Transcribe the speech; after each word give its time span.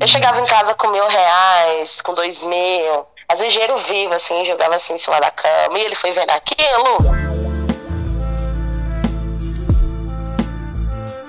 Eu 0.00 0.08
chegava 0.08 0.40
em 0.40 0.46
casa 0.46 0.74
com 0.74 0.88
mil 0.88 1.06
reais, 1.06 2.00
com 2.00 2.14
dois 2.14 2.42
mil. 2.42 3.06
Às 3.28 3.38
vezes 3.38 3.52
dinheiro 3.52 3.76
vivo, 3.76 4.14
assim, 4.14 4.42
jogava 4.46 4.76
assim 4.76 4.94
em 4.94 4.98
cima 4.98 5.20
da 5.20 5.30
cama. 5.30 5.78
E 5.78 5.82
ele 5.82 5.94
foi 5.94 6.10
vendo 6.10 6.30
aquilo. 6.30 6.96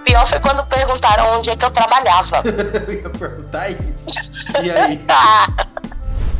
Pior 0.05 0.25
foi 0.25 0.39
quando 0.39 0.65
perguntaram 0.67 1.37
onde 1.37 1.49
é 1.49 1.55
que 1.57 1.65
eu 1.65 1.71
trabalhava. 1.71 2.43
eu 2.87 2.93
ia 2.93 3.09
perguntar 3.09 3.69
isso. 3.71 4.17
E 4.63 4.71
aí? 4.71 5.05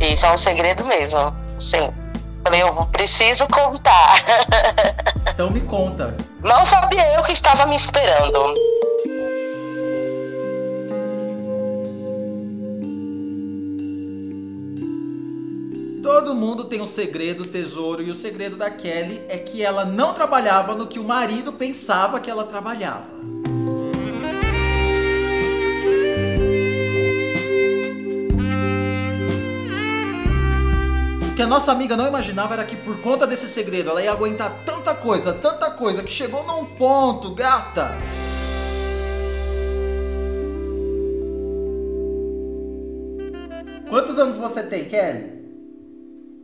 isso 0.00 0.24
é 0.24 0.32
um 0.32 0.38
segredo 0.38 0.86
mesmo. 0.86 1.36
Sim. 1.60 1.92
Falei, 2.42 2.62
eu 2.62 2.74
preciso 2.86 3.46
contar. 3.48 4.24
Então 5.34 5.50
me 5.50 5.60
conta. 5.60 6.14
Não 6.42 6.64
sabia 6.66 7.14
eu 7.14 7.22
que 7.22 7.32
estava 7.32 7.64
me 7.64 7.76
esperando. 7.76 8.54
Todo 16.14 16.34
mundo 16.34 16.64
tem 16.64 16.78
um 16.82 16.86
segredo, 16.86 17.46
tesouro, 17.46 18.02
e 18.02 18.10
o 18.10 18.14
segredo 18.14 18.54
da 18.54 18.70
Kelly 18.70 19.22
é 19.30 19.38
que 19.38 19.62
ela 19.62 19.86
não 19.86 20.12
trabalhava 20.12 20.74
no 20.74 20.86
que 20.86 20.98
o 20.98 21.04
marido 21.04 21.54
pensava 21.54 22.20
que 22.20 22.30
ela 22.30 22.44
trabalhava. 22.44 23.08
O 31.30 31.34
que 31.34 31.40
a 31.40 31.46
nossa 31.46 31.72
amiga 31.72 31.96
não 31.96 32.06
imaginava 32.06 32.52
era 32.52 32.64
que 32.66 32.76
por 32.76 33.00
conta 33.00 33.26
desse 33.26 33.48
segredo 33.48 33.88
ela 33.88 34.02
ia 34.02 34.12
aguentar 34.12 34.52
tanta 34.66 34.94
coisa, 34.94 35.32
tanta 35.32 35.70
coisa, 35.70 36.02
que 36.02 36.10
chegou 36.10 36.46
num 36.46 36.66
ponto, 36.76 37.34
gata. 37.34 37.96
Quantos 43.88 44.18
anos 44.18 44.36
você 44.36 44.62
tem, 44.64 44.84
Kelly? 44.84 45.41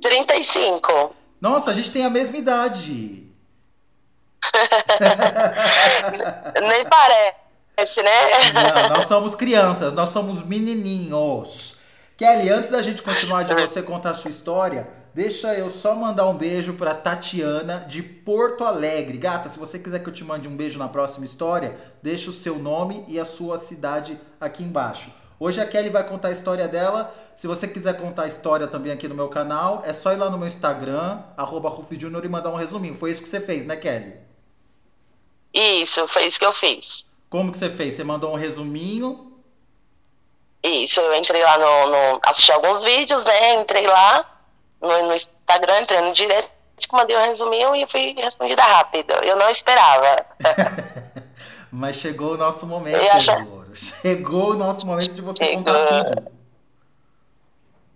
35. 0.00 1.14
Nossa, 1.40 1.70
a 1.70 1.74
gente 1.74 1.90
tem 1.90 2.04
a 2.04 2.10
mesma 2.10 2.36
idade. 2.36 3.24
Nem 6.60 6.84
parece, 6.84 8.02
né? 8.02 8.52
Não, 8.52 8.96
nós 8.96 9.08
somos 9.08 9.34
crianças, 9.34 9.92
nós 9.92 10.10
somos 10.10 10.44
menininhos. 10.44 11.76
Kelly, 12.16 12.50
antes 12.50 12.70
da 12.70 12.82
gente 12.82 13.02
continuar 13.02 13.44
de 13.44 13.54
você 13.54 13.80
contar 13.80 14.10
a 14.10 14.14
sua 14.14 14.30
história, 14.30 14.88
deixa 15.14 15.54
eu 15.54 15.70
só 15.70 15.94
mandar 15.94 16.26
um 16.26 16.36
beijo 16.36 16.72
para 16.72 16.92
Tatiana 16.92 17.84
de 17.86 18.02
Porto 18.02 18.64
Alegre. 18.64 19.18
Gata, 19.18 19.48
se 19.48 19.58
você 19.58 19.78
quiser 19.78 20.00
que 20.00 20.08
eu 20.08 20.12
te 20.12 20.24
mande 20.24 20.48
um 20.48 20.56
beijo 20.56 20.78
na 20.78 20.88
próxima 20.88 21.24
história, 21.24 21.76
deixa 22.02 22.30
o 22.30 22.32
seu 22.32 22.58
nome 22.58 23.04
e 23.06 23.20
a 23.20 23.24
sua 23.24 23.56
cidade 23.56 24.20
aqui 24.40 24.64
embaixo. 24.64 25.12
Hoje 25.38 25.60
a 25.60 25.66
Kelly 25.66 25.90
vai 25.90 26.02
contar 26.02 26.28
a 26.28 26.32
história 26.32 26.66
dela. 26.66 27.14
Se 27.38 27.46
você 27.46 27.68
quiser 27.68 27.96
contar 27.96 28.24
a 28.24 28.26
história 28.26 28.66
também 28.66 28.90
aqui 28.90 29.06
no 29.06 29.14
meu 29.14 29.28
canal, 29.28 29.80
é 29.86 29.92
só 29.92 30.12
ir 30.12 30.16
lá 30.16 30.28
no 30.28 30.36
meu 30.36 30.48
Instagram, 30.48 31.22
arroba 31.36 31.72
Junior, 31.92 32.24
e 32.24 32.28
mandar 32.28 32.50
um 32.50 32.56
resuminho. 32.56 32.96
Foi 32.96 33.12
isso 33.12 33.22
que 33.22 33.28
você 33.28 33.40
fez, 33.40 33.64
né, 33.64 33.76
Kelly? 33.76 34.14
Isso, 35.54 36.08
foi 36.08 36.26
isso 36.26 36.36
que 36.36 36.44
eu 36.44 36.52
fiz. 36.52 37.06
Como 37.30 37.52
que 37.52 37.56
você 37.56 37.70
fez? 37.70 37.94
Você 37.94 38.02
mandou 38.02 38.32
um 38.32 38.34
resuminho? 38.34 39.38
Isso, 40.64 40.98
eu 40.98 41.14
entrei 41.14 41.40
lá 41.44 41.58
no, 41.58 41.86
no 41.86 42.20
assisti 42.24 42.50
alguns 42.50 42.82
vídeos, 42.82 43.22
né? 43.22 43.60
Entrei 43.60 43.86
lá 43.86 44.26
no, 44.82 45.06
no 45.06 45.14
Instagram, 45.14 45.82
entrei 45.82 46.00
no 46.00 46.12
direct, 46.12 46.50
mandei 46.90 47.16
um 47.16 47.24
resuminho 47.24 47.76
e 47.76 47.86
fui 47.86 48.16
respondida 48.18 48.64
rápido. 48.64 49.12
Eu 49.22 49.36
não 49.36 49.48
esperava. 49.48 50.26
Mas 51.70 51.94
chegou 51.94 52.34
o 52.34 52.36
nosso 52.36 52.66
momento, 52.66 52.98
tesouro. 52.98 53.70
Chegou 53.76 54.50
o 54.50 54.56
nosso 54.56 54.84
momento 54.84 55.14
de 55.14 55.20
você 55.20 55.44
chegou. 55.44 55.62
contar 55.62 56.04
tudo. 56.04 56.37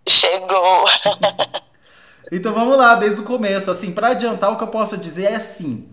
Chegou. 0.09 0.85
então 2.31 2.53
vamos 2.53 2.77
lá, 2.77 2.95
desde 2.95 3.21
o 3.21 3.25
começo. 3.25 3.71
Assim, 3.71 3.93
para 3.93 4.09
adiantar, 4.09 4.53
o 4.53 4.57
que 4.57 4.65
eu 4.65 4.69
posso 4.69 4.97
dizer 4.97 5.25
é 5.25 5.37
assim: 5.37 5.89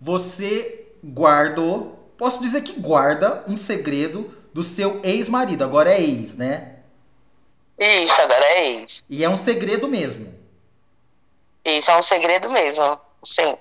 você 0.00 0.86
guardou, 1.04 2.12
posso 2.16 2.40
dizer 2.40 2.62
que 2.62 2.80
guarda 2.80 3.44
um 3.46 3.56
segredo 3.56 4.34
do 4.52 4.62
seu 4.62 5.00
ex-marido. 5.02 5.64
Agora 5.64 5.92
é 5.92 6.00
ex, 6.00 6.36
né? 6.36 6.76
Isso, 7.78 8.20
agora 8.20 8.44
é 8.44 8.66
ex. 8.68 9.04
E 9.10 9.24
é 9.24 9.28
um 9.28 9.36
segredo 9.36 9.88
mesmo. 9.88 10.32
Isso, 11.64 11.90
é 11.90 11.96
um 11.96 12.02
segredo 12.02 12.50
mesmo. 12.50 13.00
Sim. 13.24 13.56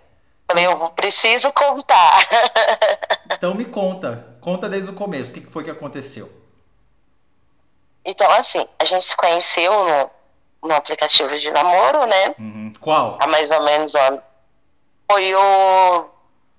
Falei, 0.48 0.68
eu 0.68 0.90
preciso 0.90 1.52
contar. 1.52 2.28
então 3.32 3.56
me 3.56 3.66
conta. 3.66 4.28
Conta 4.40 4.70
desde 4.70 4.92
o 4.92 4.94
começo. 4.94 5.32
O 5.32 5.34
que 5.34 5.42
foi 5.42 5.64
que 5.64 5.72
aconteceu? 5.72 6.30
Então, 8.06 8.30
assim, 8.32 8.66
a 8.80 8.86
gente 8.86 9.06
se 9.06 9.16
conheceu 9.16 9.72
no, 9.72 10.70
no 10.70 10.76
aplicativo 10.76 11.38
de 11.40 11.50
namoro, 11.52 12.06
né? 12.06 12.36
Uhum. 12.38 12.74
Qual? 12.80 13.18
Há 13.22 13.28
mais 13.28 13.50
ou 13.52 13.64
menos 13.64 13.96
ó, 13.96 14.20
Foi 15.10 15.34
o 15.36 16.06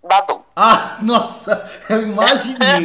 Badu. 0.03 0.43
Ah, 0.56 0.99
nossa, 1.03 1.69
eu 1.91 2.03
imaginei. 2.03 2.84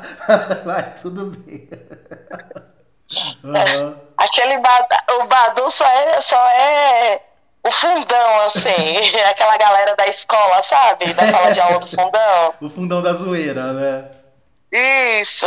Vai, 0.64 0.94
tudo 0.94 1.26
bem. 1.26 1.68
Uhum. 3.44 3.96
Aquele 4.16 4.58
Badu, 4.58 4.96
o 5.20 5.26
Badu 5.26 5.70
só 5.70 5.86
é, 5.86 6.20
só 6.22 6.48
é 6.48 7.20
o 7.64 7.70
fundão, 7.70 8.40
assim, 8.46 8.96
aquela 9.30 9.56
galera 9.56 9.94
da 9.94 10.06
escola, 10.06 10.62
sabe? 10.62 11.12
Da 11.12 11.26
sala 11.26 11.52
de 11.52 11.60
aula 11.60 11.78
do 11.78 11.86
fundão. 11.86 12.54
o 12.60 12.68
fundão 12.70 13.02
da 13.02 13.12
zoeira, 13.12 13.72
né? 13.72 14.21
Isso! 14.72 15.46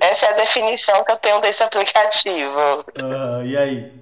Essa 0.00 0.26
é 0.26 0.28
a 0.30 0.36
definição 0.36 1.04
que 1.04 1.12
eu 1.12 1.16
tenho 1.18 1.40
desse 1.40 1.62
aplicativo. 1.62 2.80
Uh, 2.98 3.44
e 3.44 3.56
aí? 3.56 3.92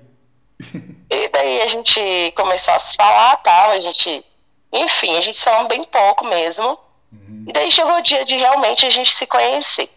E 1.10 1.28
daí 1.28 1.60
a 1.60 1.66
gente 1.66 2.32
começou 2.34 2.72
a 2.72 2.78
se 2.78 2.97
falar 2.97 3.36
tal, 3.38 3.72
a 3.72 3.78
gente. 3.78 4.25
Enfim, 4.72 5.16
a 5.16 5.20
gente 5.20 5.38
falou 5.38 5.69
bem 5.69 5.84
pouco 5.84 6.25
mesmo. 6.25 6.78
Uhum. 7.12 7.44
E 7.47 7.52
daí 7.52 7.70
chegou 7.70 7.94
o 7.94 8.02
dia 8.02 8.25
de 8.25 8.36
realmente 8.36 8.86
a 8.86 8.91
gente 8.91 9.14
se 9.14 9.26
conhecer. 9.26 9.91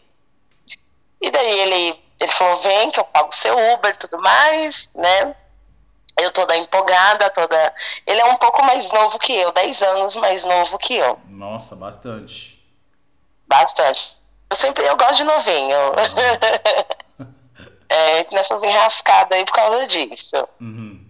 E 1.22 1.32
daí 1.32 1.60
ele, 1.60 2.00
ele 2.20 2.32
falou, 2.32 2.62
vem 2.62 2.92
que 2.92 3.00
eu 3.00 3.06
pago 3.06 3.34
seu 3.34 3.56
Uber 3.74 3.92
e 3.92 3.98
tudo 3.98 4.20
mais, 4.20 4.90
né? 4.94 5.36
Eu 6.20 6.32
toda 6.32 6.58
empolgada, 6.58 7.30
toda. 7.30 7.74
Ele 8.06 8.20
é 8.20 8.26
um 8.26 8.38
pouco 8.38 8.64
mais 8.66 8.92
novo 8.92 9.18
que 9.18 9.34
eu, 9.34 9.52
10 9.52 9.82
anos 9.82 10.16
mais 10.18 10.44
novo 10.44 10.78
que 10.78 10.96
eu. 10.96 11.20
Nossa, 11.28 11.76
bastante. 11.76 12.60
Bastante. 13.48 14.17
Eu 14.50 14.56
sempre 14.56 14.86
eu 14.86 14.98
gosto 14.98 15.18
de 15.18 15.24
novinho. 15.24 15.78
É, 17.90 18.28
nessas 18.34 18.62
enrascadas 18.64 19.38
aí 19.38 19.46
por 19.46 19.54
causa 19.54 19.88
disso. 19.88 20.36
Uhum. 20.60 21.08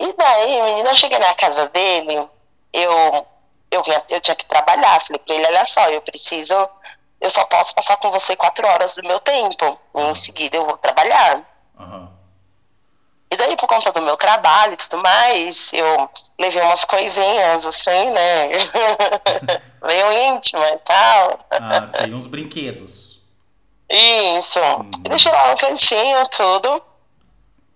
E 0.00 0.12
daí, 0.12 0.62
menina, 0.62 0.90
eu 0.90 0.96
cheguei 0.96 1.20
na 1.20 1.32
casa 1.34 1.68
dele, 1.68 2.28
eu, 2.72 3.26
eu, 3.70 3.82
vinha, 3.84 4.02
eu 4.08 4.20
tinha 4.20 4.34
que 4.34 4.44
trabalhar. 4.46 5.00
Falei 5.00 5.22
pra 5.24 5.34
ele, 5.36 5.46
olha 5.46 5.64
só, 5.64 5.88
eu 5.88 6.02
preciso, 6.02 6.52
eu 7.20 7.30
só 7.30 7.44
posso 7.44 7.74
passar 7.76 7.96
com 7.98 8.10
você 8.10 8.34
quatro 8.34 8.66
horas 8.66 8.94
do 8.96 9.04
meu 9.04 9.20
tempo. 9.20 9.78
E 9.94 10.02
em 10.02 10.14
seguida 10.16 10.56
eu 10.56 10.66
vou 10.66 10.76
trabalhar. 10.78 11.44
Uhum. 11.78 12.08
E 13.30 13.36
daí, 13.36 13.56
por 13.56 13.66
conta 13.66 13.92
do 13.92 14.00
meu 14.00 14.16
trabalho 14.16 14.72
e 14.72 14.76
tudo 14.76 15.02
mais, 15.02 15.70
eu 15.72 16.10
levei 16.38 16.62
umas 16.62 16.84
coisinhas, 16.84 17.66
assim, 17.66 18.10
né? 18.10 18.48
Meio 19.84 20.34
íntima 20.34 20.66
e 20.66 20.78
tal. 20.78 21.46
Ah, 21.50 21.86
sim, 21.86 22.14
uns 22.14 22.26
brinquedos. 22.26 23.20
Isso. 23.90 24.58
E 25.04 25.08
deixei 25.08 25.32
lá 25.32 25.50
no 25.50 25.58
cantinho, 25.58 26.26
tudo. 26.28 26.82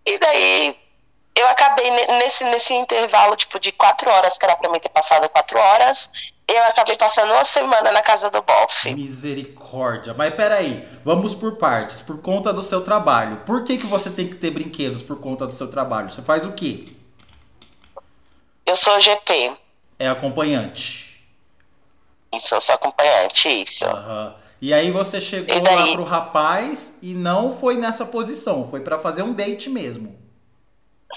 E 0.07 0.19
daí, 0.19 0.81
eu 1.35 1.49
acabei 1.49 1.91
nesse, 1.91 2.45
nesse 2.45 2.75
intervalo, 2.75 3.37
tipo, 3.37 3.59
de 3.59 3.73
quatro 3.73 4.11
horas, 4.11 4.37
que 4.39 4.45
era 4.45 4.57
pra 4.57 4.71
mim 4.71 4.81
ter 4.81 4.89
passado 4.89 5.29
quatro 5.29 5.59
horas, 5.59 6.11
eu 6.49 6.63
acabei 6.65 6.97
passando 6.97 7.33
uma 7.33 7.45
semana 7.45 7.91
na 7.93 8.03
casa 8.03 8.29
do 8.31 8.43
Boff. 8.43 8.93
Misericórdia. 8.95 10.15
Mas 10.15 10.35
peraí, 10.35 10.87
vamos 11.05 11.35
por 11.35 11.57
partes. 11.57 12.01
Por 12.01 12.21
conta 12.21 12.53
do 12.53 12.63
seu 12.63 12.83
trabalho. 12.83 13.39
Por 13.47 13.65
que, 13.65 13.79
que 13.79 13.87
você 13.87 14.11
tem 14.11 14.27
que 14.27 14.35
ter 14.35 14.51
brinquedos 14.51 15.03
por 15.03 15.19
conta 15.19 15.47
do 15.47 15.55
seu 15.55 15.71
trabalho? 15.71 16.11
Você 16.11 16.23
faz 16.23 16.47
o 16.47 16.53
quê? 16.53 16.87
Eu 18.67 18.77
sou 18.77 19.01
GP. 19.01 19.57
É 19.99 20.09
acompanhante. 20.09 21.27
Isso, 22.35 22.55
eu 22.55 22.61
sou 22.61 22.75
acompanhante, 22.75 23.49
isso. 23.49 23.85
Uhum. 23.85 24.33
E 24.61 24.73
aí 24.73 24.91
você 24.91 25.21
chegou 25.21 25.61
lá 25.61 25.93
pro 25.93 26.05
rapaz 26.05 26.97
e 27.03 27.15
não 27.15 27.59
foi 27.59 27.77
nessa 27.77 28.07
posição, 28.07 28.69
foi 28.69 28.81
para 28.81 28.99
fazer 28.99 29.23
um 29.23 29.35
date 29.35 29.69
mesmo. 29.69 30.22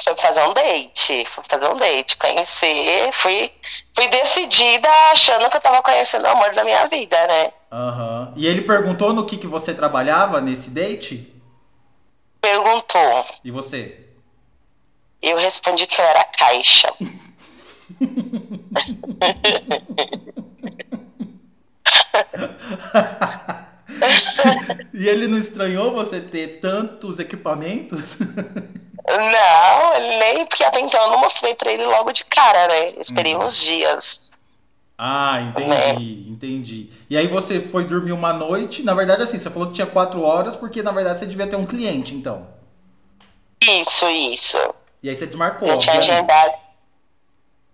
Foi 0.04 0.16
fazer 0.18 0.44
um 0.44 0.54
date, 0.54 1.26
fui 1.26 1.44
fazer 1.50 1.70
um 1.70 1.78
date, 1.78 2.18
conhecer, 2.18 3.12
fui, 3.14 3.52
fui 3.96 4.08
decidida 4.10 4.90
achando 5.12 5.50
que 5.50 5.58
eu 5.58 5.62
tava 5.62 5.82
conhecendo 5.82 6.26
o 6.26 6.28
amor 6.28 6.54
da 6.54 6.64
minha 6.64 6.86
vida, 6.88 7.16
né? 7.28 7.54
Aham. 7.72 8.28
Uhum. 8.28 8.34
E 8.36 8.46
ele 8.46 8.62
perguntou 8.62 9.14
no 9.14 9.26
que, 9.26 9.38
que 9.38 9.48
você 9.48 9.74
trabalhava 9.74 10.42
nesse 10.42 10.72
date? 10.72 11.34
Perguntou. 12.42 13.26
E 13.44 13.52
você? 13.52 14.06
Eu 15.22 15.38
respondi 15.38 15.88
que 15.88 16.00
eu 16.00 16.06
era 16.06 16.24
caixa. 16.26 16.94
e 24.94 25.08
ele 25.08 25.28
não 25.28 25.38
estranhou 25.38 25.92
você 25.92 26.22
ter 26.22 26.60
tantos 26.60 27.20
equipamentos? 27.20 28.18
Não, 29.08 30.20
nem 30.20 30.46
porque 30.46 30.64
até 30.64 30.80
então 30.80 31.04
eu 31.04 31.12
não 31.12 31.20
mostrei 31.20 31.54
pra 31.54 31.72
ele 31.72 31.86
logo 31.86 32.12
de 32.12 32.24
cara, 32.26 32.68
né? 32.68 32.94
esperei 33.00 33.36
hum. 33.36 33.44
uns 33.44 33.62
dias. 33.62 34.32
Ah, 34.98 35.42
entendi, 35.42 35.70
né? 35.70 35.94
entendi. 36.30 36.90
E 37.10 37.18
aí 37.18 37.28
você 37.28 37.60
foi 37.60 37.84
dormir 37.84 38.14
uma 38.14 38.32
noite, 38.32 38.82
na 38.82 38.94
verdade 38.94 39.24
assim, 39.24 39.38
você 39.38 39.50
falou 39.50 39.68
que 39.68 39.76
tinha 39.76 39.88
quatro 39.88 40.22
horas, 40.22 40.56
porque 40.56 40.82
na 40.82 40.92
verdade 40.92 41.20
você 41.20 41.26
devia 41.26 41.48
ter 41.48 41.58
um 41.58 41.66
cliente, 41.66 42.16
então. 42.16 42.48
Isso, 43.62 44.10
isso. 44.10 44.58
E 45.04 45.10
aí 45.10 45.16
você 45.16 45.28
desmarcou. 45.28 45.68
Eu 45.68 45.78
tinha 45.78 46.00
agendado. 46.00 46.54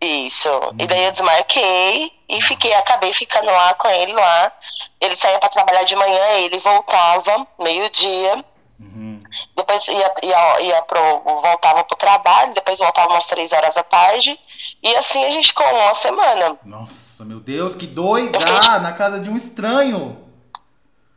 Isso. 0.01 0.49
Hum. 0.49 0.77
E 0.79 0.87
daí 0.87 1.05
eu 1.05 1.11
desmarquei 1.11 2.11
e 2.27 2.41
fiquei, 2.41 2.73
acabei 2.73 3.13
ficando 3.13 3.45
lá 3.45 3.73
com 3.75 3.87
ele 3.87 4.13
lá. 4.13 4.51
Ele 4.99 5.15
saía 5.15 5.39
para 5.39 5.49
trabalhar 5.49 5.83
de 5.83 5.95
manhã, 5.95 6.25
ele 6.39 6.57
voltava, 6.57 7.47
meio-dia. 7.59 8.43
Uhum. 8.81 9.21
Depois 9.55 9.87
ia, 9.87 10.13
ia, 10.23 10.61
ia 10.61 10.81
pro, 10.81 11.19
voltava 11.23 11.83
pro 11.83 11.95
trabalho, 11.95 12.53
depois 12.53 12.79
voltava 12.79 13.13
umas 13.13 13.25
três 13.25 13.51
horas 13.51 13.75
da 13.75 13.83
tarde. 13.83 14.39
E 14.81 14.95
assim 14.95 15.23
a 15.23 15.29
gente 15.29 15.49
ficou 15.49 15.65
uma 15.67 15.93
semana. 15.93 16.57
Nossa, 16.65 17.23
meu 17.23 17.39
Deus, 17.39 17.75
que 17.75 17.85
doida! 17.85 18.39
Fiquei... 18.39 18.55
Na 18.79 18.91
casa 18.93 19.19
de 19.19 19.29
um 19.29 19.37
estranho. 19.37 20.27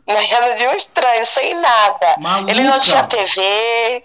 Na 0.06 0.28
casa 0.28 0.54
de 0.56 0.66
um 0.66 0.72
estranho, 0.72 1.26
sem 1.26 1.54
nada. 1.54 2.16
Maluca. 2.18 2.50
Ele 2.50 2.62
não 2.62 2.78
tinha 2.78 3.06
TV, 3.06 4.04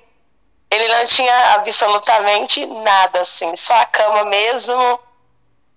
ele 0.72 0.88
não 0.88 1.06
tinha 1.06 1.54
absolutamente 1.56 2.66
nada, 2.66 3.22
assim, 3.22 3.54
só 3.58 3.74
a 3.74 3.86
cama 3.86 4.24
mesmo, 4.24 5.00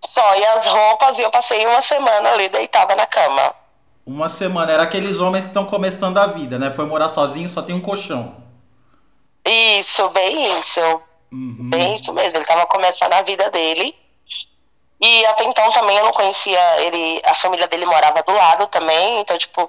só, 0.04 0.36
e 0.36 0.46
as 0.46 0.66
roupas, 0.66 1.18
e 1.18 1.22
eu 1.22 1.30
passei 1.30 1.66
uma 1.66 1.82
semana 1.82 2.30
ali 2.30 2.48
deitada 2.48 2.94
na 2.94 3.06
cama. 3.06 3.54
Uma 4.04 4.28
semana, 4.28 4.72
era 4.72 4.82
aqueles 4.82 5.20
homens 5.20 5.44
que 5.44 5.50
estão 5.50 5.64
começando 5.64 6.18
a 6.18 6.26
vida, 6.26 6.58
né? 6.58 6.70
Foi 6.70 6.84
morar 6.86 7.08
sozinho, 7.08 7.48
só 7.48 7.62
tem 7.62 7.74
um 7.74 7.80
colchão. 7.80 8.36
Isso, 9.44 10.08
bem 10.10 10.58
isso. 10.58 10.80
Uhum. 11.30 11.70
Bem 11.70 11.94
isso 11.94 12.12
mesmo, 12.12 12.36
ele 12.36 12.44
tava 12.44 12.66
começando 12.66 13.12
a 13.12 13.22
vida 13.22 13.50
dele. 13.50 13.94
E 15.00 15.26
até 15.26 15.44
então 15.44 15.70
também 15.72 15.96
eu 15.96 16.04
não 16.04 16.12
conhecia 16.12 16.80
ele, 16.82 17.20
a 17.24 17.34
família 17.34 17.66
dele 17.66 17.84
morava 17.86 18.22
do 18.22 18.32
lado 18.32 18.66
também, 18.68 19.20
então, 19.20 19.36
tipo, 19.36 19.68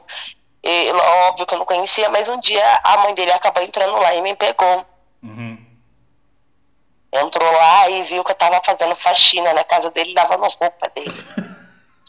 eu, 0.62 0.96
óbvio 1.28 1.46
que 1.46 1.54
eu 1.54 1.60
não 1.60 1.66
conhecia, 1.66 2.10
mas 2.10 2.30
um 2.30 2.40
dia 2.40 2.64
a 2.84 2.98
mãe 2.98 3.14
dele 3.16 3.32
acabou 3.32 3.64
entrando 3.64 4.00
lá 4.00 4.14
e 4.14 4.22
me 4.22 4.36
pegou. 4.36 4.86
Uhum. 5.24 5.58
Entrou 7.12 7.52
lá 7.52 7.90
e 7.90 8.04
viu 8.04 8.24
que 8.24 8.32
eu 8.32 8.36
tava 8.36 8.62
fazendo 8.64 8.96
faxina 8.96 9.54
na 9.54 9.64
casa 9.64 9.90
dele, 9.90 10.14
lavando 10.14 10.44
roupa 10.44 10.90
dele. 10.96 11.12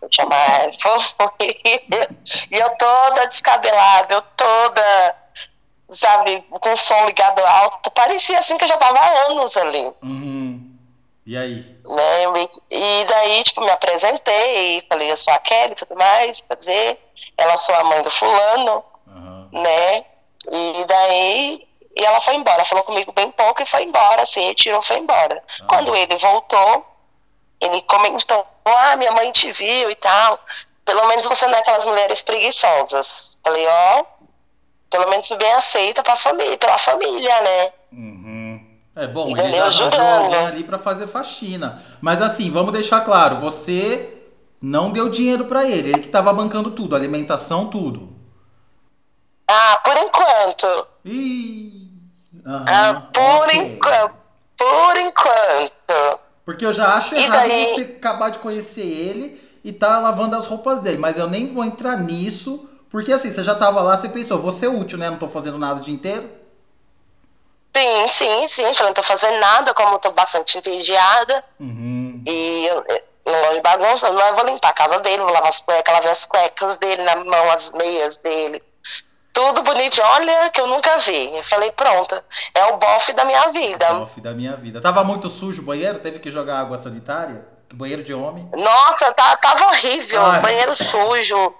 eu 0.04 0.08
chamava. 0.10 0.70
e 2.50 2.58
eu 2.58 2.70
toda 2.76 3.26
descabelada, 3.26 4.14
eu 4.14 4.22
toda, 4.36 5.16
sabe, 5.92 6.42
com 6.50 6.72
o 6.72 6.76
som 6.76 7.06
ligado 7.06 7.44
alto. 7.44 7.90
Parecia 7.90 8.38
assim 8.38 8.56
que 8.56 8.64
eu 8.64 8.68
já 8.68 8.76
tava 8.76 8.98
há 8.98 9.30
anos 9.30 9.56
ali. 9.56 9.92
Uhum. 10.02 10.74
E 11.26 11.36
aí? 11.36 11.74
Né, 11.84 12.48
e 12.70 13.04
daí, 13.06 13.42
tipo, 13.44 13.62
me 13.62 13.70
apresentei, 13.70 14.84
falei, 14.88 15.10
eu 15.10 15.16
sou 15.16 15.32
a 15.32 15.38
Kelly 15.38 15.72
e 15.72 15.76
tudo 15.76 15.96
mais, 15.96 16.42
quer 16.42 16.56
dizer, 16.56 16.98
ela 17.36 17.56
sou 17.56 17.74
a 17.74 17.84
mãe 17.84 18.02
do 18.02 18.10
fulano, 18.10 18.84
uhum. 19.06 19.48
né? 19.52 20.04
E 20.52 20.84
daí 20.86 21.66
e 21.96 22.04
ela 22.04 22.20
foi 22.20 22.34
embora, 22.34 22.64
falou 22.64 22.84
comigo 22.84 23.12
bem 23.12 23.30
pouco 23.30 23.62
e 23.62 23.66
foi 23.66 23.84
embora, 23.84 24.22
assim, 24.22 24.44
retirou, 24.48 24.82
foi 24.82 24.98
embora. 24.98 25.42
Ah. 25.60 25.66
Quando 25.68 25.94
ele 25.94 26.16
voltou, 26.16 26.84
ele 27.60 27.80
comentou, 27.82 28.44
ah, 28.70 28.96
minha 28.96 29.12
mãe 29.12 29.30
te 29.32 29.50
viu 29.52 29.90
e 29.90 29.96
tal. 29.96 30.38
Pelo 30.84 31.06
menos 31.06 31.24
você 31.24 31.46
não 31.46 31.54
é 31.54 31.60
aquelas 31.60 31.84
mulheres 31.84 32.22
preguiçosas. 32.22 33.38
Falei, 33.42 33.66
ó, 33.66 34.00
oh, 34.00 34.06
pelo 34.90 35.08
menos 35.08 35.28
bem 35.28 35.52
aceita 35.54 36.02
pra 36.02 36.16
família, 36.16 36.56
pela 36.56 36.78
família, 36.78 37.42
né? 37.42 37.72
Uhum. 37.92 38.34
É 38.96 39.08
bom, 39.08 39.28
ele 39.36 39.58
arranjou 39.58 39.90
alguém 39.92 40.46
ali 40.46 40.64
pra 40.64 40.78
fazer 40.78 41.08
faxina. 41.08 41.82
Mas 42.00 42.22
assim, 42.22 42.50
vamos 42.50 42.72
deixar 42.72 43.00
claro, 43.00 43.36
você 43.36 44.16
não 44.62 44.92
deu 44.92 45.08
dinheiro 45.08 45.46
para 45.46 45.68
ele, 45.68 45.90
ele 45.90 46.00
que 46.00 46.08
tava 46.08 46.32
bancando 46.32 46.70
tudo, 46.70 46.94
alimentação, 46.94 47.66
tudo. 47.66 48.14
Ah, 49.48 49.80
por 49.84 49.96
enquanto. 49.96 50.86
Ih. 51.04 51.90
Uhum, 52.46 52.64
ah, 52.66 53.02
por 53.12 53.46
okay. 53.46 53.60
enquanto. 53.60 54.14
Por 54.56 54.96
enquanto. 54.96 56.23
Porque 56.44 56.64
eu 56.64 56.72
já 56.72 56.94
acho 56.94 57.14
errado 57.14 57.48
daí... 57.48 57.74
você 57.74 57.82
acabar 57.82 58.30
de 58.30 58.38
conhecer 58.38 58.82
ele 58.82 59.40
e 59.64 59.72
tá 59.72 59.98
lavando 59.98 60.36
as 60.36 60.46
roupas 60.46 60.80
dele. 60.80 60.98
Mas 60.98 61.18
eu 61.18 61.28
nem 61.28 61.52
vou 61.52 61.64
entrar 61.64 61.96
nisso. 61.96 62.68
Porque 62.90 63.12
assim, 63.12 63.30
você 63.30 63.42
já 63.42 63.54
tava 63.54 63.80
lá, 63.80 63.96
você 63.96 64.08
pensou, 64.08 64.38
vou 64.38 64.52
ser 64.52 64.68
útil, 64.68 64.98
né? 64.98 65.10
Não 65.10 65.18
tô 65.18 65.28
fazendo 65.28 65.58
nada 65.58 65.80
o 65.80 65.82
dia 65.82 65.94
inteiro. 65.94 66.30
Sim, 67.76 68.08
sim, 68.08 68.48
sim. 68.48 68.62
Eu 68.62 68.86
não 68.86 68.94
tô 68.94 69.02
fazendo 69.02 69.40
nada, 69.40 69.74
como 69.74 69.98
tô 69.98 70.12
bastante 70.12 70.58
entediada. 70.58 71.42
Uhum. 71.58 72.22
E 72.26 72.66
eu, 72.66 72.84
não 73.26 73.40
gosto 73.40 73.54
de 73.54 73.60
bagunça, 73.62 74.10
não, 74.10 74.26
eu 74.28 74.34
vou 74.34 74.44
limpar 74.44 74.68
a 74.68 74.74
casa 74.74 75.00
dele, 75.00 75.22
vou 75.22 75.32
lavar 75.32 75.48
as 75.48 75.60
cuecas, 75.62 75.94
lavar 75.94 76.12
as 76.12 76.26
cuecas 76.26 76.76
dele 76.76 77.02
na 77.02 77.16
mão, 77.16 77.50
as 77.50 77.70
meias 77.72 78.16
dele 78.18 78.62
tudo 79.34 79.62
bonitinho. 79.62 80.06
Olha, 80.06 80.48
que 80.48 80.60
eu 80.60 80.66
nunca 80.66 80.96
vi. 80.98 81.36
Eu 81.36 81.42
falei, 81.42 81.70
pronto, 81.72 82.14
é 82.54 82.64
o 82.66 82.78
bofe 82.78 83.12
da 83.12 83.24
minha 83.24 83.48
vida. 83.48 83.92
O 83.92 83.98
bofe 84.00 84.20
da 84.20 84.32
minha 84.32 84.56
vida. 84.56 84.80
Tava 84.80 85.02
muito 85.04 85.28
sujo 85.28 85.60
o 85.60 85.64
banheiro? 85.64 85.98
Teve 85.98 86.20
que 86.20 86.30
jogar 86.30 86.60
água 86.60 86.78
sanitária? 86.78 87.44
Banheiro 87.74 88.04
de 88.04 88.14
homem? 88.14 88.48
Nossa, 88.56 89.12
tá, 89.12 89.36
tava 89.36 89.66
horrível. 89.66 90.24
Ai. 90.24 90.40
Banheiro 90.40 90.76
sujo, 90.76 91.54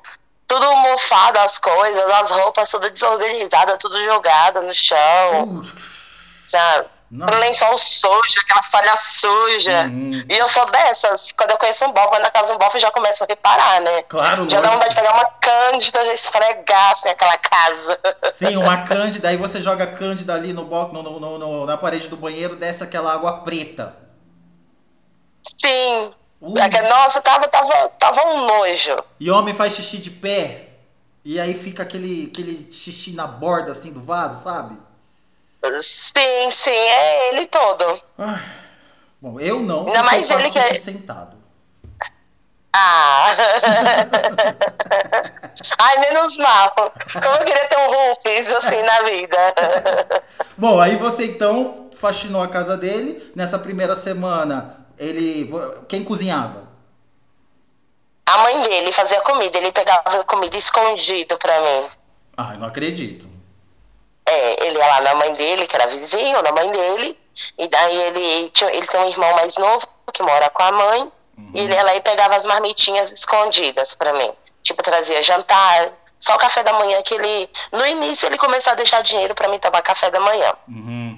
tudo 0.47 0.77
mofado 0.77 1.41
as 1.41 1.59
coisas, 1.59 2.11
as 2.11 2.31
roupas 2.31 2.71
tudo 2.71 2.89
desorganizadas, 2.89 3.77
tudo 3.81 4.01
jogado 4.05 4.63
no 4.63 4.73
chão. 4.73 5.43
Uh. 5.43 5.65
Sabe? 6.49 6.87
Nossa. 7.15 7.39
lençol 7.39 7.79
sujo, 7.79 8.41
aquela 8.43 8.63
falha 8.65 8.99
suja. 9.01 9.85
Uhum. 9.85 10.25
E 10.29 10.37
eu 10.37 10.49
sou 10.49 10.67
dessas. 10.67 11.31
Quando 11.31 11.53
eu 11.53 11.57
conheço 11.59 11.85
um 11.85 11.93
bofe, 11.93 12.19
na 12.19 12.29
casa 12.29 12.49
de 12.49 12.53
um 12.55 12.59
bofe, 12.59 12.81
já 12.81 12.91
começo 12.91 13.23
a 13.23 13.27
reparar, 13.29 13.81
né? 13.83 14.03
Claro, 14.03 14.51
Já 14.51 14.61
dá 14.61 14.71
vontade 14.71 14.91
de 14.91 14.97
pegar 14.97 15.15
uma 15.15 15.27
cândida, 15.41 16.05
já 16.07 16.13
esfregar 16.13 16.91
assim, 16.91 17.09
aquela 17.09 17.39
casa. 17.39 18.01
Sim, 18.35 18.57
uma 18.57 18.83
cândida, 18.83 19.29
aí 19.29 19.37
você 19.37 19.63
joga 19.63 19.85
a 19.85 19.87
cândida 19.87 20.35
ali 20.35 20.53
no, 20.53 20.65
no, 20.65 21.03
no, 21.21 21.39
no, 21.39 21.67
na 21.67 21.77
parede 21.77 22.09
do 22.09 22.17
banheiro, 22.17 22.57
desce 22.57 22.83
aquela 22.83 23.13
água 23.15 23.43
preta. 23.43 23.95
Sim. 25.57 26.11
Uh. 26.41 26.55
Nossa, 26.89 27.23
tava, 27.23 27.47
tava, 27.47 27.91
tava 27.91 28.27
um 28.27 28.45
nojo. 28.45 28.97
E 29.21 29.31
homem 29.31 29.55
faz 29.55 29.75
xixi 29.75 29.99
de 29.99 30.11
pé. 30.11 30.71
E 31.25 31.39
aí 31.39 31.55
fica 31.55 31.85
aquele, 31.85 32.29
aquele 32.33 32.73
xixi 32.73 33.13
na 33.13 33.27
borda 33.27 33.71
assim 33.71 33.93
do 33.93 34.03
vaso, 34.03 34.43
sabe? 34.43 34.77
Sim, 35.83 36.51
sim, 36.51 36.71
é 36.71 37.29
ele 37.29 37.47
todo. 37.47 38.03
Ah, 38.19 38.41
bom, 39.21 39.39
eu 39.41 39.61
não, 39.61 39.87
Ainda 39.87 40.03
mais 40.03 40.29
ele 40.31 40.51
que 40.51 40.59
é... 40.59 40.75
sentado. 40.75 41.35
Ah! 42.77 43.33
Ai, 45.79 45.99
menos 46.01 46.37
mal. 46.39 46.75
Como 46.75 47.37
eu 47.37 47.45
queria 47.45 47.69
ter 47.69 47.79
um 47.79 47.87
Rufus 47.87 48.49
assim 48.57 48.83
na 48.83 49.03
vida. 49.03 49.39
Bom, 50.59 50.81
aí 50.81 50.97
você 50.97 51.27
então 51.27 51.89
faxinou 51.95 52.43
a 52.43 52.49
casa 52.49 52.77
dele. 52.77 53.31
Nessa 53.37 53.61
primeira 53.61 53.95
semana, 53.95 54.85
ele. 54.99 55.49
Quem 55.89 56.03
cozinhava? 56.03 56.65
A 58.27 58.39
mãe 58.39 58.61
dele 58.63 58.91
fazia 58.91 59.21
comida. 59.21 59.57
Ele 59.57 59.71
pegava 59.71 60.25
comida 60.25 60.57
escondido 60.57 61.39
pra 61.39 61.61
mim. 61.61 61.87
Ai, 62.37 62.57
não 62.57 62.67
acredito. 62.67 63.29
É, 64.27 64.67
ele 64.67 64.79
ia 64.79 64.87
lá 64.87 65.01
na 65.03 65.15
mãe 65.17 65.35
dele, 65.35 65.67
que 65.67 65.77
era 65.77 65.87
vizinho, 65.87 66.43
na 66.43 66.53
mãe 66.53 66.71
dele, 66.71 67.19
e 67.59 67.69
daí 67.69 68.01
ele, 68.03 68.51
tinha, 68.51 68.71
ele 68.71 68.87
tem 68.87 69.01
um 69.01 69.09
irmão 69.09 69.35
mais 69.35 69.57
novo 69.57 69.87
que 70.13 70.23
mora 70.23 70.49
com 70.51 70.63
a 70.63 70.73
mãe, 70.73 71.13
uhum. 71.37 71.51
e 71.55 71.61
ele 71.61 71.75
ia 71.75 71.83
lá 71.83 71.95
e 71.95 72.01
pegava 72.01 72.37
as 72.37 72.45
marmitinhas 72.45 73.13
escondidas 73.13 73.95
para 73.95 74.13
mim. 74.15 74.31
Tipo, 74.63 74.83
trazia 74.83 75.23
jantar, 75.23 75.93
só 76.19 76.35
o 76.37 76.39
café 76.39 76.63
da 76.63 76.73
manhã 76.73 77.03
que 77.03 77.15
ele. 77.15 77.51
No 77.71 77.87
início 77.87 78.27
ele 78.27 78.39
começou 78.39 78.73
a 78.73 78.77
deixar 78.77 79.03
dinheiro 79.03 79.35
para 79.35 79.49
mim 79.49 79.59
tomar 79.59 79.83
café 79.83 80.11
da 80.11 80.21
manhã. 80.21 80.55
Uhum. 80.69 81.17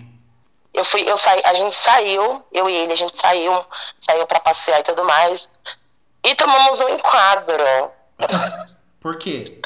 Eu 0.74 0.84
fui, 0.84 1.08
eu 1.08 1.16
saí, 1.16 1.40
a 1.44 1.54
gente 1.54 1.76
saiu, 1.76 2.44
eu 2.52 2.68
e 2.68 2.74
ele, 2.74 2.92
a 2.92 2.96
gente 2.96 3.16
saiu, 3.18 3.64
saiu 4.00 4.26
para 4.26 4.40
passear 4.40 4.80
e 4.80 4.82
tudo 4.82 5.04
mais. 5.04 5.48
E 6.24 6.34
tomamos 6.34 6.80
um 6.80 6.88
enquadro. 6.88 7.64
Por 9.00 9.16
quê? 9.16 9.60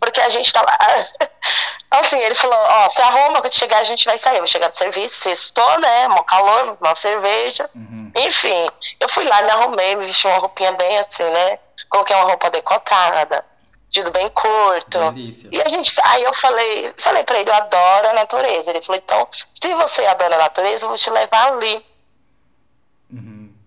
Porque 0.00 0.20
a 0.20 0.28
gente 0.28 0.52
tava. 0.52 0.68
Assim, 1.90 2.18
ele 2.18 2.34
falou, 2.34 2.58
ó, 2.58 2.88
se 2.88 3.00
arruma, 3.00 3.40
quando 3.40 3.54
chegar 3.54 3.78
a 3.78 3.84
gente 3.84 4.04
vai 4.04 4.18
sair. 4.18 4.36
Eu 4.36 4.40
vou 4.40 4.48
chegar 4.48 4.68
do 4.68 4.76
serviço, 4.76 5.22
sextou, 5.22 5.78
né? 5.78 6.08
Mó 6.08 6.22
calor, 6.24 6.76
uma 6.80 6.94
cerveja. 6.94 7.70
Uhum. 7.74 8.10
Enfim, 8.16 8.68
eu 8.98 9.08
fui 9.08 9.24
lá, 9.24 9.42
me 9.42 9.50
arrumei, 9.50 9.94
me 9.94 10.06
vesti 10.06 10.26
uma 10.26 10.38
roupinha 10.38 10.72
bem 10.72 10.98
assim, 10.98 11.22
né? 11.22 11.58
Coloquei 11.88 12.16
uma 12.16 12.24
roupa 12.24 12.50
decotada, 12.50 13.44
vestido 13.84 14.10
bem 14.10 14.28
curto. 14.30 14.98
Delícia. 15.12 15.48
E 15.52 15.62
a 15.62 15.68
gente. 15.68 15.94
Aí 16.04 16.24
eu 16.24 16.32
falei, 16.34 16.92
falei 16.98 17.22
pra 17.22 17.38
ele, 17.38 17.50
eu 17.50 17.54
adoro 17.54 18.08
a 18.08 18.12
natureza. 18.14 18.70
Ele 18.70 18.82
falou, 18.82 19.00
então, 19.04 19.28
se 19.32 19.74
você 19.74 20.04
adora 20.06 20.34
a 20.34 20.38
natureza, 20.38 20.84
eu 20.84 20.88
vou 20.88 20.98
te 20.98 21.10
levar 21.10 21.52
ali. 21.52 21.84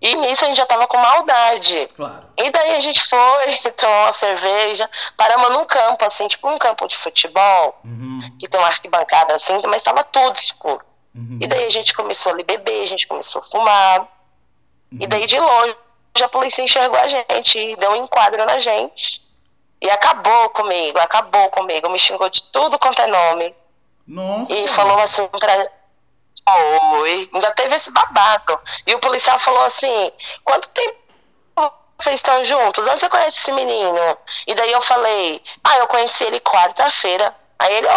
E 0.00 0.14
nisso 0.14 0.44
a 0.44 0.48
gente 0.48 0.56
já 0.56 0.66
tava 0.66 0.86
com 0.86 0.96
maldade. 0.96 1.88
Claro. 1.96 2.26
E 2.36 2.50
daí 2.50 2.76
a 2.76 2.80
gente 2.80 3.04
foi, 3.04 3.56
tomou 3.76 4.02
uma 4.04 4.12
cerveja, 4.12 4.88
paramos 5.16 5.50
num 5.50 5.64
campo, 5.64 6.04
assim, 6.04 6.28
tipo 6.28 6.48
um 6.48 6.58
campo 6.58 6.86
de 6.86 6.96
futebol, 6.96 7.80
uhum. 7.84 8.20
que 8.38 8.48
tem 8.48 8.60
uma 8.60 8.68
arquibancada 8.68 9.34
assim, 9.34 9.60
mas 9.66 9.82
tava 9.82 10.04
tudo 10.04 10.36
escuro. 10.36 10.80
Uhum. 11.14 11.38
E 11.40 11.46
daí 11.48 11.64
a 11.64 11.70
gente 11.70 11.92
começou 11.94 12.32
a 12.32 12.36
beber, 12.36 12.82
a 12.82 12.86
gente 12.86 13.08
começou 13.08 13.40
a 13.40 13.42
fumar. 13.42 14.00
Uhum. 14.00 14.98
E 15.00 15.06
daí 15.06 15.26
de 15.26 15.38
longe 15.38 15.76
a 16.22 16.28
polícia 16.28 16.62
enxergou 16.62 16.98
a 16.98 17.08
gente 17.08 17.58
e 17.58 17.76
deu 17.76 17.92
um 17.92 18.04
enquadro 18.04 18.44
na 18.44 18.58
gente. 18.58 19.22
E 19.80 19.88
acabou 19.90 20.48
comigo, 20.50 20.98
acabou 20.98 21.48
comigo, 21.50 21.88
me 21.88 21.98
xingou 21.98 22.28
de 22.28 22.42
tudo 22.44 22.78
quanto 22.78 23.00
é 23.02 23.06
nome. 23.06 23.54
Nossa. 24.06 24.52
E 24.52 24.66
falou 24.68 24.98
assim 25.00 25.26
pra. 25.28 25.70
Oi, 26.92 27.30
ainda 27.32 27.50
teve 27.52 27.74
esse 27.76 27.90
babado. 27.90 28.60
E 28.86 28.94
o 28.94 29.00
policial 29.00 29.38
falou 29.38 29.62
assim: 29.64 30.12
quanto 30.44 30.68
tempo 30.70 30.96
vocês 31.98 32.16
estão 32.16 32.42
juntos? 32.44 32.86
Onde 32.86 33.00
você 33.00 33.08
conhece 33.08 33.40
esse 33.40 33.52
menino? 33.52 34.18
E 34.46 34.54
daí 34.54 34.72
eu 34.72 34.82
falei: 34.82 35.42
ah, 35.64 35.78
eu 35.78 35.86
conheci 35.88 36.24
ele 36.24 36.40
quarta-feira. 36.40 37.34
Aí 37.58 37.74
ele, 37.74 37.88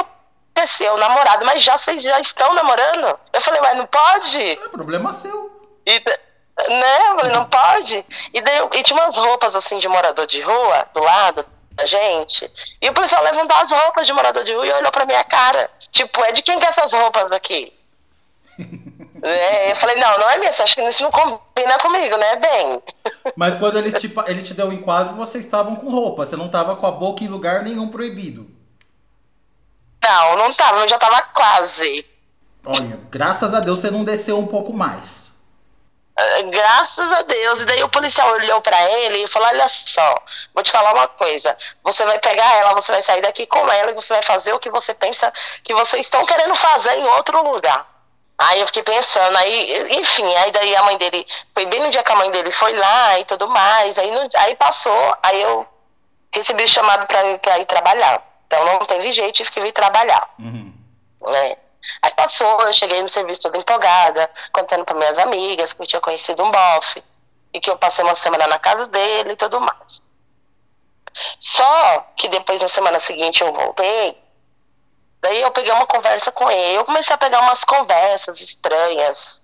é 0.55 0.67
seu 0.67 0.97
namorado, 0.97 1.45
mas 1.45 1.63
já 1.63 1.77
vocês 1.77 2.03
já 2.03 2.19
estão 2.19 2.53
namorando? 2.53 3.19
Eu 3.33 3.41
falei, 3.41 3.61
mas 3.61 3.77
não 3.77 3.85
pode? 3.85 4.51
É 4.51 4.67
problema 4.69 5.13
seu. 5.13 5.51
E, 5.85 5.99
né? 5.99 7.09
Eu 7.09 7.17
falei, 7.17 7.31
não 7.33 7.45
pode? 7.45 8.05
E 8.33 8.41
daí 8.41 8.67
e 8.73 8.83
tinha 8.83 9.01
umas 9.01 9.15
roupas 9.15 9.55
assim 9.55 9.77
de 9.77 9.87
morador 9.87 10.27
de 10.27 10.41
rua 10.41 10.87
do 10.93 11.01
lado 11.01 11.45
da 11.71 11.85
gente. 11.85 12.51
E 12.81 12.89
o 12.89 12.93
policial 12.93 13.23
levantou 13.23 13.57
as 13.57 13.71
roupas 13.71 14.05
de 14.05 14.13
morador 14.13 14.43
de 14.43 14.53
rua 14.53 14.67
e 14.67 14.73
olhou 14.73 14.91
pra 14.91 15.05
minha 15.05 15.23
cara. 15.23 15.69
Tipo, 15.91 16.23
é 16.25 16.31
de 16.31 16.41
quem 16.41 16.59
que 16.59 16.65
é 16.65 16.69
essas 16.69 16.93
roupas 16.93 17.31
aqui? 17.31 17.73
É, 19.23 19.71
eu 19.71 19.75
falei, 19.75 19.95
não, 19.95 20.17
não 20.17 20.29
é 20.29 20.37
minha, 20.37 20.49
acho 20.49 20.75
que 20.75 20.81
isso 20.81 21.03
não 21.03 21.11
combina 21.11 21.77
comigo, 21.79 22.17
né? 22.17 22.35
Bem. 22.37 22.83
Mas 23.35 23.57
quando 23.57 23.77
ele 23.77 23.91
te, 23.91 24.13
ele 24.27 24.41
te 24.41 24.53
deu 24.53 24.67
o 24.67 24.73
enquadro, 24.73 25.15
vocês 25.15 25.45
estavam 25.45 25.75
com 25.75 25.89
roupa, 25.89 26.25
você 26.25 26.35
não 26.35 26.49
tava 26.49 26.75
com 26.75 26.85
a 26.85 26.91
boca 26.91 27.23
em 27.23 27.27
lugar 27.27 27.63
nenhum 27.63 27.89
proibido. 27.89 28.49
Não, 30.03 30.35
não 30.35 30.53
tava, 30.53 30.79
eu 30.79 30.87
já 30.87 30.97
tava 30.97 31.21
quase. 31.33 32.05
Olha, 32.65 32.99
graças 33.09 33.53
a 33.53 33.59
Deus 33.59 33.79
você 33.79 33.91
não 33.91 34.03
desceu 34.03 34.37
um 34.37 34.47
pouco 34.47 34.73
mais. 34.73 35.31
Graças 36.49 37.11
a 37.11 37.21
Deus. 37.23 37.61
E 37.61 37.65
daí 37.65 37.83
o 37.83 37.89
policial 37.89 38.31
olhou 38.33 38.61
para 38.61 38.79
ele 38.91 39.23
e 39.23 39.27
falou: 39.27 39.47
Olha 39.47 39.67
só, 39.67 40.15
vou 40.53 40.63
te 40.63 40.71
falar 40.71 40.93
uma 40.93 41.07
coisa. 41.07 41.57
Você 41.83 42.05
vai 42.05 42.19
pegar 42.19 42.53
ela, 42.55 42.73
você 42.73 42.91
vai 42.91 43.01
sair 43.01 43.21
daqui 43.21 43.47
com 43.47 43.71
ela 43.71 43.91
e 43.91 43.95
você 43.95 44.13
vai 44.13 44.23
fazer 44.23 44.53
o 44.53 44.59
que 44.59 44.69
você 44.69 44.93
pensa 44.93 45.31
que 45.63 45.73
vocês 45.73 46.05
estão 46.05 46.25
querendo 46.25 46.55
fazer 46.55 46.93
em 46.93 47.03
outro 47.03 47.41
lugar. 47.43 47.90
Aí 48.41 48.59
eu 48.59 48.65
fiquei 48.65 48.81
pensando, 48.81 49.37
aí, 49.37 49.99
enfim, 49.99 50.25
aí 50.35 50.51
daí 50.51 50.75
a 50.75 50.81
mãe 50.81 50.97
dele, 50.97 51.27
foi 51.53 51.63
bem 51.67 51.79
no 51.79 51.91
dia 51.91 52.03
que 52.03 52.11
a 52.11 52.15
mãe 52.15 52.31
dele 52.31 52.51
foi 52.51 52.75
lá 52.75 53.19
e 53.19 53.25
tudo 53.25 53.47
mais, 53.47 53.95
aí, 53.99 54.09
no, 54.09 54.27
aí 54.35 54.55
passou, 54.55 55.15
aí 55.21 55.39
eu 55.43 55.67
recebi 56.33 56.63
o 56.63 56.67
chamado 56.67 57.05
para 57.05 57.59
ir 57.59 57.65
trabalhar. 57.65 58.19
Então 58.47 58.65
não 58.65 58.79
teve 58.85 59.11
jeito, 59.11 59.35
tive 59.35 59.51
que 59.51 59.61
vir 59.61 59.71
trabalhar. 59.71 60.27
Uhum. 60.39 60.73
Né? 61.21 61.55
Aí 62.01 62.11
passou, 62.15 62.61
eu 62.61 62.73
cheguei 62.73 62.99
no 63.03 63.09
serviço 63.09 63.41
toda 63.41 63.59
empolgada, 63.59 64.27
contando 64.51 64.85
para 64.85 64.97
minhas 64.97 65.19
amigas 65.19 65.73
que 65.73 65.83
eu 65.83 65.87
tinha 65.87 66.01
conhecido 66.01 66.43
um 66.43 66.49
bofe 66.49 67.03
e 67.53 67.59
que 67.59 67.69
eu 67.69 67.77
passei 67.77 68.03
uma 68.03 68.15
semana 68.15 68.47
na 68.47 68.57
casa 68.57 68.87
dele 68.87 69.33
e 69.33 69.35
tudo 69.35 69.61
mais. 69.61 70.01
Só 71.39 72.07
que 72.17 72.27
depois, 72.27 72.59
na 72.59 72.69
semana 72.69 72.99
seguinte, 72.99 73.43
eu 73.43 73.53
voltei, 73.53 74.17
daí 75.21 75.41
eu 75.41 75.51
peguei 75.51 75.71
uma 75.71 75.85
conversa 75.85 76.31
com 76.31 76.49
ele. 76.49 76.77
Eu 76.77 76.85
comecei 76.85 77.13
a 77.13 77.17
pegar 77.17 77.41
umas 77.41 77.63
conversas 77.63 78.39
estranhas 78.41 79.43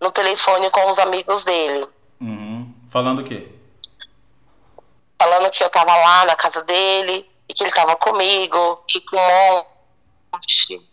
no 0.00 0.10
telefone 0.10 0.70
com 0.70 0.90
os 0.90 0.98
amigos 0.98 1.44
dele. 1.44 1.88
Uhum. 2.20 2.74
Falando 2.88 3.20
o 3.20 3.24
quê? 3.24 3.48
Falando 5.18 5.50
que 5.50 5.64
eu 5.64 5.70
tava 5.70 5.96
lá 5.96 6.24
na 6.26 6.36
casa 6.36 6.62
dele 6.62 7.28
e 7.48 7.54
que 7.54 7.62
ele 7.62 7.72
tava 7.72 7.96
comigo, 7.96 8.84
e 8.94 9.00
com 9.00 9.16
um 9.16 9.64
monte 10.32 10.86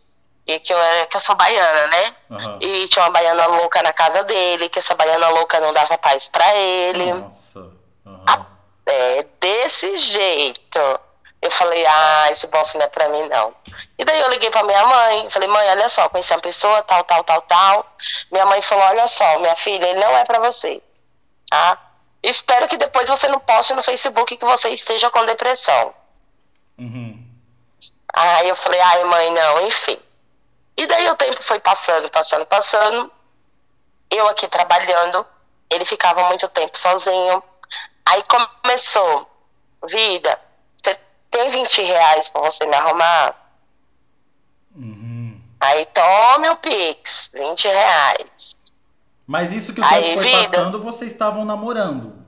e 0.46 0.60
que 0.60 0.74
eu, 0.74 0.78
era, 0.78 1.06
que 1.06 1.16
eu 1.16 1.22
sou 1.22 1.36
baiana, 1.36 1.88
né? 1.88 2.16
Uhum. 2.30 2.60
E 2.62 2.88
tinha 2.90 3.06
uma 3.06 3.12
baiana 3.12 3.46
louca 3.46 3.82
na 3.82 3.94
casa 3.94 4.24
dele, 4.24 4.68
que 4.68 4.80
essa 4.80 4.94
baiana 4.94 5.30
louca 5.30 5.60
não 5.60 5.74
dava 5.74 5.98
paz 5.98 6.28
para 6.28 6.54
ele. 6.56 7.14
Nossa. 7.14 7.60
Uhum. 8.06 8.46
É, 8.86 9.26
desse 9.40 9.96
jeito. 9.98 10.80
Eu 11.44 11.52
falei, 11.52 11.86
ah, 11.86 12.32
esse 12.32 12.48
bofe 12.48 12.78
não 12.78 12.86
é 12.86 12.88
pra 12.88 13.10
mim, 13.10 13.28
não. 13.28 13.54
E 14.00 14.06
daí 14.06 14.18
eu 14.18 14.30
liguei 14.30 14.50
pra 14.50 14.64
minha 14.64 14.86
mãe, 14.86 15.30
falei, 15.30 15.50
mãe, 15.50 15.70
olha 15.72 15.90
só, 15.90 16.08
conheci 16.08 16.32
uma 16.32 16.40
pessoa, 16.40 16.82
tal, 16.84 17.04
tal, 17.04 17.22
tal, 17.26 17.42
tal. 17.42 17.96
Minha 18.32 18.46
mãe 18.46 18.62
falou, 18.62 18.86
olha 18.86 19.06
só, 19.10 19.40
minha 19.40 19.56
filha, 19.58 19.86
ele 19.88 20.00
não 20.00 20.16
é 20.16 20.24
pra 20.24 20.40
você. 20.40 20.82
Tá? 21.50 21.78
Espero 22.24 22.70
que 22.70 22.78
depois 22.78 23.10
você 23.10 23.28
não 23.28 23.42
poste 23.42 23.74
no 23.74 23.84
Facebook 23.84 24.38
que 24.38 24.46
você 24.46 24.70
esteja 24.70 25.10
com 25.10 25.26
depressão. 25.26 25.94
Uhum. 26.80 27.22
Aí 28.14 28.48
eu 28.48 28.56
falei, 28.56 28.80
ai, 28.80 29.04
mãe, 29.04 29.32
não, 29.32 29.68
enfim. 29.68 30.00
E 30.78 30.86
daí 30.86 31.10
o 31.10 31.16
tempo 31.18 31.44
foi 31.44 31.60
passando, 31.60 32.10
passando, 32.10 32.46
passando. 32.46 33.12
Eu 34.10 34.30
aqui 34.30 34.48
trabalhando, 34.48 35.28
ele 35.70 35.84
ficava 35.84 36.24
muito 36.30 36.48
tempo 36.48 36.78
sozinho. 36.78 37.44
Aí 38.06 38.24
começou, 38.64 39.30
vida, 39.90 40.40
tem 41.34 41.50
20 41.50 41.82
reais 41.82 42.30
pra 42.30 42.44
você 42.44 42.66
me 42.68 42.76
arrumar? 42.76 43.36
Uhum. 44.76 45.42
Aí 45.60 45.86
tome 45.88 46.50
o 46.50 46.56
Pix, 46.58 47.32
20 47.34 47.68
reais. 47.68 48.56
Mas 49.26 49.52
isso 49.52 49.74
que 49.74 49.82
o 49.82 49.84
tempo 49.84 49.96
aí, 49.96 50.14
foi 50.14 50.24
vida, 50.24 50.44
passando, 50.44 50.82
vocês 50.82 51.12
estavam 51.12 51.44
namorando. 51.44 52.24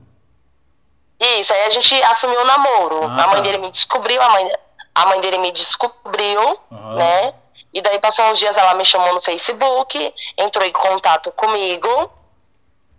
Isso, 1.20 1.52
aí 1.52 1.62
a 1.62 1.70
gente 1.70 1.94
assumiu 2.02 2.40
o 2.40 2.44
namoro. 2.44 3.04
Ah, 3.04 3.24
a 3.24 3.26
mãe 3.28 3.36
tá. 3.36 3.40
dele 3.42 3.58
me 3.58 3.70
descobriu, 3.70 4.20
a 4.20 4.28
mãe, 4.28 4.52
a 4.94 5.06
mãe 5.06 5.20
dele 5.20 5.38
me 5.38 5.52
descobriu, 5.52 6.60
uhum. 6.70 6.94
né? 6.94 7.34
E 7.72 7.80
daí 7.80 7.98
passou 8.00 8.24
uns 8.26 8.38
dias, 8.38 8.56
ela 8.56 8.74
me 8.74 8.84
chamou 8.84 9.14
no 9.14 9.20
Facebook, 9.20 10.14
entrou 10.36 10.66
em 10.66 10.72
contato 10.72 11.30
comigo. 11.32 12.10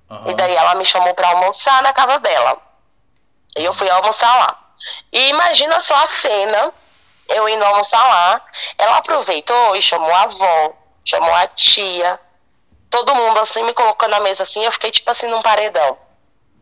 Uhum. 0.10 0.30
E 0.30 0.34
daí 0.36 0.56
ela 0.56 0.76
me 0.76 0.86
chamou 0.86 1.14
para 1.14 1.30
almoçar 1.30 1.82
na 1.84 1.92
casa 1.92 2.18
dela. 2.20 2.58
E 3.58 3.66
eu 3.66 3.74
fui 3.74 3.90
almoçar 3.90 4.34
lá. 4.38 4.67
E 5.12 5.29
imagina 5.29 5.79
só 5.81 5.96
a 5.96 6.07
cena, 6.07 6.74
eu 7.29 7.48
indo 7.50 7.63
almoçar 7.63 8.03
lá. 8.05 8.46
Ela 8.77 8.98
aproveitou 8.98 9.75
e 9.75 9.81
chamou 9.81 10.13
a 10.13 10.24
avó, 10.24 10.74
chamou 11.03 11.34
a 11.34 11.48
tia. 11.48 12.19
Todo 12.89 13.15
mundo 13.15 13.39
assim 13.39 13.63
me 13.63 13.74
colocou 13.74 14.07
na 14.07 14.19
mesa 14.19 14.43
assim, 14.43 14.63
eu 14.63 14.72
fiquei 14.72 14.91
tipo 14.91 15.10
assim 15.12 15.27
num 15.27 15.41
paredão. 15.41 15.98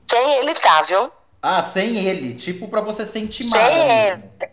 Sem 0.03 0.33
ele 0.35 0.55
tá, 0.55 0.81
viu? 0.83 1.11
Ah, 1.41 1.61
sem 1.61 1.97
ele, 1.97 2.35
tipo 2.35 2.67
para 2.67 2.81
você 2.81 3.05
sentir 3.05 3.43
intimada 3.43 3.65
sem 3.65 3.87
mesmo. 3.87 4.33
Ele. 4.41 4.51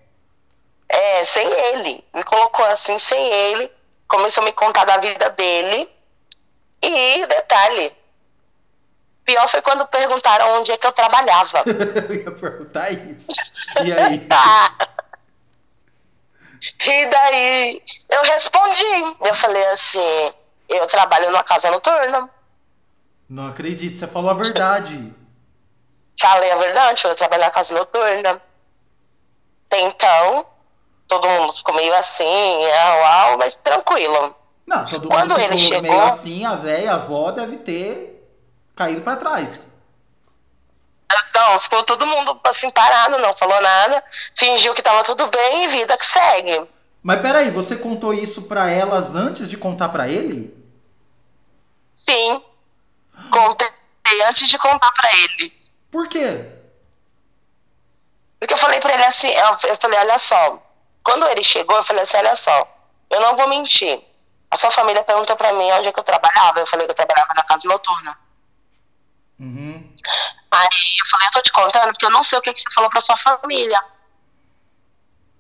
É, 0.89 1.25
sem 1.25 1.51
ele. 1.51 2.05
Me 2.13 2.23
colocou 2.23 2.67
assim, 2.67 2.99
sem 2.99 3.33
ele. 3.33 3.71
Começou 4.07 4.43
a 4.43 4.45
me 4.45 4.53
contar 4.53 4.85
da 4.85 4.99
vida 4.99 5.31
dele. 5.31 5.91
E, 6.83 7.27
detalhe, 7.27 7.93
pior 9.25 9.49
foi 9.49 9.63
quando 9.63 9.87
perguntaram 9.87 10.59
onde 10.59 10.73
é 10.73 10.77
que 10.77 10.87
eu 10.87 10.93
trabalhava. 10.93 11.63
eu 11.67 12.15
ia 12.15 12.31
perguntar 12.31 12.91
isso. 12.91 13.33
E 13.83 13.93
aí? 13.93 14.27
e 16.87 17.07
daí, 17.07 17.83
eu 18.09 18.23
respondi. 18.23 19.17
Eu 19.21 19.35
falei 19.35 19.65
assim, 19.67 20.33
eu 20.69 20.87
trabalho 20.87 21.31
numa 21.31 21.43
casa 21.43 21.71
noturna. 21.71 22.29
Não 23.29 23.49
acredito, 23.49 23.97
você 23.97 24.07
falou 24.07 24.31
a 24.31 24.35
verdade. 24.35 25.13
Falei 26.21 26.51
a 26.51 26.57
verdade, 26.57 27.05
eu 27.05 27.15
trabalho 27.15 27.43
na 27.43 27.51
casa 27.51 27.75
noturna. 27.75 28.41
Então, 29.73 30.47
todo 31.09 31.27
mundo 31.27 31.53
ficou 31.55 31.75
meio 31.75 31.95
assim, 31.95 32.67
uau, 33.05 33.39
mas 33.39 33.57
tranquilo. 33.57 34.37
Não, 34.67 34.85
todo 34.87 35.09
Quando 35.09 35.31
mundo 35.31 35.41
ficou 35.41 35.51
ele 35.51 35.59
chegou, 35.59 35.83
meio 35.83 36.03
assim, 36.03 36.45
a 36.45 36.55
velha, 36.55 36.93
a 36.93 36.95
avó 36.95 37.31
deve 37.31 37.57
ter 37.59 38.12
caído 38.83 39.01
para 39.03 39.17
trás. 39.17 39.69
Então, 41.31 41.61
ficou 41.61 41.83
todo 41.85 42.07
mundo 42.07 42.41
assim 42.45 42.71
parado, 42.71 43.19
não 43.19 43.35
falou 43.37 43.61
nada, 43.61 44.03
fingiu 44.37 44.75
que 44.75 44.83
tava 44.83 45.05
tudo 45.05 45.27
bem 45.29 45.65
e 45.65 45.69
vida 45.69 45.97
que 45.97 46.07
segue. 46.07 46.67
Mas 47.03 47.21
peraí, 47.21 47.51
você 47.51 47.77
contou 47.77 48.15
isso 48.15 48.43
para 48.43 48.71
elas 48.71 49.15
antes 49.15 49.49
de 49.49 49.57
contar 49.57 49.89
para 49.89 50.09
ele? 50.09 50.55
Sim. 51.95 52.43
Contei 53.31 53.69
antes 54.29 54.49
de 54.49 54.59
contar 54.59 54.91
para 54.93 55.11
ele. 55.17 55.53
Por 55.91 56.09
quê? 56.09 56.51
Porque 58.39 58.55
eu 58.55 58.59
falei 58.59 58.81
para 58.81 58.95
ele 58.95 59.05
assim, 59.05 59.29
eu 59.29 59.77
falei, 59.77 59.99
olha 59.99 60.19
só, 60.19 60.63
quando 61.03 61.27
ele 61.29 61.43
chegou, 61.43 61.77
eu 61.77 61.83
falei 61.83 62.03
assim: 62.03 62.17
olha 62.17 62.37
só, 62.37 62.69
eu 63.11 63.21
não 63.21 63.35
vou 63.37 63.49
mentir. 63.49 64.01
A 64.51 64.57
sua 64.57 64.71
família 64.71 65.03
perguntou 65.03 65.37
pra 65.37 65.53
mim 65.53 65.71
onde 65.73 65.89
é 65.89 65.93
que 65.93 65.99
eu 65.99 66.05
trabalhava. 66.05 66.61
Eu 66.61 66.67
falei 66.67 66.87
que 66.87 66.93
eu 66.93 66.97
trabalhava 66.97 67.33
na 67.35 67.43
casa 67.43 67.67
noturna. 67.67 68.19
Uhum. 69.39 69.93
Aí 70.51 70.69
eu 71.01 71.07
falei: 71.11 71.29
eu 71.29 71.33
tô 71.33 71.43
te 71.43 71.53
contando 71.53 71.87
porque 71.87 72.07
eu 72.07 72.11
não 72.11 72.23
sei 72.23 72.39
o 72.39 72.43
que, 72.43 72.53
que 72.53 72.61
você 72.61 72.71
falou 72.75 72.91
pra 72.91 73.01
sua 73.01 73.17
família. 73.17 73.83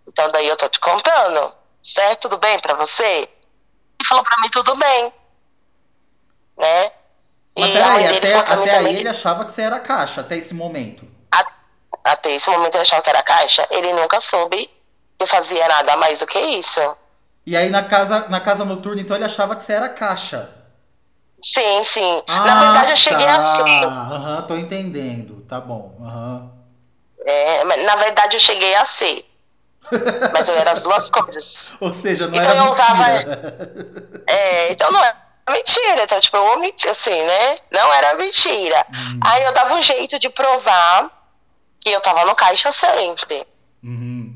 Então 0.06 0.30
daí 0.32 0.48
eu 0.48 0.56
tô 0.56 0.68
te 0.68 0.80
contando. 0.80 1.52
Certo? 1.82 2.22
Tudo 2.22 2.38
bem 2.38 2.58
pra 2.60 2.74
você? 2.74 3.02
Ele 3.02 4.08
falou 4.08 4.24
pra 4.24 4.40
mim: 4.40 4.50
tudo 4.50 4.74
bem. 4.76 5.12
Né? 6.58 6.92
Mas 7.58 7.70
e 7.70 7.72
peraí, 7.72 8.16
até, 8.16 8.34
até 8.34 8.78
aí 8.78 8.96
ele 8.96 9.08
achava 9.08 9.44
que 9.44 9.52
você 9.52 9.62
era 9.62 9.78
caixa, 9.78 10.22
até 10.22 10.36
esse 10.36 10.54
momento. 10.54 11.06
A, 11.30 11.44
até 12.04 12.30
esse 12.32 12.48
momento 12.48 12.74
ele 12.74 12.82
achava 12.82 13.02
que 13.02 13.10
era 13.10 13.22
caixa. 13.22 13.66
Ele 13.70 13.92
nunca 13.92 14.20
soube 14.20 14.70
que 15.18 15.26
fazia 15.26 15.68
nada 15.68 15.96
mais 15.96 16.20
do 16.20 16.26
que 16.26 16.38
isso. 16.38 16.80
E 17.44 17.56
aí 17.56 17.68
na 17.68 17.82
casa, 17.82 18.28
na 18.28 18.40
casa 18.40 18.64
noturna, 18.64 19.00
então 19.00 19.16
ele 19.16 19.24
achava 19.24 19.54
que 19.56 19.64
você 19.64 19.74
era 19.74 19.88
caixa. 19.88 20.50
Sim, 21.42 21.84
sim. 21.84 22.22
Ah, 22.28 22.40
na 22.40 22.60
verdade 22.60 22.90
eu 22.92 22.96
cheguei 22.96 23.26
tá. 23.26 23.36
a 23.36 23.40
ser. 23.40 23.84
Aham, 23.84 24.36
uhum, 24.36 24.42
tô 24.42 24.56
entendendo. 24.56 25.44
Tá 25.48 25.60
bom. 25.60 25.94
Uhum. 25.98 26.50
É, 27.26 27.64
na 27.64 27.96
verdade 27.96 28.36
eu 28.36 28.40
cheguei 28.40 28.74
a 28.74 28.84
ser. 28.84 29.26
Mas 30.32 30.48
eu 30.48 30.56
era 30.56 30.72
as 30.72 30.82
duas 30.82 31.10
coisas. 31.10 31.76
Ou 31.80 31.92
seja, 31.92 32.28
não 32.28 32.34
então 32.34 32.50
era 32.50 32.60
eu 32.60 32.64
mentira. 32.64 32.84
Usava, 32.84 34.22
é, 34.26 34.72
então 34.72 34.90
não 34.90 35.04
é 35.04 35.14
mentira. 35.50 36.04
Então, 36.04 36.20
tipo, 36.20 36.36
eu 36.36 36.44
omiti, 36.54 36.88
assim, 36.88 37.22
né? 37.22 37.58
Não 37.70 37.92
era 37.92 38.14
mentira. 38.14 38.86
Hum. 38.90 39.20
Aí 39.24 39.42
eu 39.42 39.52
dava 39.52 39.74
um 39.74 39.82
jeito 39.82 40.18
de 40.18 40.30
provar 40.30 41.10
que 41.80 41.90
eu 41.90 42.00
tava 42.00 42.24
no 42.24 42.34
caixa 42.34 42.70
sempre. 42.70 43.44
Uhum. 43.82 44.32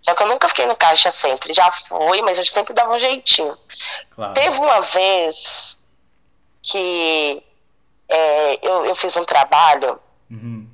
Só 0.00 0.14
que 0.14 0.22
eu 0.22 0.28
nunca 0.28 0.48
fiquei 0.48 0.66
no 0.66 0.74
caixa 0.74 1.10
sempre. 1.10 1.52
Já 1.52 1.70
fui, 1.70 2.22
mas 2.22 2.38
eu 2.38 2.46
sempre 2.46 2.72
dava 2.72 2.94
um 2.94 2.98
jeitinho. 2.98 3.56
Claro. 4.14 4.32
Teve 4.32 4.58
uma 4.58 4.80
vez 4.80 5.78
que 6.62 7.42
é, 8.08 8.66
eu, 8.66 8.84
eu 8.86 8.94
fiz 8.94 9.16
um 9.16 9.24
trabalho 9.24 9.98
uhum. 10.30 10.68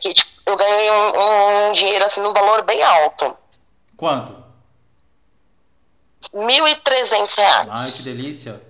que 0.00 0.12
tipo, 0.12 0.30
eu 0.46 0.56
ganhei 0.56 0.90
um, 0.90 1.68
um 1.68 1.72
dinheiro 1.72 2.04
assim 2.04 2.20
num 2.20 2.32
valor 2.32 2.62
bem 2.62 2.82
alto. 2.82 3.36
Quanto? 3.96 4.44
R$ 6.32 6.46
reais. 7.36 7.68
Ai, 7.70 7.90
que 7.90 8.02
delícia. 8.02 8.62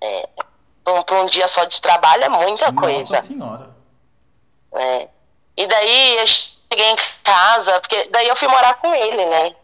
É. 0.00 0.28
Para 0.82 1.22
um, 1.22 1.26
dia 1.26 1.48
só 1.48 1.64
de 1.64 1.80
trabalho 1.80 2.24
é 2.24 2.28
muita 2.28 2.70
Nossa 2.70 2.86
coisa. 2.86 3.14
Nossa 3.14 3.26
senhora. 3.26 3.70
É. 4.74 5.08
E 5.56 5.66
daí 5.66 6.18
eu 6.18 6.26
cheguei 6.26 6.90
em 6.90 6.96
casa, 7.22 7.80
porque 7.80 8.08
daí 8.10 8.28
eu 8.28 8.36
fui 8.36 8.48
morar 8.48 8.74
com 8.74 8.92
ele, 8.94 9.24
né? 9.24 9.54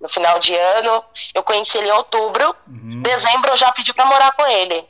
No 0.00 0.08
final 0.08 0.38
de 0.38 0.54
ano, 0.54 1.04
eu 1.34 1.42
conheci 1.42 1.76
ele 1.76 1.88
em 1.88 1.92
outubro. 1.92 2.56
Uhum. 2.66 3.02
Dezembro 3.02 3.50
eu 3.50 3.56
já 3.56 3.70
pedi 3.72 3.92
para 3.92 4.06
morar 4.06 4.32
com 4.32 4.46
ele. 4.46 4.88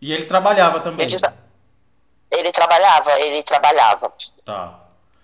E 0.00 0.12
ele 0.12 0.24
trabalhava 0.24 0.80
também? 0.80 1.06
Ele, 1.06 1.16
ele 2.30 2.52
trabalhava, 2.52 3.20
ele 3.20 3.42
trabalhava. 3.42 4.12
Tá. 4.44 4.80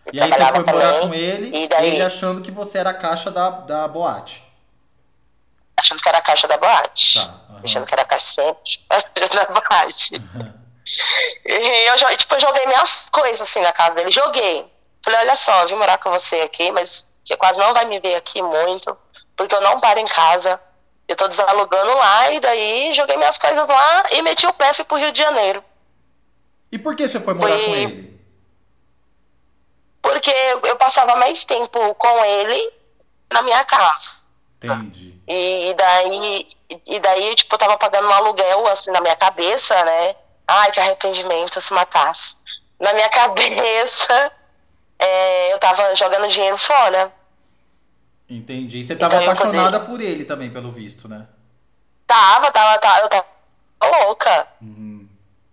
Ele 0.07 0.19
e 0.19 0.23
aí 0.23 0.31
você 0.31 0.47
foi 0.47 0.65
morar 0.65 1.01
com 1.01 1.15
ele, 1.15 1.57
e 1.57 1.69
daí... 1.69 1.95
ele 1.95 2.03
achando 2.03 2.43
que 2.43 2.51
você 2.51 2.79
era 2.79 2.91
a 2.91 2.95
caixa 2.95 3.31
da, 3.31 3.51
da 3.51 3.89
boate. 3.89 4.43
Achando 5.79 6.01
que 6.03 6.09
era 6.09 6.19
a 6.19 6.23
caixa 6.23 6.47
da 6.47 6.57
boate. 6.57 7.15
Tá. 7.15 7.35
Uhum. 7.51 7.61
Achando 7.65 7.87
que 7.87 7.95
era 7.95 8.03
a 8.03 8.07
caixa 8.07 8.27
sempre 8.27 8.81
da 9.35 9.45
boate. 9.47 10.17
Uhum. 10.17 10.65
E 11.47 11.89
eu, 11.89 12.17
tipo, 12.17 12.35
eu 12.35 12.41
joguei 12.41 12.67
minhas 12.67 13.07
coisas 13.11 13.41
assim 13.41 13.61
na 13.61 13.73
casa 13.73 13.95
dele. 13.95 14.11
Joguei. 14.11 14.71
Falei, 15.05 15.21
olha 15.21 15.37
só, 15.37 15.63
eu 15.63 15.69
vim 15.69 15.75
morar 15.75 15.99
com 15.99 16.11
você 16.11 16.41
aqui, 16.41 16.71
mas 16.73 17.09
você 17.25 17.37
quase 17.37 17.59
não 17.59 17.73
vai 17.73 17.87
me 17.87 18.01
ver 18.01 18.15
aqui 18.17 18.43
muito, 18.43 18.97
porque 19.37 19.55
eu 19.55 19.61
não 19.61 19.81
paro 19.81 19.99
em 19.99 20.07
casa. 20.07 20.61
Eu 21.07 21.17
tô 21.17 21.29
desalugando 21.29 21.95
lá 21.95 22.33
e 22.33 22.41
daí 22.41 22.95
joguei 22.95 23.17
minhas 23.17 23.39
coisas 23.39 23.69
lá 23.69 24.05
e 24.13 24.23
meti 24.23 24.47
o 24.47 24.53
pé 24.53 24.73
fui 24.73 24.85
pro 24.85 24.97
Rio 24.97 25.13
de 25.13 25.19
Janeiro. 25.19 25.63
E 26.73 26.79
por 26.79 26.97
que 26.97 27.07
você 27.07 27.21
foi 27.21 27.35
morar 27.35 27.57
Fui... 27.57 27.67
com 27.67 27.77
ele? 27.77 28.21
Porque 30.03 30.31
eu 30.65 30.77
passava 30.77 31.15
mais 31.17 31.45
tempo 31.45 31.95
com 31.95 32.25
ele 32.25 32.73
na 33.33 33.43
minha 33.43 33.65
casa. 33.65 34.11
Entendi. 34.61 35.15
E 35.29 35.73
daí, 35.79 36.49
e 36.85 36.99
daí, 36.99 37.35
tipo, 37.37 37.55
eu 37.55 37.59
tava 37.59 37.79
pagando 37.79 38.09
um 38.09 38.13
aluguel, 38.13 38.67
assim, 38.67 38.91
na 38.91 39.01
minha 39.01 39.15
cabeça, 39.15 39.85
né? 39.85 40.17
Ai, 40.49 40.73
que 40.73 40.81
arrependimento 40.81 41.61
se 41.61 41.73
matasse. 41.73 42.37
Na 42.81 42.93
minha 42.93 43.09
cabeça, 43.11 44.33
é, 44.99 45.53
eu 45.53 45.59
tava 45.61 45.95
jogando 45.95 46.27
dinheiro 46.27 46.59
fora. 46.59 47.13
Entendi. 48.29 48.79
E 48.79 48.85
você 48.85 48.97
tava 48.97 49.17
então, 49.17 49.33
apaixonada 49.33 49.81
poder... 49.81 49.91
por 49.91 50.01
ele 50.01 50.25
também, 50.25 50.51
pelo 50.51 50.73
visto, 50.73 51.09
né? 51.09 51.27
Tava, 52.07 52.51
tava, 52.51 52.79
tava. 52.79 53.01
Eu 53.01 53.09
tava 53.09 53.27
louca. 54.05 54.49
Uhum. 54.61 55.09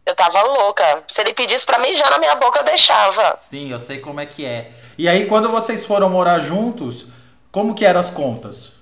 Eu 0.05 0.15
tava 0.15 0.41
louca. 0.43 1.03
Se 1.07 1.21
ele 1.21 1.33
pedisse 1.33 1.65
pra 1.65 1.79
mim, 1.79 1.95
já 1.95 2.09
na 2.09 2.17
minha 2.17 2.35
boca 2.35 2.59
eu 2.59 2.63
deixava. 2.63 3.35
Sim, 3.37 3.71
eu 3.71 3.79
sei 3.79 3.99
como 3.99 4.19
é 4.19 4.25
que 4.25 4.45
é. 4.45 4.71
E 4.97 5.07
aí, 5.07 5.25
quando 5.25 5.49
vocês 5.49 5.85
foram 5.85 6.09
morar 6.09 6.39
juntos, 6.39 7.07
como 7.51 7.75
que 7.75 7.85
eram 7.85 7.99
as 7.99 8.09
contas? 8.09 8.73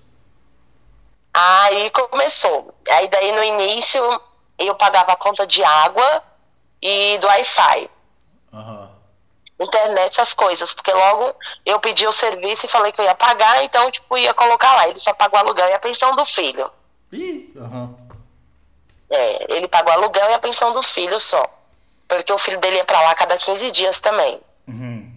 Aí 1.34 1.90
começou. 1.92 2.74
Aí 2.90 3.08
daí 3.10 3.32
no 3.32 3.44
início 3.44 4.02
eu 4.58 4.76
pagava 4.76 5.14
a 5.14 5.16
conta 5.16 5.48
de 5.48 5.64
água 5.64 6.24
e 6.82 7.18
do 7.20 7.28
Wi-Fi. 7.28 7.90
Uhum. 8.52 8.89
Internet, 9.60 10.20
essas 10.20 10.34
coisas. 10.34 10.74
Porque 10.74 10.92
logo 10.92 11.36
eu 11.66 11.80
pedi 11.80 12.08
o 12.08 12.12
serviço 12.12 12.66
e 12.66 12.70
falei 12.70 12.92
que 12.92 13.02
eu 13.02 13.06
ia 13.06 13.16
pagar, 13.16 13.64
então, 13.64 13.90
tipo, 13.92 14.18
ia 14.18 14.34
colocar 14.34 14.76
lá. 14.76 14.88
Ele 14.88 15.00
só 15.00 15.14
pagou 15.14 15.40
o 15.40 15.44
aluguel 15.44 15.70
e 15.70 15.74
a 15.74 15.80
pensão 15.80 16.16
do 16.16 16.26
filho. 16.26 16.72
Ih, 17.12 17.52
uhum. 17.56 17.96
É, 19.10 19.54
ele 19.54 19.68
pagou 19.68 19.92
o 19.92 19.98
aluguel 19.98 20.30
e 20.30 20.34
a 20.34 20.40
pensão 20.40 20.72
do 20.72 20.84
filho 20.84 21.20
só. 21.20 21.44
Porque 22.08 22.32
o 22.32 22.38
filho 22.38 22.60
dele 22.60 22.78
ia 22.78 22.86
pra 22.86 23.02
lá 23.02 23.14
cada 23.16 23.38
15 23.38 23.72
dias 23.72 24.00
também. 24.00 24.40
Uhum. 24.68 25.10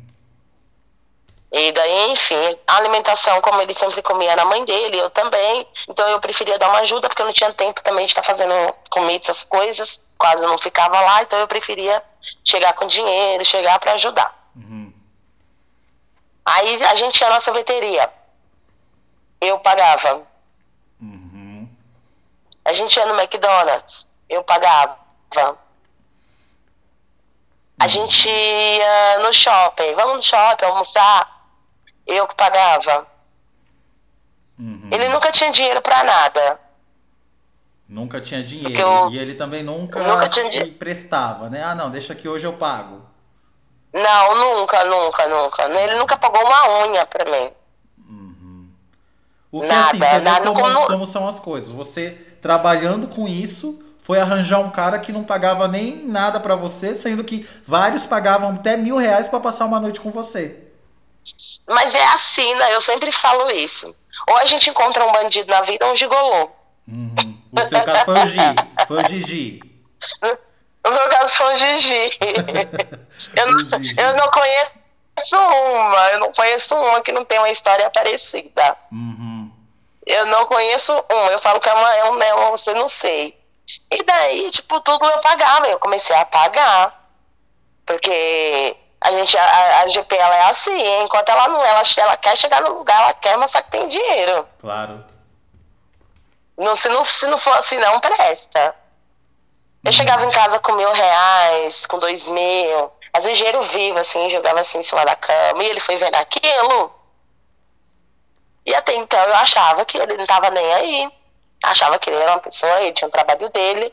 E 1.53 1.71
daí, 1.73 2.11
enfim, 2.11 2.59
a 2.67 2.77
alimentação, 2.77 3.39
como 3.43 3.61
ele 3.61 3.75
sempre 3.75 4.01
comia 4.01 4.35
na 4.35 4.47
mãe 4.47 4.65
dele, 4.65 4.99
eu 4.99 5.11
também. 5.11 5.67
Então 5.87 6.09
eu 6.09 6.19
preferia 6.19 6.59
dar 6.59 6.71
uma 6.71 6.79
ajuda, 6.79 7.09
porque 7.09 7.21
eu 7.21 7.27
não 7.27 7.33
tinha 7.33 7.53
tempo 7.53 7.83
também 7.83 8.07
de 8.07 8.13
estar 8.13 8.23
fazendo 8.23 8.55
comida, 8.91 9.25
essas 9.25 9.45
coisas. 9.45 10.01
Quase 10.23 10.47
não 10.47 10.57
ficava 10.57 11.01
lá, 11.01 11.21
então 11.25 11.37
eu 11.41 11.49
preferia 11.49 12.01
chegar 12.45 12.75
com 12.75 12.87
dinheiro, 12.87 13.45
chegar 13.45 13.77
para 13.81 13.95
ajudar. 13.95 14.33
Uhum. 14.55 14.93
Aí 16.47 16.85
a 16.85 16.95
gente 16.95 17.21
ia 17.21 17.29
na 17.29 17.41
sorveteria. 17.41 18.09
Eu 19.41 19.59
pagava. 19.59 20.23
Uhum. 21.01 21.69
A 22.65 22.73
gente 22.73 22.97
ia 22.97 23.07
no 23.07 23.21
McDonald's. 23.21 24.07
Eu 24.29 24.45
pagava. 24.45 24.97
A 25.35 25.49
uhum. 27.83 27.89
gente 27.89 28.31
ia 28.31 29.19
no 29.19 29.33
shopping. 29.33 29.93
Vamos 29.97 30.15
no 30.15 30.23
shopping 30.23 30.67
almoçar 30.67 31.49
eu 32.07 32.29
que 32.29 32.37
pagava. 32.37 33.09
Uhum. 34.57 34.89
Ele 34.93 35.09
nunca 35.09 35.33
tinha 35.33 35.51
dinheiro 35.51 35.83
para 35.83 36.05
nada. 36.05 36.61
Nunca 37.93 38.23
tinha 38.23 38.43
dinheiro. 38.43 38.81
Eu, 38.81 39.11
e 39.11 39.19
ele 39.19 39.35
também 39.35 39.63
nunca, 39.63 40.03
nunca 40.03 40.27
se 40.27 40.65
prestava, 40.65 41.51
né? 41.51 41.63
Ah, 41.63 41.75
não, 41.75 41.91
deixa 41.91 42.15
que 42.15 42.27
hoje 42.27 42.47
eu 42.47 42.55
pago. 42.55 43.03
Não, 43.93 44.35
nunca, 44.35 44.83
nunca, 44.87 45.29
nunca. 45.29 45.65
Ele 45.65 45.97
nunca 45.97 46.17
pagou 46.17 46.41
uma 46.43 46.87
unha 46.87 47.05
pra 47.05 47.31
mim. 47.31 47.51
Uhum. 48.09 48.71
O 49.51 49.61
que 49.61 49.67
nada, 49.67 49.89
assim, 49.89 49.99
você 49.99 50.19
nada, 50.21 50.47
como, 50.47 50.59
como, 50.59 50.87
como 50.87 51.07
são 51.07 51.29
as 51.29 51.39
coisas. 51.39 51.71
Você 51.71 52.13
trabalhando 52.41 53.09
com 53.09 53.29
isso, 53.29 53.85
foi 53.99 54.19
arranjar 54.19 54.61
um 54.61 54.71
cara 54.71 54.99
que 54.99 55.13
não 55.13 55.23
pagava 55.23 55.69
nem 55.69 56.07
nada 56.07 56.41
para 56.41 56.57
você, 56.57 56.95
sendo 56.95 57.23
que 57.23 57.47
vários 57.67 58.07
pagavam 58.07 58.55
até 58.55 58.75
mil 58.75 58.97
reais 58.97 59.27
para 59.27 59.39
passar 59.39 59.67
uma 59.67 59.79
noite 59.79 60.01
com 60.01 60.11
você. 60.11 60.67
Mas 61.69 61.95
é 61.95 62.05
assim, 62.07 62.55
né? 62.55 62.75
Eu 62.75 62.81
sempre 62.81 63.13
falo 63.13 63.51
isso. 63.51 63.95
Ou 64.31 64.39
a 64.39 64.47
gente 64.47 64.71
encontra 64.71 65.05
um 65.05 65.13
bandido 65.13 65.51
na 65.51 65.61
vida 65.61 65.85
ou 65.85 65.93
um 65.93 65.97
gigolô. 65.97 66.49
Uhum. 66.89 67.32
O 67.53 67.61
seu 67.69 67.85
caso 67.85 68.05
foi 68.05 68.19
o 68.19 68.27
Gi. 68.27 68.38
Foi 68.88 69.03
o 69.03 69.09
Gigi. 69.09 69.61
No 70.85 70.91
meu 70.91 71.09
caso 71.11 71.35
foi 71.35 71.53
o 71.53 71.57
Gigi. 71.57 72.19
eu, 73.37 73.53
não, 73.53 73.83
Gigi. 73.83 74.01
eu 74.01 74.17
não 74.17 74.31
conheço 74.31 75.37
uma. 75.37 76.09
Eu 76.09 76.21
não 76.21 76.33
conheço 76.33 76.75
uma 76.75 77.01
que 77.03 77.12
não 77.12 77.25
tem 77.25 77.38
uma 77.38 77.51
história 77.51 77.88
parecida. 77.91 78.77
Uhum. 78.91 79.51
Eu 80.07 80.27
não 80.27 80.47
conheço 80.47 80.93
uma. 80.93 81.31
Eu 81.31 81.38
falo 81.38 81.61
que 81.61 81.69
é, 81.69 81.75
uma, 81.75 81.95
é 81.95 82.11
um 82.11 82.17
não, 82.17 82.51
você 82.53 82.73
não 82.73 82.88
sei. 82.88 83.38
E 83.91 84.03
daí, 84.03 84.51
tipo, 84.51 84.81
tudo 84.81 85.05
eu 85.05 85.21
pagava. 85.21 85.69
Eu 85.69 85.79
comecei 85.79 86.17
a 86.17 86.25
pagar. 86.25 87.01
Porque 87.85 88.77
a 89.01 89.11
gente, 89.11 89.37
a, 89.37 89.81
a 89.81 89.88
GP, 89.88 90.17
ela 90.17 90.37
é 90.37 90.51
assim, 90.51 91.03
enquanto 91.03 91.29
ela 91.29 91.49
não, 91.49 91.62
ela, 91.62 91.83
ela 91.97 92.17
quer 92.17 92.37
chegar 92.37 92.62
no 92.62 92.79
lugar, 92.79 93.03
ela 93.03 93.15
quer 93.15 93.37
mostrar 93.37 93.62
que 93.62 93.71
tem 93.73 93.88
dinheiro. 93.88 94.47
Claro. 94.61 95.05
Não, 96.57 96.77
se, 96.77 96.88
não, 96.88 97.05
se 97.05 97.27
não 97.27 97.38
for 97.38 97.57
assim, 97.57 97.77
não 97.77 98.01
presta. 98.01 98.75
Eu 99.85 99.88
uhum. 99.88 99.93
chegava 99.93 100.25
em 100.25 100.31
casa 100.31 100.59
com 100.59 100.73
mil 100.75 100.93
reais, 100.93 101.87
com 101.87 101.99
dois 101.99 102.27
mil, 102.29 102.93
às 103.12 103.25
vezes 103.25 103.38
dinheiro 103.38 103.62
vivo, 103.62 103.99
assim, 103.99 104.31
jogava 104.31 104.61
assim 104.61 104.79
em 104.79 104.83
cima 104.83 105.05
da 105.05 105.17
cama, 105.17 105.62
e 105.62 105.69
ele 105.69 105.81
foi 105.81 105.97
vendo 105.97 106.15
aquilo. 106.15 106.95
E 108.65 108.75
até 108.75 108.95
então 108.95 109.23
eu 109.25 109.35
achava 109.35 109.85
que 109.85 109.99
ele 109.99 110.17
não 110.17 110.27
tava 110.27 110.51
nem 110.51 110.73
aí. 110.75 111.12
Achava 111.65 111.99
que 111.99 112.11
ele 112.11 112.21
era 112.21 112.33
uma 112.33 112.41
pessoa, 112.41 112.81
ele 112.81 112.93
tinha 112.93 113.09
um 113.09 113.11
trabalho 113.11 113.49
dele. 113.51 113.93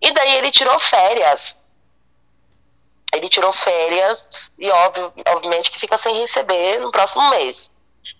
E 0.00 0.12
daí 0.12 0.36
ele 0.36 0.50
tirou 0.50 0.78
férias 0.78 1.56
ele 3.12 3.28
tirou 3.28 3.52
férias 3.52 4.26
e 4.58 4.70
óbvio, 4.70 5.12
obviamente 5.28 5.70
que 5.70 5.78
fica 5.78 5.96
sem 5.96 6.14
receber 6.20 6.78
no 6.80 6.90
próximo 6.90 7.28
mês. 7.30 7.70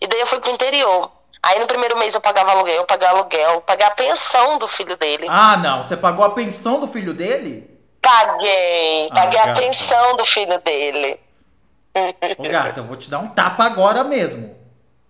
E 0.00 0.06
daí 0.06 0.20
eu 0.20 0.26
fui 0.26 0.40
pro 0.40 0.50
interior. 0.50 1.10
Aí 1.42 1.58
no 1.58 1.66
primeiro 1.66 1.96
mês 1.98 2.14
eu 2.14 2.20
pagava 2.20 2.50
aluguel, 2.50 2.76
eu 2.76 2.84
pagava 2.84 3.18
aluguel, 3.18 3.60
pagava 3.62 3.92
a 3.92 3.94
pensão 3.94 4.58
do 4.58 4.66
filho 4.66 4.96
dele. 4.96 5.26
Ah, 5.28 5.56
não. 5.56 5.82
Você 5.82 5.96
pagou 5.96 6.24
a 6.24 6.30
pensão 6.30 6.80
do 6.80 6.88
filho 6.88 7.14
dele? 7.14 7.78
Paguei. 8.02 9.08
Paguei 9.14 9.40
ah, 9.40 9.52
a 9.52 9.54
pensão 9.54 10.16
do 10.16 10.24
filho 10.24 10.58
dele. 10.60 11.20
Ô, 12.38 12.42
gata, 12.44 12.80
eu 12.80 12.84
vou 12.84 12.96
te 12.96 13.08
dar 13.08 13.18
um 13.20 13.28
tapa 13.28 13.64
agora 13.64 14.02
mesmo. 14.04 14.56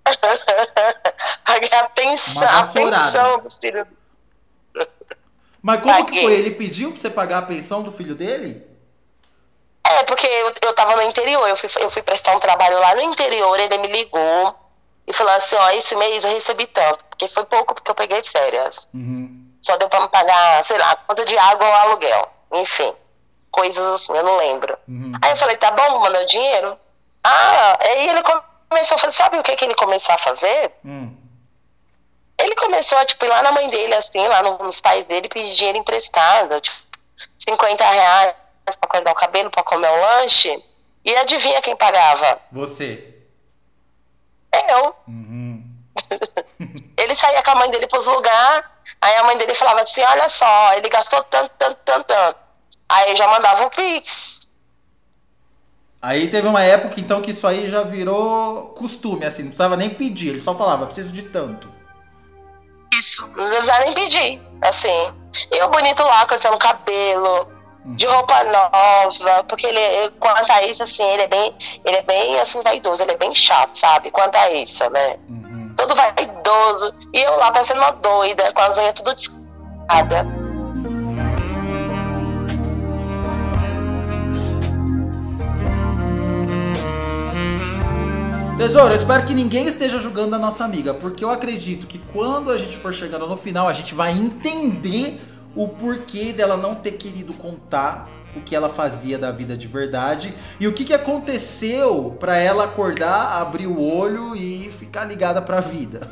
paguei 1.45 1.71
a 1.73 1.89
pensão, 1.89 2.43
a 2.43 2.67
pensão 2.67 3.39
do 3.41 3.51
filho 3.51 3.85
dele. 3.85 3.99
Mas 5.61 5.81
como 5.81 5.93
Paguei. 5.93 6.21
que 6.21 6.23
foi? 6.23 6.33
Ele 6.35 6.51
pediu 6.53 6.93
pra 6.93 7.01
você 7.01 7.11
pagar 7.11 7.39
a 7.39 7.43
pensão 7.43 7.83
do 7.83 7.91
filho 7.91 8.15
dele? 8.15 8.65
É, 9.85 10.03
porque 10.05 10.27
eu, 10.27 10.53
eu 10.63 10.73
tava 10.75 10.97
no 10.97 11.03
interior, 11.03 11.49
eu 11.49 11.57
fui, 11.57 11.69
eu 11.81 11.91
fui 11.91 12.03
prestar 12.03 12.37
um 12.37 12.41
trabalho 12.41 12.79
lá 12.79 12.95
no 12.95 13.03
interior, 13.03 13.59
ele 13.59 13.79
me 13.79 13.89
ligou 13.89 14.55
e 15.09 15.13
falou 15.15 15.33
assim, 15.33 15.57
ó, 15.57 15.71
esse 15.71 15.97
mês 15.97 16.23
eu 16.23 16.31
recebi 16.31 16.67
tanto, 16.67 17.03
porque 17.07 17.27
foi 17.29 17.43
pouco 17.47 17.75
porque 17.75 17.91
eu 17.91 17.95
peguei 17.95 18.23
férias. 18.23 18.87
Uhum. 18.93 19.51
Só 19.63 19.75
deu 19.79 19.89
pra 19.89 20.01
me 20.01 20.09
pagar, 20.11 20.63
sei 20.65 20.77
lá, 20.77 20.95
conta 20.97 21.25
de 21.25 21.37
água 21.39 21.67
ou 21.67 21.75
aluguel. 21.75 22.31
Enfim, 22.53 22.95
coisas 23.51 23.87
assim, 23.87 24.15
eu 24.15 24.23
não 24.23 24.37
lembro. 24.37 24.79
Uhum. 24.87 25.13
Aí 25.23 25.31
eu 25.31 25.37
falei, 25.37 25.57
tá 25.57 25.71
bom, 25.71 26.03
o 26.03 26.27
dinheiro. 26.27 26.79
Ah, 27.25 27.79
aí 27.81 28.11
ele 28.11 28.23
começou 28.69 28.97
a 28.97 28.99
fazer, 28.99 29.17
sabe 29.17 29.39
o 29.39 29.43
que, 29.43 29.57
que 29.57 29.65
ele 29.65 29.75
começou 29.75 30.15
a 30.15 30.19
fazer? 30.19 30.73
Uhum. 30.85 31.17
Ele 32.39 32.55
começou 32.57 32.99
a, 32.99 33.07
tipo, 33.07 33.25
ir 33.25 33.29
lá 33.29 33.43
na 33.43 33.51
mãe 33.51 33.69
dele, 33.71 33.95
assim, 33.95 34.29
lá 34.29 34.43
nos 34.43 34.79
pais 34.79 35.05
dele, 35.07 35.29
pedir 35.31 35.55
dinheiro 35.55 35.79
emprestado, 35.79 36.61
tipo, 36.61 36.77
50 37.39 37.83
reais 37.83 38.35
pra 38.65 38.89
cortar 38.89 39.11
o 39.11 39.15
cabelo, 39.15 39.51
pra 39.51 39.63
comer 39.63 39.89
o 39.89 40.01
lanche. 40.03 40.63
E 41.03 41.17
adivinha 41.17 41.63
quem 41.63 41.75
pagava? 41.75 42.39
Você. 42.53 43.18
Eu. 44.71 44.95
Uhum. 45.07 45.65
ele 46.97 47.15
saía 47.15 47.43
com 47.43 47.51
a 47.51 47.55
mãe 47.57 47.71
dele 47.71 47.87
pros 47.87 48.07
lugares, 48.07 48.69
aí 49.01 49.17
a 49.17 49.25
mãe 49.25 49.37
dele 49.37 49.55
falava 49.55 49.81
assim, 49.81 50.03
olha 50.03 50.29
só, 50.29 50.75
ele 50.75 50.89
gastou 50.89 51.23
tanto, 51.25 51.53
tanto, 51.59 51.79
tanto, 51.85 52.05
tanto. 52.05 52.39
Aí 52.89 53.15
já 53.17 53.29
mandava 53.29 53.67
o 53.67 53.71
Pix. 53.71 54.49
Aí 56.01 56.31
teve 56.31 56.47
uma 56.47 56.63
época, 56.63 57.01
então, 57.01 57.21
que 57.21 57.33
isso 57.33 57.47
aí 57.47 57.69
já 57.69 57.83
virou 57.83 58.67
costume, 58.69 59.27
assim, 59.27 59.43
não 59.43 59.49
precisava 59.49 59.77
nem 59.77 59.91
pedir, 59.91 60.29
ele 60.29 60.41
só 60.41 60.55
falava, 60.55 60.87
preciso 60.87 61.13
de 61.13 61.23
tanto. 61.23 61.73
Isso, 62.93 63.27
não 63.27 63.33
precisava 63.33 63.85
nem 63.85 63.95
pedir, 63.95 64.41
assim. 64.63 65.13
Eu 65.51 65.69
bonito 65.69 66.03
lá, 66.03 66.25
cortando 66.27 66.57
cabelo, 66.57 67.49
de 67.85 68.07
roupa 68.07 68.45
nova, 68.45 69.45
porque 69.45 69.67
ele, 69.67 70.11
quanto 70.21 70.51
a 70.51 70.63
isso, 70.65 70.83
assim, 70.83 71.03
ele 71.03 71.23
é 71.23 71.29
bem, 71.29 71.55
ele 71.85 71.97
é 71.97 72.03
bem, 72.03 72.39
assim, 72.41 72.63
vaidoso, 72.63 73.03
ele 73.03 73.13
é 73.13 73.17
bem 73.17 73.35
chato, 73.35 73.79
sabe? 73.79 74.11
Quanto 74.11 74.37
a 74.37 74.51
isso, 74.51 74.89
né? 74.91 75.17
Uhum. 75.29 75.75
Todo 75.77 75.95
vaidoso. 75.95 76.93
E 77.15 77.21
eu 77.21 77.37
lá 77.39 77.51
parecendo 77.51 77.81
uma 77.81 77.93
doida, 77.93 78.53
com 78.53 78.61
as 78.63 78.77
unhas 78.77 78.93
tudo 78.95 79.15
descada. 79.15 80.27
Tesouro, 88.59 88.93
eu 88.93 88.97
espero 88.97 89.25
que 89.25 89.35
ninguém 89.35 89.67
esteja 89.67 90.01
julgando 90.01 90.35
a 90.35 90.39
nossa 90.39 90.65
amiga, 90.65 90.93
porque 90.93 91.23
eu 91.23 91.31
acredito 91.31 91.87
que 91.87 91.97
quando 92.13 92.51
a 92.51 92.57
gente 92.57 92.77
for 92.77 92.93
chegando 92.93 93.25
no 93.25 93.37
final, 93.37 93.69
a 93.69 93.73
gente 93.73 93.95
vai 93.95 94.11
entender 94.11 95.21
o 95.59 95.67
porquê 95.67 96.33
dela 96.33 96.57
não 96.57 96.77
ter 96.77 96.93
querido 96.93 97.33
contar 97.33 98.09
o 98.37 98.41
que 98.41 98.55
ela 98.55 98.69
fazia 98.69 99.19
da 99.19 99.33
vida 99.33 99.57
de 99.57 99.67
verdade 99.67 100.33
e 100.61 100.69
o 100.69 100.73
que, 100.73 100.85
que 100.85 100.95
aconteceu 100.95 102.17
para 102.21 102.37
ela 102.37 102.67
acordar, 102.67 103.41
abrir 103.41 103.67
o 103.67 103.83
olho 103.83 104.37
e 104.37 104.71
ficar 104.71 105.05
ligada 105.05 105.43
para 105.43 105.59
a 105.59 105.61
vida. 105.61 106.09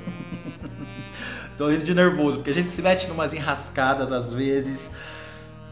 Tô 1.56 1.68
rindo 1.68 1.84
de 1.84 1.94
nervoso, 1.94 2.38
porque 2.38 2.50
a 2.50 2.54
gente 2.54 2.72
se 2.72 2.82
mete 2.82 3.06
numas 3.06 3.32
enrascadas 3.32 4.10
às 4.10 4.34
vezes. 4.34 4.90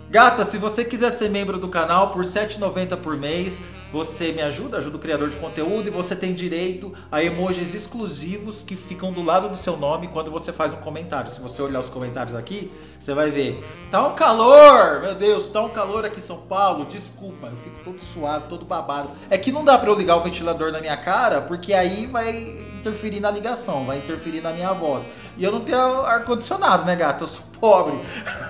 Gata, 0.08 0.44
se 0.44 0.56
você 0.56 0.84
quiser 0.84 1.10
ser 1.10 1.28
membro 1.28 1.58
do 1.58 1.68
canal 1.68 2.12
por 2.12 2.24
R$ 2.24 2.30
7,90 2.30 2.96
por 2.98 3.16
mês, 3.16 3.60
você 3.94 4.32
me 4.32 4.42
ajuda, 4.42 4.78
ajuda 4.78 4.96
o 4.96 4.98
criador 4.98 5.30
de 5.30 5.36
conteúdo 5.36 5.86
e 5.86 5.90
você 5.90 6.16
tem 6.16 6.34
direito 6.34 6.92
a 7.12 7.22
emojis 7.22 7.74
exclusivos 7.74 8.60
que 8.60 8.74
ficam 8.74 9.12
do 9.12 9.22
lado 9.22 9.48
do 9.48 9.56
seu 9.56 9.76
nome 9.76 10.08
quando 10.08 10.32
você 10.32 10.52
faz 10.52 10.72
um 10.72 10.78
comentário. 10.78 11.30
Se 11.30 11.40
você 11.40 11.62
olhar 11.62 11.78
os 11.78 11.88
comentários 11.88 12.34
aqui, 12.34 12.72
você 12.98 13.14
vai 13.14 13.30
ver. 13.30 13.64
Tá 13.92 14.08
um 14.08 14.16
calor! 14.16 15.00
Meu 15.00 15.14
Deus, 15.14 15.46
tá 15.46 15.62
um 15.62 15.68
calor 15.68 16.04
aqui 16.04 16.18
em 16.18 16.22
São 16.22 16.38
Paulo. 16.38 16.86
Desculpa, 16.86 17.46
eu 17.46 17.56
fico 17.58 17.84
todo 17.84 18.00
suado, 18.00 18.46
todo 18.48 18.64
babado. 18.64 19.10
É 19.30 19.38
que 19.38 19.52
não 19.52 19.64
dá 19.64 19.78
para 19.78 19.88
eu 19.88 19.94
ligar 19.94 20.16
o 20.16 20.22
ventilador 20.22 20.72
na 20.72 20.80
minha 20.80 20.96
cara, 20.96 21.42
porque 21.42 21.72
aí 21.72 22.06
vai 22.06 22.66
interferir 22.80 23.20
na 23.20 23.30
ligação, 23.30 23.86
vai 23.86 23.98
interferir 23.98 24.40
na 24.40 24.52
minha 24.52 24.72
voz. 24.72 25.08
E 25.38 25.44
eu 25.44 25.52
não 25.52 25.60
tenho 25.60 26.00
ar-condicionado, 26.00 26.84
né, 26.84 26.96
gata? 26.96 27.22
Eu 27.22 27.28
sou 27.28 27.44
pobre. 27.60 27.98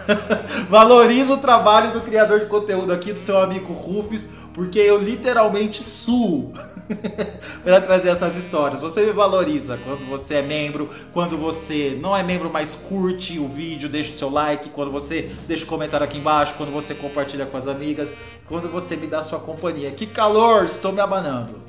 Valoriza 0.71 1.35
o 1.35 1.37
trabalho 1.37 1.93
do 1.93 2.01
criador 2.01 2.41
de 2.41 2.47
conteúdo 2.47 2.95
aqui, 2.95 3.13
do 3.13 3.19
seu 3.19 3.39
amigo 3.39 3.75
Rufus 3.75 4.27
porque 4.55 4.79
eu 4.79 5.03
literalmente 5.03 5.83
suo 5.83 6.53
para 7.63 7.81
trazer 7.81 8.11
essas 8.11 8.37
histórias. 8.37 8.81
Você 8.81 9.05
me 9.05 9.13
valoriza 9.13 9.77
quando 9.79 10.07
você 10.09 10.37
é 10.37 10.43
membro, 10.43 10.89
quando 11.13 11.37
você 11.37 11.99
não 12.01 12.17
é 12.17 12.23
membro, 12.23 12.49
mas 12.51 12.77
curte 12.77 13.39
o 13.39 13.49
vídeo, 13.49 13.89
deixa 13.89 14.13
o 14.13 14.17
seu 14.17 14.31
like, 14.31 14.71
quando 14.71 14.93
você 14.93 15.33
deixa 15.49 15.65
o 15.65 15.67
comentário 15.67 16.05
aqui 16.05 16.19
embaixo, 16.19 16.55
quando 16.57 16.73
você 16.73 16.95
compartilha 16.95 17.45
com 17.45 17.57
as 17.57 17.67
amigas, 17.67 18.13
quando 18.47 18.69
você 18.69 18.97
me 18.97 19.09
dá 19.09 19.23
sua 19.23 19.41
companhia. 19.41 19.91
Que 19.91 20.07
calor, 20.07 20.65
estou 20.65 20.93
me 20.93 21.01
abanando. 21.01 21.61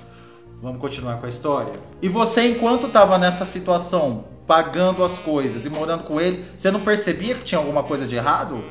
Vamos 0.62 0.80
continuar 0.80 1.18
com 1.18 1.26
a 1.26 1.30
história. 1.30 1.74
E 2.02 2.08
você, 2.08 2.48
enquanto 2.48 2.86
estava 2.86 3.18
nessa 3.18 3.46
situação, 3.46 4.26
pagando 4.46 5.04
as 5.04 5.18
coisas 5.18 5.66
e 5.66 5.70
morando 5.70 6.04
com 6.04 6.22
ele, 6.22 6.46
você 6.56 6.70
não 6.70 6.82
percebia 6.82 7.34
que 7.34 7.44
tinha 7.44 7.58
alguma 7.58 7.82
coisa 7.82 8.06
de 8.06 8.16
errado? 8.16 8.64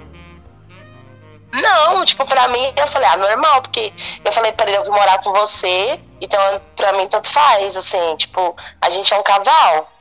Não, 1.63 2.05
tipo, 2.05 2.27
pra 2.27 2.49
mim, 2.49 2.73
eu 2.77 2.89
falei, 2.89 3.09
ah, 3.09 3.17
normal, 3.17 3.63
porque 3.63 3.93
eu 4.25 4.33
falei 4.33 4.53
pra 4.53 4.67
ele, 4.67 4.79
eu 4.79 4.85
vou 4.85 4.95
morar 4.95 5.23
com 5.23 5.33
você, 5.33 6.01
então 6.21 6.41
pra 6.75 6.93
mim 6.95 7.07
tanto 7.07 7.31
faz, 7.31 7.77
assim, 7.77 8.17
tipo, 8.17 8.57
a 8.81 8.91
gente 8.91 9.13
é 9.13 9.19
um 9.19 9.23
casal. 9.23 9.93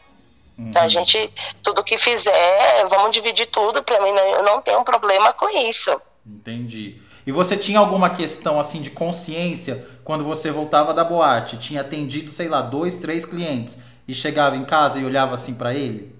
Uhum. 0.57 0.69
Então 0.69 0.81
a 0.81 0.85
uhum. 0.85 0.89
gente, 0.89 1.31
tudo 1.61 1.83
que 1.83 1.97
fizer, 1.97 2.85
vamos 2.87 3.11
dividir 3.11 3.47
tudo, 3.47 3.83
pra 3.83 4.01
mim 4.01 4.09
eu 4.09 4.43
não 4.43 4.61
tenho 4.61 4.83
problema 4.83 5.31
com 5.33 5.49
isso. 5.49 6.01
Entendi. 6.25 6.99
E 7.25 7.31
você 7.31 7.55
tinha 7.55 7.79
alguma 7.79 8.09
questão 8.09 8.59
assim 8.59 8.81
de 8.81 8.89
consciência 8.89 9.87
quando 10.03 10.23
você 10.23 10.51
voltava 10.51 10.93
da 10.93 11.03
boate? 11.03 11.57
Tinha 11.57 11.81
atendido, 11.81 12.31
sei 12.31 12.49
lá, 12.49 12.61
dois, 12.61 12.97
três 12.97 13.25
clientes 13.25 13.77
e 14.07 14.13
chegava 14.13 14.57
em 14.57 14.65
casa 14.65 14.99
e 14.99 15.05
olhava 15.05 15.33
assim 15.35 15.53
para 15.53 15.73
ele? 15.73 16.13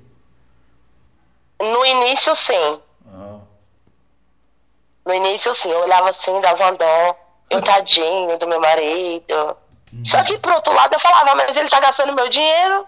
No 1.59 1.85
início, 1.85 2.33
sim. 2.35 2.79
Ah. 3.07 3.32
No 5.05 5.13
início, 5.13 5.51
assim, 5.51 5.69
eu 5.69 5.81
olhava 5.81 6.09
assim, 6.09 6.39
dava 6.41 6.63
uma 6.63 6.71
dó, 6.73 7.15
eu 7.49 7.61
tadinho 7.61 8.37
do 8.37 8.47
meu 8.47 8.59
marido. 8.59 9.57
Uhum. 9.91 10.05
Só 10.05 10.23
que, 10.23 10.37
por 10.37 10.53
outro 10.53 10.73
lado, 10.73 10.93
eu 10.93 10.99
falava, 10.99 11.35
mas 11.35 11.55
ele 11.55 11.69
tá 11.69 11.79
gastando 11.79 12.13
meu 12.13 12.29
dinheiro. 12.29 12.87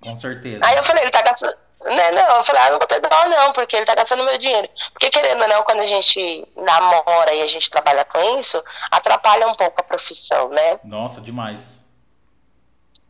Com 0.00 0.16
certeza. 0.16 0.64
Aí 0.64 0.76
eu 0.76 0.84
falei, 0.84 1.04
ele 1.04 1.10
tá 1.10 1.22
gastando. 1.22 1.56
Né, 1.84 2.10
não, 2.10 2.36
eu 2.38 2.44
falei, 2.44 2.62
ah, 2.62 2.70
não 2.70 2.78
vou 2.78 2.86
ter 2.86 3.00
dó, 3.00 3.26
não, 3.28 3.52
porque 3.52 3.76
ele 3.76 3.84
tá 3.84 3.94
gastando 3.94 4.24
meu 4.24 4.38
dinheiro. 4.38 4.68
Porque, 4.92 5.10
querendo 5.10 5.42
ou 5.42 5.48
não, 5.48 5.62
quando 5.62 5.80
a 5.80 5.86
gente 5.86 6.48
namora 6.56 7.34
e 7.34 7.42
a 7.42 7.46
gente 7.46 7.70
trabalha 7.70 8.04
com 8.04 8.40
isso, 8.40 8.62
atrapalha 8.90 9.46
um 9.46 9.54
pouco 9.54 9.80
a 9.80 9.84
profissão, 9.84 10.48
né? 10.48 10.80
Nossa, 10.82 11.20
demais. 11.20 11.86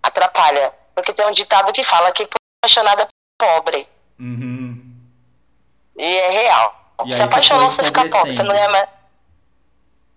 Atrapalha. 0.03 0.75
Porque 0.95 1.13
tem 1.13 1.27
um 1.27 1.31
ditado 1.31 1.73
que 1.73 1.85
fala 1.85 2.13
que 2.13 2.29
apaixonada 2.63 3.03
é 3.03 3.09
pobre. 3.39 3.89
Uhum. 4.19 4.86
E 5.99 6.05
é 6.05 6.31
real. 6.31 6.75
E 7.05 7.13
se 7.13 7.23
apaixonou, 7.23 7.71
você 7.71 7.85
fica 7.85 8.09
pobre, 8.09 8.33
você 8.33 8.43
não 8.43 8.55
é 8.55 8.69
mais. 8.69 8.89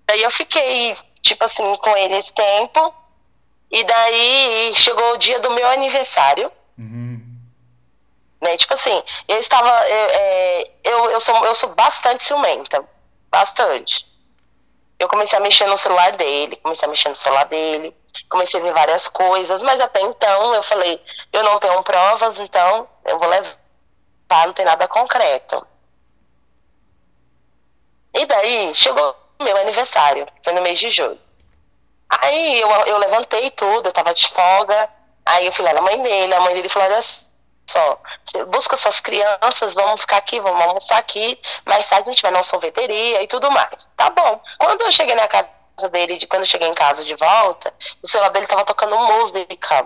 Daí 0.07 0.21
eu 0.23 0.31
fiquei, 0.31 0.97
tipo 1.21 1.43
assim, 1.43 1.75
com 1.77 1.97
ele 1.97 2.15
esse 2.15 2.33
tempo. 2.33 2.93
E 3.71 3.83
daí 3.83 4.71
chegou 4.73 5.13
o 5.13 5.17
dia 5.17 5.39
do 5.39 5.51
meu 5.51 5.69
aniversário. 5.69 6.51
Uhum. 6.77 7.21
Né? 8.41 8.57
Tipo 8.57 8.73
assim, 8.73 9.03
eu 9.27 9.39
estava. 9.39 9.69
Eu, 9.87 10.09
é, 10.11 10.71
eu, 10.83 11.11
eu, 11.11 11.19
sou, 11.19 11.45
eu 11.45 11.53
sou 11.53 11.69
bastante 11.75 12.23
ciumenta. 12.23 12.83
Bastante. 13.29 14.07
Eu 14.97 15.07
comecei 15.07 15.37
a 15.37 15.41
mexer 15.41 15.65
no 15.67 15.77
celular 15.77 16.11
dele, 16.13 16.57
comecei 16.57 16.85
a 16.85 16.89
mexer 16.89 17.09
no 17.09 17.15
celular 17.15 17.45
dele, 17.45 17.95
comecei 18.29 18.59
a 18.59 18.63
ver 18.63 18.73
várias 18.73 19.07
coisas, 19.07 19.63
mas 19.63 19.79
até 19.79 20.01
então 20.01 20.53
eu 20.53 20.61
falei, 20.61 21.01
eu 21.31 21.41
não 21.41 21.57
tenho 21.57 21.81
provas, 21.83 22.37
então 22.39 22.85
eu 23.05 23.17
vou 23.17 23.29
levar, 23.29 23.55
não 24.45 24.53
tem 24.53 24.65
nada 24.65 24.89
concreto. 24.89 25.65
E 28.13 28.25
daí 28.25 28.73
chegou 28.73 29.15
meu 29.41 29.55
aniversário, 29.57 30.27
foi 30.43 30.53
no 30.53 30.61
mês 30.61 30.79
de 30.79 30.89
julho. 30.89 31.19
Aí 32.09 32.59
eu, 32.59 32.69
eu 32.87 32.97
levantei 32.97 33.51
tudo, 33.51 33.87
eu 33.87 33.93
tava 33.93 34.13
de 34.13 34.27
folga. 34.29 34.89
Aí 35.25 35.45
eu 35.45 35.51
fui 35.51 35.63
lá 35.63 35.73
na 35.73 35.81
mãe 35.81 36.01
dele, 36.01 36.33
a 36.33 36.41
mãe 36.41 36.55
dele 36.55 36.69
falou: 36.69 36.89
olha 36.89 37.01
só, 37.69 38.01
busca 38.47 38.75
suas 38.75 38.99
crianças, 38.99 39.75
vamos 39.75 40.01
ficar 40.01 40.17
aqui, 40.17 40.39
vamos 40.39 40.61
almoçar 40.63 40.97
aqui, 40.97 41.39
mais 41.67 41.87
tarde 41.87 42.09
a 42.09 42.11
gente 42.11 42.21
vai 42.23 42.31
na 42.31 42.43
sorveteria 42.43 43.21
e 43.21 43.27
tudo 43.27 43.51
mais. 43.51 43.87
Tá 43.95 44.09
bom. 44.09 44.41
Quando 44.57 44.81
eu 44.81 44.91
cheguei 44.91 45.13
na 45.13 45.27
casa 45.27 45.47
dele, 45.91 46.17
de 46.17 46.25
quando 46.25 46.41
eu 46.41 46.47
cheguei 46.47 46.67
em 46.67 46.73
casa 46.73 47.05
de 47.05 47.15
volta, 47.15 47.71
o 48.01 48.07
celular 48.07 48.29
dele 48.29 48.47
tava 48.47 48.65
tocando 48.65 48.97
música. 48.97 49.85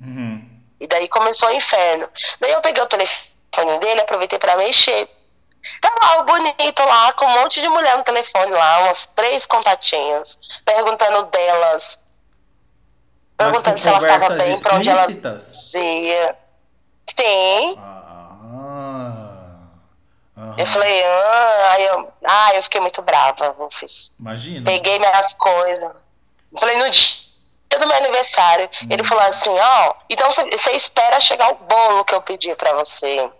Uhum. 0.00 0.62
E 0.80 0.86
daí 0.86 1.06
começou 1.08 1.50
o 1.50 1.52
inferno. 1.52 2.08
Daí 2.40 2.52
eu 2.52 2.62
peguei 2.62 2.82
o 2.82 2.86
telefone 2.86 3.78
dele, 3.80 4.00
aproveitei 4.00 4.38
para 4.38 4.56
mexer. 4.56 5.08
Tá 5.80 5.94
lá 6.00 6.20
o 6.20 6.24
bonito 6.24 6.82
lá, 6.84 7.12
com 7.14 7.24
um 7.26 7.40
monte 7.40 7.60
de 7.60 7.68
mulher 7.68 7.96
no 7.96 8.04
telefone 8.04 8.52
lá, 8.52 8.80
umas 8.80 9.06
três 9.14 9.46
contatinhos, 9.46 10.38
perguntando 10.64 11.24
delas. 11.26 11.98
Perguntando 13.36 13.78
se 13.78 13.88
elas 13.88 14.02
estavam 14.02 14.36
bem, 14.36 14.60
pra 14.60 14.74
onde 14.76 14.88
elas 14.88 15.74
ia. 15.74 16.36
Sim. 17.08 17.76
Ah, 17.78 18.34
uhum. 20.36 20.54
Eu 20.56 20.66
falei, 20.66 21.04
ah, 21.04 21.68
aí 21.72 21.84
eu, 21.86 22.12
ah, 22.24 22.54
eu 22.54 22.62
fiquei 22.62 22.80
muito 22.80 23.02
brava, 23.02 23.54
Rufus. 23.58 24.12
Imagina. 24.18 24.64
Peguei 24.64 24.98
minhas 24.98 25.34
coisas. 25.34 25.90
Falei, 26.58 26.76
no 26.76 26.88
dia 26.88 27.78
do 27.78 27.86
meu 27.86 27.96
aniversário, 27.96 28.70
uhum. 28.82 28.88
ele 28.90 29.04
falou 29.04 29.24
assim, 29.24 29.50
ó, 29.50 29.90
oh, 29.90 29.96
então 30.08 30.30
você 30.30 30.70
espera 30.72 31.20
chegar 31.20 31.50
o 31.50 31.56
bolo 31.56 32.04
que 32.04 32.14
eu 32.14 32.22
pedi 32.22 32.54
pra 32.54 32.72
você. 32.74 33.30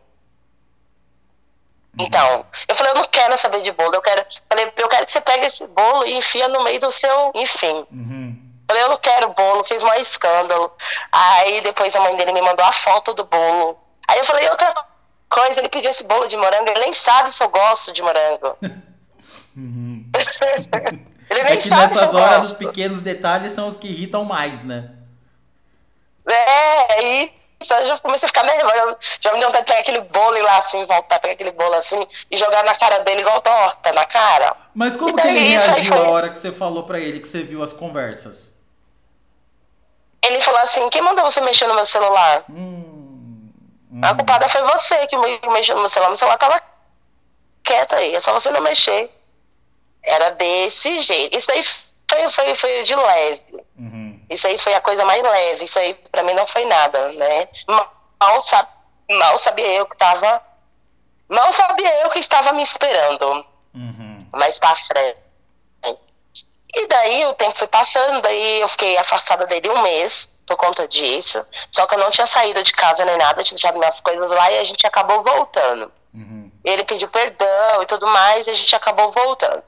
Então, 1.99 2.47
eu 2.69 2.75
falei, 2.75 2.93
eu 2.93 2.97
não 2.97 3.05
quero 3.05 3.37
saber 3.39 3.63
de 3.63 3.71
bolo, 3.71 3.95
eu 3.95 4.03
quero, 4.03 4.25
falei, 4.49 4.73
eu 4.77 4.89
quero 4.89 5.07
que 5.07 5.13
você 5.13 5.21
pegue 5.21 5.47
esse 5.47 5.67
bolo 5.69 6.05
e 6.07 6.15
enfia 6.15 6.49
no 6.49 6.63
meio 6.63 6.81
do 6.81 6.91
seu, 6.91 7.33
enfim. 7.35 7.87
Uhum. 7.91 8.37
Falei, 8.67 8.83
eu 8.83 8.89
não 8.89 8.97
quero 8.97 9.33
bolo, 9.33 9.63
fiz 9.65 9.83
um 9.83 9.93
escândalo. 9.95 10.73
Aí 11.13 11.61
depois 11.61 11.95
a 11.95 12.01
mãe 12.01 12.17
dele 12.17 12.33
me 12.33 12.43
mandou 12.43 12.65
a 12.65 12.73
foto 12.73 13.15
do 13.15 13.25
bolo. 13.25 13.79
Aí 14.09 14.19
eu 14.19 14.25
falei, 14.25 14.49
outra 14.49 14.75
coisa, 15.29 15.61
ele 15.61 15.69
pediu 15.69 15.91
esse 15.91 16.03
bolo 16.05 16.27
de 16.27 16.37
morango, 16.37 16.69
ele 16.69 16.81
nem 16.81 16.93
sabe 16.93 17.33
se 17.33 17.43
eu 17.43 17.49
gosto 17.49 17.93
de 17.93 18.03
morango. 18.03 18.57
uhum. 19.57 20.11
ele 21.31 21.43
nem 21.43 21.53
é 21.53 21.57
que 21.57 21.69
sabe 21.69 21.83
nessas 21.83 22.11
se 22.11 22.17
horas 22.17 22.41
gosto. 22.41 22.53
os 22.53 22.55
pequenos 22.55 23.01
detalhes 23.01 23.53
são 23.53 23.69
os 23.69 23.77
que 23.77 23.87
irritam 23.87 24.25
mais, 24.25 24.65
né? 24.65 24.91
É, 26.27 26.95
aí 26.95 27.25
então 27.27 27.44
eu 27.71 27.87
já 27.87 27.99
comecei 27.99 28.27
a 28.27 28.29
ficar 28.29 28.45
nervosa. 28.45 28.99
Já 29.21 29.33
me 29.33 29.39
deu 29.39 29.49
vontade 29.49 29.65
de 29.65 29.73
pegar 29.73 29.81
aquele 29.81 30.01
bolo 30.01 30.37
e 30.37 30.43
lá 30.43 30.59
assim, 30.59 30.85
voltar, 30.87 31.19
pegar 31.21 31.35
aquele 31.35 31.53
bolo 31.53 31.75
assim 31.75 32.07
e 32.31 32.37
jogar 32.37 32.65
na 32.65 32.75
cara 32.75 32.99
dele 33.01 33.21
igual 33.21 33.41
torta, 33.41 33.93
na 33.93 34.05
cara. 34.05 34.57
Mas 34.75 34.97
como 34.97 35.17
que 35.17 35.27
ele 35.27 35.39
reagiu 35.39 35.97
foi... 35.97 36.07
a 36.07 36.11
hora 36.11 36.31
que 36.31 36.39
você 36.39 36.53
falou 36.53 36.83
para 36.85 36.99
ele 36.99 37.21
que 37.21 37.29
você 37.29 37.43
viu 37.43 37.63
as 37.63 37.73
conversas? 37.73 38.55
Ele 40.27 40.41
falou 40.41 40.61
assim, 40.61 40.89
quem 40.89 41.03
mandou 41.03 41.25
você 41.25 41.41
mexer 41.41 41.67
no 41.67 41.75
meu 41.75 41.85
celular? 41.85 42.45
Hum, 42.49 43.51
hum. 43.93 44.01
A 44.03 44.15
culpada 44.15 44.49
foi 44.49 44.63
você 44.63 45.07
que 45.07 45.17
mexeu 45.17 45.75
no 45.75 45.83
meu 45.83 45.89
celular. 45.89 46.09
Meu 46.09 46.17
celular 46.17 46.39
tava 46.39 46.63
quieto 47.63 47.95
aí, 47.95 48.15
é 48.15 48.21
só 48.21 48.33
você 48.33 48.51
não 48.51 48.61
mexer. 48.61 49.11
Era 50.03 50.31
desse 50.31 51.01
jeito. 51.01 51.37
Isso 51.37 51.51
aí 51.51 51.63
foi, 52.11 52.29
foi, 52.29 52.55
foi 52.55 52.83
de 52.83 52.95
leve. 52.95 53.43
Uhum. 53.79 54.04
Isso 54.35 54.47
aí 54.47 54.59
foi 54.59 54.75
a 54.75 54.81
coisa 54.81 55.05
mais 55.05 55.23
leve. 55.23 55.65
Isso 55.65 55.79
aí 55.79 55.95
para 56.11 56.23
mim 56.23 56.35
não 56.35 56.47
foi 56.47 56.65
nada, 56.65 57.13
né? 57.13 57.49
Mal, 57.69 57.93
mal 59.11 59.39
sabia 59.39 59.73
eu 59.73 59.87
que 59.87 59.97
tava. 59.97 60.43
Mal 61.29 61.53
sabia 61.53 62.03
eu 62.03 62.11
que 62.11 62.19
estava 62.19 62.53
me 62.53 62.63
esperando. 62.63 63.47
Uhum. 63.75 64.27
Mais 64.33 64.59
pra 64.59 64.77
frente. 64.77 65.25
E 66.77 66.89
daí 66.89 67.25
o 67.27 67.35
tempo 67.35 67.57
foi 67.57 67.69
passando, 67.69 68.21
daí 68.21 68.61
eu 68.61 68.67
fiquei 68.67 68.97
afastada 68.97 69.47
dele 69.47 69.71
um 69.71 69.83
mês 69.83 70.29
por 70.45 70.57
conta 70.57 70.89
disso. 70.89 71.45
Só 71.71 71.87
que 71.87 71.95
eu 71.95 71.99
não 71.99 72.11
tinha 72.11 72.27
saído 72.27 72.63
de 72.63 72.73
casa 72.73 73.05
nem 73.05 73.17
nada, 73.17 73.45
tinha 73.45 73.57
deixado 73.57 73.79
minhas 73.79 74.01
coisas 74.01 74.31
lá 74.31 74.51
e 74.51 74.59
a 74.59 74.65
gente 74.65 74.87
acabou 74.87 75.23
voltando. 75.23 75.93
Uhum. 76.13 76.51
Ele 76.65 76.85
pediu 76.85 77.09
perdão 77.09 77.83
e 77.83 77.87
tudo 77.87 78.07
mais, 78.09 78.47
e 78.47 78.51
a 78.51 78.55
gente 78.55 78.75
acabou 78.75 79.13
voltando. 79.13 79.63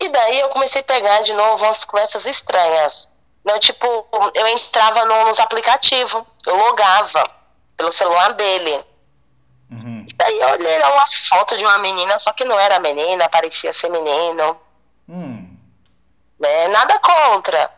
E 0.00 0.08
daí 0.08 0.40
eu 0.40 0.48
comecei 0.48 0.80
a 0.80 0.84
pegar 0.84 1.20
de 1.20 1.34
novo 1.34 1.62
umas 1.62 1.84
conversas 1.84 2.24
estranhas. 2.24 3.06
Não, 3.44 3.58
tipo, 3.58 3.86
eu 4.34 4.46
entrava 4.48 5.04
no, 5.04 5.24
nos 5.26 5.40
aplicativos, 5.40 6.22
eu 6.46 6.56
logava 6.56 7.24
pelo 7.76 7.90
celular 7.90 8.34
dele. 8.34 8.84
Uhum. 9.70 10.04
E 10.08 10.14
daí 10.14 10.38
eu 10.38 10.48
olhei 10.50 10.78
uma 10.78 11.06
foto 11.28 11.56
de 11.56 11.64
uma 11.64 11.78
menina, 11.78 12.18
só 12.18 12.32
que 12.32 12.44
não 12.44 12.58
era 12.58 12.78
menina, 12.80 13.28
parecia 13.28 13.72
ser 13.72 13.88
menino. 13.88 14.60
Hum. 15.08 15.56
Né? 16.38 16.68
Nada 16.68 16.98
contra. 16.98 17.70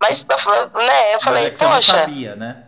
Mas 0.00 0.24
né, 0.24 1.14
eu 1.14 1.20
falei, 1.20 1.46
é 1.46 1.50
que 1.50 1.58
poxa. 1.58 1.92
Não 1.92 2.00
sabia, 2.00 2.36
né? 2.36 2.64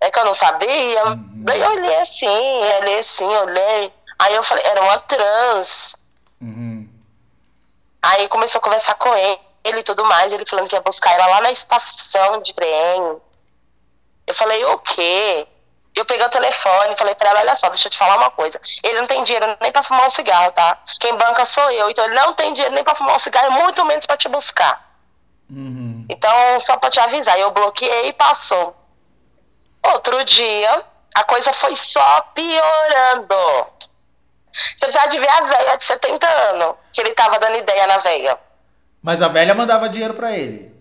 É 0.00 0.10
que 0.10 0.18
eu 0.18 0.24
não 0.24 0.34
sabia. 0.34 1.04
Uhum. 1.06 1.30
Daí 1.44 1.60
eu 1.60 1.70
olhei 1.70 1.96
assim, 1.96 2.26
olhei 2.78 2.98
assim, 3.00 3.24
olhei. 3.24 3.92
Aí 4.18 4.34
eu 4.34 4.42
falei, 4.44 4.64
era 4.64 4.80
uma 4.80 4.98
trans. 5.00 5.96
Uhum. 6.40 6.88
Aí 8.00 8.28
começou 8.28 8.60
a 8.60 8.62
conversar 8.62 8.94
com 8.94 9.12
ele 9.16 9.40
e 9.64 9.82
tudo 9.82 10.04
mais, 10.04 10.32
ele 10.32 10.44
falando 10.46 10.68
que 10.68 10.74
ia 10.76 10.80
buscar 10.80 11.12
ela 11.12 11.26
lá 11.26 11.40
na 11.40 11.50
estação 11.50 12.42
de 12.42 12.52
trem. 12.52 13.20
Eu 14.26 14.34
falei, 14.34 14.64
o 14.64 14.78
quê? 14.78 15.46
Eu 15.94 16.04
peguei 16.04 16.26
o 16.26 16.30
telefone 16.30 16.92
e 16.92 16.96
falei 16.96 17.14
pra 17.14 17.30
ela, 17.30 17.40
olha 17.40 17.56
só, 17.56 17.68
deixa 17.68 17.86
eu 17.86 17.90
te 17.90 17.96
falar 17.96 18.16
uma 18.16 18.30
coisa. 18.30 18.60
Ele 18.82 19.00
não 19.00 19.06
tem 19.06 19.22
dinheiro 19.22 19.56
nem 19.60 19.70
pra 19.70 19.82
fumar 19.82 20.06
um 20.06 20.10
cigarro, 20.10 20.50
tá? 20.52 20.82
Quem 20.98 21.14
banca 21.16 21.46
sou 21.46 21.70
eu. 21.70 21.88
Então 21.88 22.04
ele 22.04 22.14
não 22.14 22.34
tem 22.34 22.52
dinheiro 22.52 22.74
nem 22.74 22.82
pra 22.82 22.94
fumar 22.94 23.14
um 23.14 23.18
cigarro, 23.18 23.52
muito 23.52 23.84
menos 23.84 24.04
pra 24.04 24.16
te 24.16 24.28
buscar. 24.28 24.92
Uhum. 25.48 26.04
Então, 26.10 26.60
só 26.60 26.76
pra 26.76 26.90
te 26.90 26.98
avisar, 26.98 27.38
eu 27.38 27.50
bloqueei 27.52 28.08
e 28.08 28.12
passou. 28.12 28.76
Outro 29.84 30.24
dia, 30.24 30.84
a 31.14 31.24
coisa 31.24 31.52
foi 31.52 31.76
só 31.76 32.22
piorando. 32.34 33.36
Você 34.52 34.86
precisa 34.86 35.06
de 35.06 35.18
ver 35.18 35.28
a 35.28 35.40
velha 35.42 35.78
de 35.78 35.84
70 35.84 36.26
anos, 36.26 36.76
que 36.92 37.00
ele 37.00 37.12
tava 37.12 37.38
dando 37.38 37.58
ideia 37.58 37.86
na 37.86 37.98
velha. 37.98 38.38
Mas 39.04 39.20
a 39.20 39.28
velha 39.28 39.54
mandava 39.54 39.86
dinheiro 39.86 40.14
para 40.14 40.32
ele. 40.32 40.74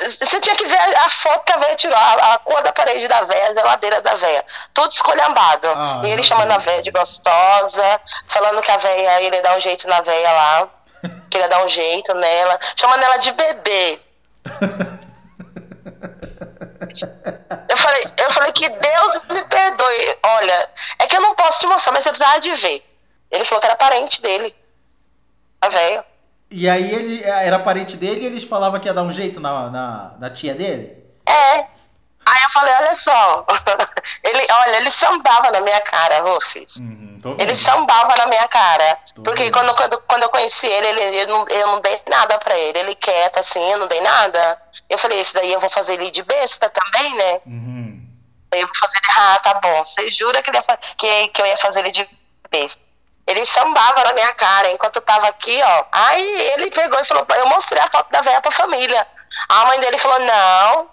Você 0.00 0.40
tinha 0.40 0.56
que 0.56 0.64
ver 0.64 0.78
a, 0.78 1.08
foto 1.10 1.44
que 1.44 1.52
a 1.52 1.58
velha 1.58 1.76
tirou, 1.76 1.94
a, 1.94 2.32
a, 2.32 2.38
cor 2.38 2.62
da 2.62 2.72
parede 2.72 3.06
da 3.06 3.20
velha, 3.20 3.50
a 3.50 3.54
geladeira 3.54 4.00
da 4.00 4.14
velha. 4.14 4.42
Tudo 4.72 4.90
escolhambado. 4.90 5.68
Ah, 5.68 6.00
e 6.02 6.10
ele 6.10 6.22
chamando 6.22 6.52
a 6.52 6.56
velha 6.56 6.80
de 6.80 6.90
gostosa, 6.90 8.00
falando 8.26 8.62
que 8.62 8.70
a 8.70 8.78
velha, 8.78 9.20
ele 9.20 9.36
ia 9.36 9.42
dar 9.42 9.54
um 9.54 9.60
jeito 9.60 9.86
na 9.86 10.00
velha 10.00 10.32
lá. 10.32 10.68
que 11.28 11.36
ele 11.36 11.44
ia 11.44 11.48
dar 11.50 11.62
um 11.62 11.68
jeito 11.68 12.14
nela. 12.14 12.58
Chamando 12.74 13.02
ela 13.02 13.18
de 13.18 13.32
bebê. 13.32 14.00
Eu 17.68 17.76
falei, 17.76 18.04
eu 18.16 18.30
falei 18.30 18.52
que 18.52 18.66
Deus 18.66 19.20
me 19.28 19.44
perdoe. 19.44 20.18
Olha, 20.22 20.70
é 20.98 21.06
que 21.06 21.16
eu 21.16 21.20
não 21.20 21.34
posso 21.34 21.60
te 21.60 21.66
mostrar, 21.66 21.92
mas 21.92 22.02
você 22.02 22.08
precisava 22.08 22.40
de 22.40 22.54
ver. 22.54 22.82
Ele 23.30 23.44
falou 23.44 23.60
que 23.60 23.66
era 23.66 23.76
parente 23.76 24.22
dele. 24.22 24.56
A 25.60 25.68
velha. 25.68 26.09
E 26.50 26.68
aí 26.68 26.92
ele 26.92 27.22
era 27.24 27.58
parente 27.60 27.96
dele 27.96 28.22
e 28.22 28.26
eles 28.26 28.42
falavam 28.42 28.80
que 28.80 28.88
ia 28.88 28.94
dar 28.94 29.02
um 29.02 29.12
jeito 29.12 29.40
na, 29.40 29.70
na, 29.70 30.14
na 30.18 30.30
tia 30.30 30.52
dele? 30.54 30.96
É. 31.24 31.58
Aí 32.26 32.42
eu 32.44 32.50
falei, 32.50 32.74
olha 32.74 32.96
só. 32.96 33.46
ele, 34.22 34.46
olha, 34.64 34.76
ele 34.78 34.90
sambava 34.90 35.50
na 35.50 35.60
minha 35.60 35.80
cara, 35.80 36.20
Rufus. 36.20 36.76
Uhum, 36.76 37.18
ele 37.38 37.54
sambava 37.54 38.14
na 38.16 38.26
minha 38.26 38.46
cara. 38.48 38.98
Tô 39.14 39.22
porque 39.22 39.50
quando, 39.50 39.74
quando, 39.74 40.00
quando 40.02 40.22
eu 40.24 40.28
conheci 40.28 40.66
ele, 40.66 40.88
ele 40.88 41.16
eu, 41.22 41.26
não, 41.28 41.48
eu 41.48 41.66
não 41.68 41.80
dei 41.80 42.00
nada 42.08 42.38
pra 42.38 42.58
ele. 42.58 42.78
Ele 42.78 42.94
quieto 42.96 43.38
assim, 43.38 43.62
eu 43.70 43.78
não 43.78 43.88
dei 43.88 44.00
nada. 44.00 44.60
Eu 44.88 44.98
falei, 44.98 45.20
esse 45.20 45.34
daí 45.34 45.52
eu 45.52 45.60
vou 45.60 45.70
fazer 45.70 45.94
ele 45.94 46.10
de 46.10 46.22
besta 46.22 46.68
também, 46.68 47.14
né? 47.14 47.40
Uhum. 47.46 48.06
Eu 48.52 48.66
vou 48.66 48.76
fazer 48.76 48.98
ele, 48.98 49.12
ah, 49.16 49.38
tá 49.38 49.54
bom. 49.54 49.84
Você 49.84 50.10
jura 50.10 50.42
que, 50.42 50.50
ia, 50.50 50.62
que, 50.96 51.28
que 51.28 51.42
eu 51.42 51.46
ia 51.46 51.56
fazer 51.56 51.80
ele 51.80 51.92
de 51.92 52.08
besta? 52.50 52.89
Ele 53.30 53.46
sambava 53.46 54.02
na 54.02 54.12
minha 54.12 54.34
cara 54.34 54.68
enquanto 54.70 54.96
eu 54.96 55.02
tava 55.02 55.28
aqui, 55.28 55.60
ó. 55.62 55.84
Aí 55.92 56.52
ele 56.52 56.68
pegou 56.72 56.98
e 56.98 57.04
falou, 57.04 57.24
eu 57.36 57.46
mostrei 57.46 57.80
a 57.80 57.86
foto 57.86 58.10
da 58.10 58.20
velha 58.20 58.40
pra 58.40 58.50
família. 58.50 59.06
A 59.48 59.66
mãe 59.66 59.78
dele 59.78 59.98
falou, 59.98 60.18
não, 60.18 60.88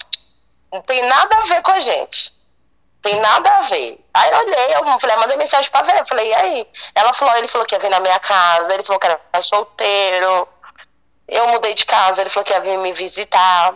não 0.71 0.82
tem 0.84 1.02
nada 1.02 1.36
a 1.36 1.41
ver 1.41 1.63
com 1.63 1.71
a 1.71 1.80
gente. 1.80 2.32
Tem 3.02 3.19
nada 3.19 3.50
a 3.58 3.62
ver. 3.62 4.06
Aí 4.13 4.32
eu 4.32 4.38
olhei, 4.38 4.76
eu 4.76 5.00
falei, 5.00 5.15
mandei 5.17 5.36
mensagem 5.38 5.71
pra 5.71 5.82
ver. 5.82 6.00
Eu 6.00 6.06
falei, 6.06 6.30
e 6.30 6.34
aí? 6.36 6.67
Ela 6.93 7.12
falou, 7.12 7.36
ele 7.38 7.47
falou 7.47 7.65
que 7.65 7.73
ia 7.73 7.80
vir 7.80 7.89
na 7.89 8.00
minha 8.00 8.19
casa, 8.19 8.71
ele 8.71 8.84
falou 8.84 9.00
que 9.00 9.08
era 9.08 9.19
solteiro. 9.41 10.47
Eu 11.28 11.47
mudei 11.47 11.73
de 11.73 11.88
casa, 11.88 12.21
ele 12.21 12.30
falou 12.30 12.45
que 12.45 12.54
ia 12.54 12.62
vir 12.62 12.78
me 12.78 12.93
visitar. 12.93 13.73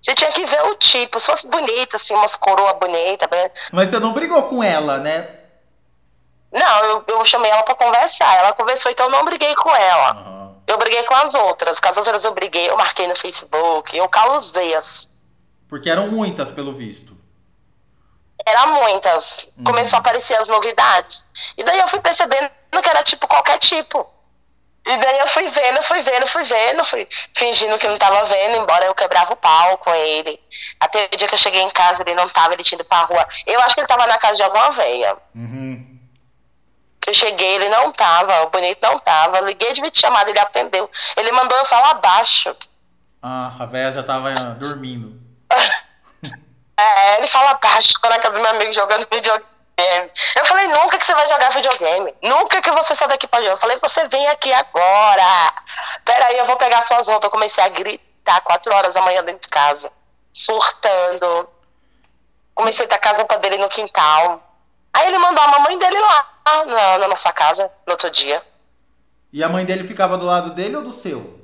Você 0.00 0.14
tinha 0.14 0.30
que 0.30 0.46
ver 0.46 0.62
o 0.66 0.76
tipo, 0.76 1.18
se 1.18 1.26
fosse 1.26 1.48
bonita, 1.48 1.96
assim, 1.96 2.14
umas 2.14 2.36
coroas 2.36 2.74
bonitas. 2.74 3.28
Mas 3.72 3.90
você 3.90 3.98
não 3.98 4.12
brigou 4.12 4.44
com 4.44 4.62
ela, 4.62 4.98
né? 4.98 5.35
Não, 6.56 6.84
eu, 6.84 7.04
eu 7.08 7.24
chamei 7.24 7.50
ela 7.50 7.62
para 7.62 7.74
conversar. 7.74 8.34
Ela 8.36 8.52
conversou, 8.52 8.90
então 8.90 9.06
eu 9.06 9.12
não 9.12 9.24
briguei 9.24 9.54
com 9.54 9.74
ela. 9.74 10.14
Uhum. 10.14 10.62
Eu 10.66 10.78
briguei 10.78 11.02
com 11.04 11.14
as 11.14 11.34
outras. 11.34 11.78
Com 11.78 11.88
as 11.88 11.96
outras 11.96 12.24
eu 12.24 12.32
briguei, 12.32 12.68
eu 12.68 12.76
marquei 12.76 13.06
no 13.06 13.16
Facebook, 13.16 13.96
eu 13.96 14.08
causei 14.08 14.74
as. 14.74 15.08
Porque 15.68 15.90
eram 15.90 16.08
muitas, 16.08 16.50
pelo 16.50 16.72
visto. 16.72 17.16
Eram 18.46 18.74
muitas. 18.74 19.46
Uhum. 19.56 19.64
Começou 19.64 19.96
a 19.96 20.00
aparecer 20.00 20.34
as 20.40 20.48
novidades. 20.48 21.26
E 21.56 21.62
daí 21.62 21.78
eu 21.78 21.88
fui 21.88 22.00
percebendo 22.00 22.50
que 22.82 22.88
era 22.88 23.02
tipo 23.02 23.28
qualquer 23.28 23.58
tipo. 23.58 24.08
E 24.86 24.96
daí 24.98 25.18
eu 25.18 25.26
fui 25.26 25.48
vendo, 25.48 25.82
fui 25.82 26.00
vendo, 26.00 26.26
fui 26.28 26.44
vendo, 26.44 26.84
fui 26.84 27.08
fingindo 27.34 27.76
que 27.76 27.88
não 27.88 27.98
tava 27.98 28.22
vendo, 28.22 28.58
embora 28.58 28.86
eu 28.86 28.94
quebrava 28.94 29.32
o 29.32 29.36
pau 29.36 29.76
com 29.78 29.92
ele. 29.92 30.40
Até 30.78 31.08
o 31.12 31.16
dia 31.16 31.26
que 31.26 31.34
eu 31.34 31.38
cheguei 31.38 31.60
em 31.60 31.70
casa, 31.70 32.04
ele 32.06 32.14
não 32.14 32.28
tava, 32.28 32.54
ele 32.54 32.62
tinha 32.62 32.76
ido 32.76 32.84
pra 32.84 33.02
rua. 33.02 33.26
Eu 33.44 33.60
acho 33.62 33.74
que 33.74 33.80
ele 33.80 33.88
tava 33.88 34.06
na 34.06 34.16
casa 34.16 34.36
de 34.36 34.42
alguma 34.44 34.70
veia. 34.70 35.16
Uhum. 35.34 35.95
Eu 37.06 37.14
cheguei, 37.14 37.54
ele 37.54 37.68
não 37.68 37.92
tava, 37.92 38.42
o 38.42 38.50
bonito 38.50 38.82
não 38.82 38.98
tava. 38.98 39.38
Eu 39.38 39.46
liguei 39.46 39.72
de 39.72 39.80
vídeo 39.80 40.00
chamada, 40.00 40.28
ele 40.28 40.38
atendeu. 40.38 40.90
Ele 41.16 41.30
mandou 41.32 41.56
eu 41.56 41.64
falar 41.64 41.94
baixo. 41.94 42.54
Ah, 43.22 43.52
a 43.58 43.66
velha 43.66 43.92
já 43.92 44.02
tava 44.02 44.32
dormindo. 44.58 45.20
É, 46.78 47.16
ele 47.16 47.26
fala 47.26 47.54
baixo, 47.54 47.94
tô 48.02 48.08
na 48.10 48.18
casa 48.18 48.34
do 48.34 48.40
meu 48.40 48.50
amigo 48.50 48.70
jogando 48.70 49.08
videogame. 49.10 50.10
Eu 50.36 50.44
falei, 50.44 50.66
nunca 50.66 50.98
que 50.98 51.06
você 51.06 51.14
vai 51.14 51.26
jogar 51.26 51.50
videogame. 51.50 52.14
Nunca 52.22 52.60
que 52.60 52.70
você 52.70 52.94
sai 52.94 53.08
daqui 53.08 53.26
pra 53.26 53.40
jogar. 53.40 53.54
Eu 53.54 53.58
falei, 53.58 53.78
você 53.78 54.06
vem 54.08 54.26
aqui 54.28 54.52
agora. 54.52 55.54
Peraí, 56.04 56.36
eu 56.36 56.44
vou 56.44 56.56
pegar 56.56 56.84
suas 56.84 57.08
roupas. 57.08 57.24
Eu 57.24 57.30
comecei 57.30 57.64
a 57.64 57.68
gritar 57.68 58.42
quatro 58.42 58.74
horas 58.74 58.92
da 58.92 59.00
manhã 59.00 59.24
dentro 59.24 59.42
de 59.42 59.48
casa. 59.48 59.90
Surtando. 60.34 61.48
Comecei 62.54 62.84
a 62.84 62.88
ter 62.88 62.94
a 62.94 62.98
casa 62.98 63.24
pra 63.24 63.38
dele 63.38 63.56
no 63.56 63.68
quintal. 63.70 64.42
Aí 64.96 65.08
ele 65.08 65.18
mandou 65.18 65.44
a 65.44 65.48
mamãe 65.48 65.78
dele 65.78 65.98
lá, 65.98 66.26
na, 66.64 66.98
na 66.98 67.08
nossa 67.08 67.30
casa, 67.30 67.70
no 67.86 67.92
outro 67.92 68.10
dia. 68.10 68.42
E 69.30 69.44
a 69.44 69.48
mãe 69.48 69.62
dele 69.62 69.86
ficava 69.86 70.16
do 70.16 70.24
lado 70.24 70.54
dele 70.54 70.74
ou 70.74 70.82
do 70.82 70.90
seu? 70.90 71.38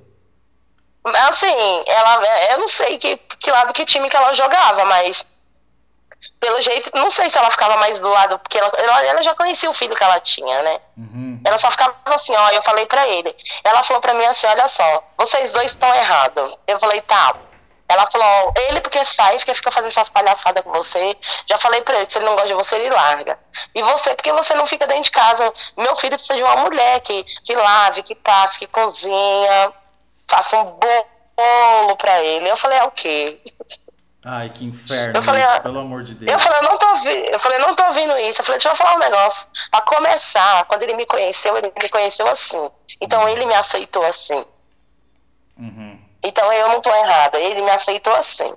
Assim, 1.05 1.83
ela, 1.87 2.23
eu 2.53 2.59
não 2.61 2.69
sei 2.69 2.97
que, 2.97 3.19
que 3.19 3.51
lado, 3.51 3.75
que 3.75 3.85
time 3.85 4.09
que 4.09 4.17
ela 4.17 4.33
jogava, 4.33 4.87
mas 4.87 5.27
pelo 6.41 6.63
jeito, 6.63 6.91
não 6.95 7.11
sei 7.11 7.29
se 7.29 7.37
ela 7.37 7.51
ficava 7.51 7.77
mais 7.77 7.99
do 7.99 8.09
lado, 8.09 8.39
porque 8.39 8.57
ela, 8.57 8.73
ela 8.79 9.23
já 9.23 9.35
conhecia 9.35 9.69
o 9.69 9.75
filho 9.75 9.95
que 9.95 10.03
ela 10.03 10.19
tinha, 10.21 10.63
né? 10.63 10.81
Uhum. 10.97 11.39
Ela 11.45 11.59
só 11.59 11.71
ficava 11.71 11.95
assim, 12.07 12.35
ó, 12.35 12.49
eu 12.51 12.63
falei 12.63 12.87
pra 12.87 13.07
ele. 13.07 13.37
Ela 13.63 13.85
falou 13.85 14.01
pra 14.01 14.15
mim 14.15 14.25
assim, 14.25 14.47
olha 14.47 14.67
só, 14.67 15.05
vocês 15.19 15.53
dois 15.53 15.73
estão 15.73 15.95
errados. 15.95 16.57
Eu 16.67 16.79
falei, 16.79 17.03
tá. 17.03 17.35
Ela 17.93 18.07
falou, 18.07 18.53
ele 18.69 18.81
porque 18.81 19.05
sai, 19.05 19.37
porque 19.37 19.55
fica 19.55 19.71
fazendo 19.71 19.91
essas 19.91 20.09
palhaçadas 20.09 20.63
com 20.65 20.73
você. 20.73 21.17
Já 21.47 21.59
falei 21.59 21.83
pra 21.83 21.97
ele, 21.97 22.11
se 22.11 22.19
ele 22.19 22.25
não 22.25 22.33
gosta 22.33 22.49
de 22.49 22.55
você, 22.55 22.77
ele 22.77 22.91
larga. 22.91 23.39
E 23.75 23.83
você, 23.83 24.15
porque 24.15 24.33
você 24.33 24.55
não 24.55 24.67
fica 24.67 24.87
dentro 24.87 25.05
de 25.05 25.11
casa. 25.11 25.53
Meu 25.77 25.95
filho 25.97 26.15
precisa 26.15 26.37
de 26.37 26.43
uma 26.43 26.57
mulher 26.57 27.01
que, 27.01 27.25
que 27.45 27.55
lave, 27.55 28.03
que 28.03 28.15
passe, 28.15 28.59
que 28.59 28.67
cozinha, 28.67 29.73
faça 30.29 30.59
um 30.59 30.79
bolo 30.79 31.97
pra 31.97 32.23
ele. 32.23 32.51
Eu 32.51 32.57
falei, 32.57 32.79
é 32.79 32.85
o 32.85 32.91
quê? 32.91 33.41
Ai, 34.25 34.51
que 34.51 34.65
inferno, 34.65 35.17
eu 35.17 35.23
falei, 35.23 35.43
isso, 35.43 35.61
pelo 35.63 35.81
amor 35.81 36.05
de 36.05 36.15
Deus. 36.15 36.31
Eu 36.31 36.39
falei, 36.39 36.59
eu 36.61 36.63
não 36.63 36.79
tô 36.79 36.89
ouvindo, 36.91 37.29
eu 37.29 37.41
falei, 37.41 37.59
não 37.59 37.75
tô 37.75 37.85
ouvindo 37.85 38.19
isso. 38.21 38.41
Eu 38.41 38.45
falei, 38.45 38.59
deixa 38.59 38.69
eu 38.69 38.77
falar 38.77 38.95
um 38.95 39.01
negócio. 39.01 39.49
A 39.73 39.81
começar, 39.81 40.65
quando 40.67 40.83
ele 40.85 40.95
me 40.95 41.05
conheceu, 41.07 41.57
ele 41.57 41.73
me 41.83 41.89
conheceu 41.89 42.27
assim. 42.29 42.71
Então 43.01 43.23
uhum. 43.23 43.29
ele 43.29 43.45
me 43.47 43.55
aceitou 43.55 44.05
assim. 44.05 44.45
Uhum. 45.59 46.02
Então 46.23 46.53
eu 46.53 46.69
não 46.69 46.81
tô 46.81 46.95
errada, 46.95 47.39
ele 47.39 47.63
me 47.63 47.71
aceitou 47.71 48.15
assim. 48.15 48.53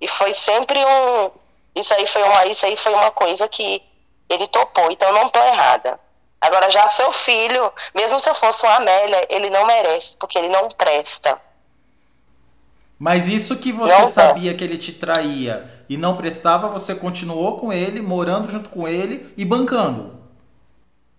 E 0.00 0.06
foi 0.06 0.32
sempre 0.32 0.78
um. 0.78 1.30
Isso 1.74 1.92
aí 1.94 2.06
foi 2.06 2.22
uma, 2.22 2.46
isso 2.46 2.64
aí 2.64 2.76
foi 2.76 2.94
uma 2.94 3.10
coisa 3.10 3.48
que 3.48 3.82
ele 4.28 4.46
topou, 4.48 4.90
então 4.90 5.08
eu 5.08 5.14
não 5.14 5.28
tô 5.28 5.40
errada. 5.40 5.98
Agora 6.40 6.70
já 6.70 6.86
seu 6.88 7.12
filho, 7.12 7.72
mesmo 7.94 8.20
se 8.20 8.28
eu 8.28 8.34
fosse 8.34 8.64
uma 8.64 8.76
Amélia, 8.76 9.26
ele 9.28 9.50
não 9.50 9.66
merece, 9.66 10.16
porque 10.16 10.38
ele 10.38 10.48
não 10.48 10.68
presta. 10.68 11.40
Mas 12.98 13.28
isso 13.28 13.56
que 13.56 13.72
você 13.72 13.92
não, 13.92 14.08
sabia 14.08 14.54
que 14.54 14.62
ele 14.62 14.76
te 14.76 14.92
traía 14.92 15.68
e 15.88 15.96
não 15.96 16.16
prestava, 16.16 16.68
você 16.68 16.94
continuou 16.94 17.56
com 17.56 17.72
ele, 17.72 18.00
morando 18.00 18.50
junto 18.50 18.68
com 18.68 18.86
ele 18.86 19.32
e 19.36 19.44
bancando? 19.44 20.18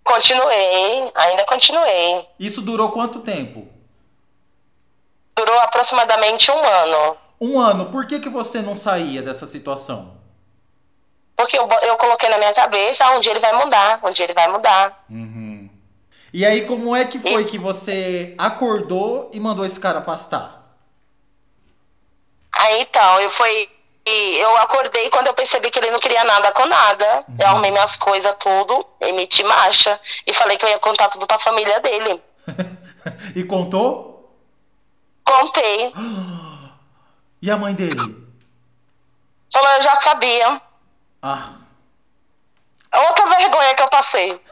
Continuei, 0.04 1.12
ainda 1.16 1.46
continuei. 1.46 2.28
Isso 2.38 2.62
durou 2.62 2.90
quanto 2.90 3.20
tempo? 3.20 3.68
Durou 5.40 5.58
aproximadamente 5.62 6.52
um 6.52 6.66
ano. 6.66 7.18
Um 7.40 7.58
ano. 7.58 7.86
Por 7.86 8.06
que, 8.06 8.20
que 8.20 8.28
você 8.28 8.62
não 8.62 8.76
saía 8.76 9.22
dessa 9.22 9.46
situação? 9.46 10.18
Porque 11.34 11.58
eu, 11.58 11.66
eu 11.84 11.96
coloquei 11.96 12.28
na 12.28 12.38
minha 12.38 12.54
cabeça, 12.54 13.06
ah, 13.06 13.16
um 13.16 13.22
dia 13.22 13.32
ele 13.32 13.40
vai 13.40 13.54
mudar, 13.54 14.02
um 14.04 14.12
dia 14.12 14.26
ele 14.26 14.34
vai 14.34 14.50
mudar. 14.50 15.06
Uhum. 15.10 15.70
E 16.34 16.46
aí, 16.46 16.66
como 16.66 16.94
é 16.94 17.06
que 17.06 17.18
foi 17.18 17.44
e... 17.44 17.46
que 17.46 17.58
você 17.58 18.36
acordou 18.38 19.32
e 19.34 19.40
mandou 19.40 19.66
esse 19.66 19.80
cara 19.80 20.02
pastar? 20.02 20.76
Aí 22.52 22.82
então, 22.82 23.22
eu 23.22 23.30
fui. 23.30 23.70
Eu 24.06 24.58
acordei 24.58 25.10
quando 25.10 25.28
eu 25.28 25.34
percebi 25.34 25.72
que 25.72 25.80
ele 25.80 25.92
não 25.92 26.00
queria 26.00 26.26
nada 26.26 26.52
com 26.52 26.66
nada. 26.66 27.24
Uhum. 27.30 27.36
Eu 27.40 27.48
arrumei 27.48 27.72
minhas 27.72 27.96
coisas, 27.96 28.36
tudo, 28.38 28.86
emiti 29.00 29.42
marcha 29.44 29.98
e 30.28 30.34
falei 30.34 30.58
que 30.58 30.66
eu 30.66 30.70
ia 30.70 30.80
contar 30.80 31.08
tudo 31.08 31.26
pra 31.26 31.40
família 31.40 31.80
dele. 31.80 32.22
e 33.34 33.46
contou? 33.46 34.19
Contei. 35.30 35.94
E 37.40 37.52
a 37.52 37.56
mãe 37.56 37.76
dele? 37.76 38.28
Falou, 39.54 39.70
eu 39.74 39.82
já 39.84 39.96
sabia. 39.98 40.60
Ah. 41.22 41.52
Outra 42.96 43.28
vergonha 43.38 43.76
que 43.76 43.84
eu 43.84 43.90
passei. 43.90 44.42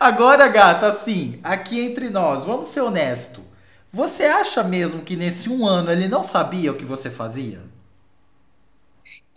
Agora, 0.00 0.48
gata, 0.48 0.86
assim, 0.86 1.38
aqui 1.44 1.84
entre 1.84 2.08
nós, 2.08 2.44
vamos 2.44 2.68
ser 2.68 2.80
honestos. 2.80 3.44
Você 3.92 4.24
acha 4.24 4.62
mesmo 4.62 5.02
que 5.02 5.14
nesse 5.14 5.50
um 5.50 5.66
ano 5.66 5.92
ele 5.92 6.08
não 6.08 6.22
sabia 6.22 6.72
o 6.72 6.76
que 6.76 6.84
você 6.84 7.10
fazia? 7.10 7.60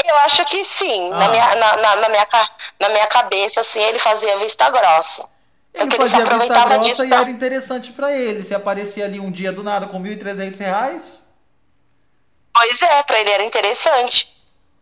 Eu 0.06 0.16
acho 0.20 0.46
que 0.46 0.64
sim. 0.64 1.12
Ah. 1.12 1.18
Na, 1.18 1.28
minha, 1.28 1.56
na, 1.56 1.78
na, 1.78 1.96
na, 1.98 2.10
minha, 2.10 2.28
na 2.80 2.90
minha 2.90 3.08
cabeça, 3.08 3.60
assim, 3.60 3.82
ele 3.82 4.00
fazia 4.00 4.38
vista 4.38 4.70
grossa. 4.70 5.26
Ele 5.74 5.96
fazia 5.96 6.20
ele 6.20 6.30
vista 6.30 6.66
grossa 6.66 7.06
e 7.06 7.14
era 7.14 7.30
interessante 7.30 7.92
para 7.92 8.12
ele. 8.12 8.44
Se 8.44 8.54
aparecia 8.54 9.06
ali 9.06 9.20
um 9.20 9.32
dia 9.32 9.52
do 9.52 9.64
nada 9.64 9.88
com 9.88 10.02
1.300 10.02 10.60
reais. 10.60 11.24
Pois 12.54 12.82
é, 12.82 13.04
para 13.04 13.20
ele 13.20 13.30
era 13.30 13.44
interessante. 13.44 14.28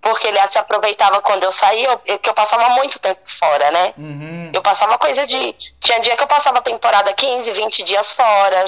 Porque 0.01 0.27
ele 0.27 0.39
se 0.49 0.57
aproveitava 0.57 1.21
quando 1.21 1.43
eu 1.43 1.51
saía, 1.51 1.97
que 1.97 2.29
eu 2.29 2.33
passava 2.33 2.69
muito 2.69 2.97
tempo 2.99 3.19
fora, 3.25 3.69
né? 3.69 3.93
Uhum. 3.97 4.49
Eu 4.53 4.61
passava 4.61 4.97
coisa 4.97 5.27
de. 5.27 5.53
Tinha 5.79 5.99
dia 5.99 6.15
que 6.15 6.23
eu 6.23 6.27
passava 6.27 6.61
temporada 6.61 7.13
15, 7.13 7.51
20 7.51 7.83
dias 7.83 8.13
fora. 8.13 8.65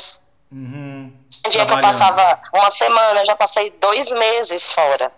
Uhum. 0.51 1.11
Um 1.45 1.49
dia 1.49 1.65
que 1.65 1.71
eu 1.71 1.81
passava 1.81 2.39
uma 2.53 2.69
semana, 2.71 3.21
eu 3.21 3.25
já 3.25 3.35
passei 3.35 3.71
dois 3.79 4.11
meses 4.11 4.71
fora. 4.73 5.11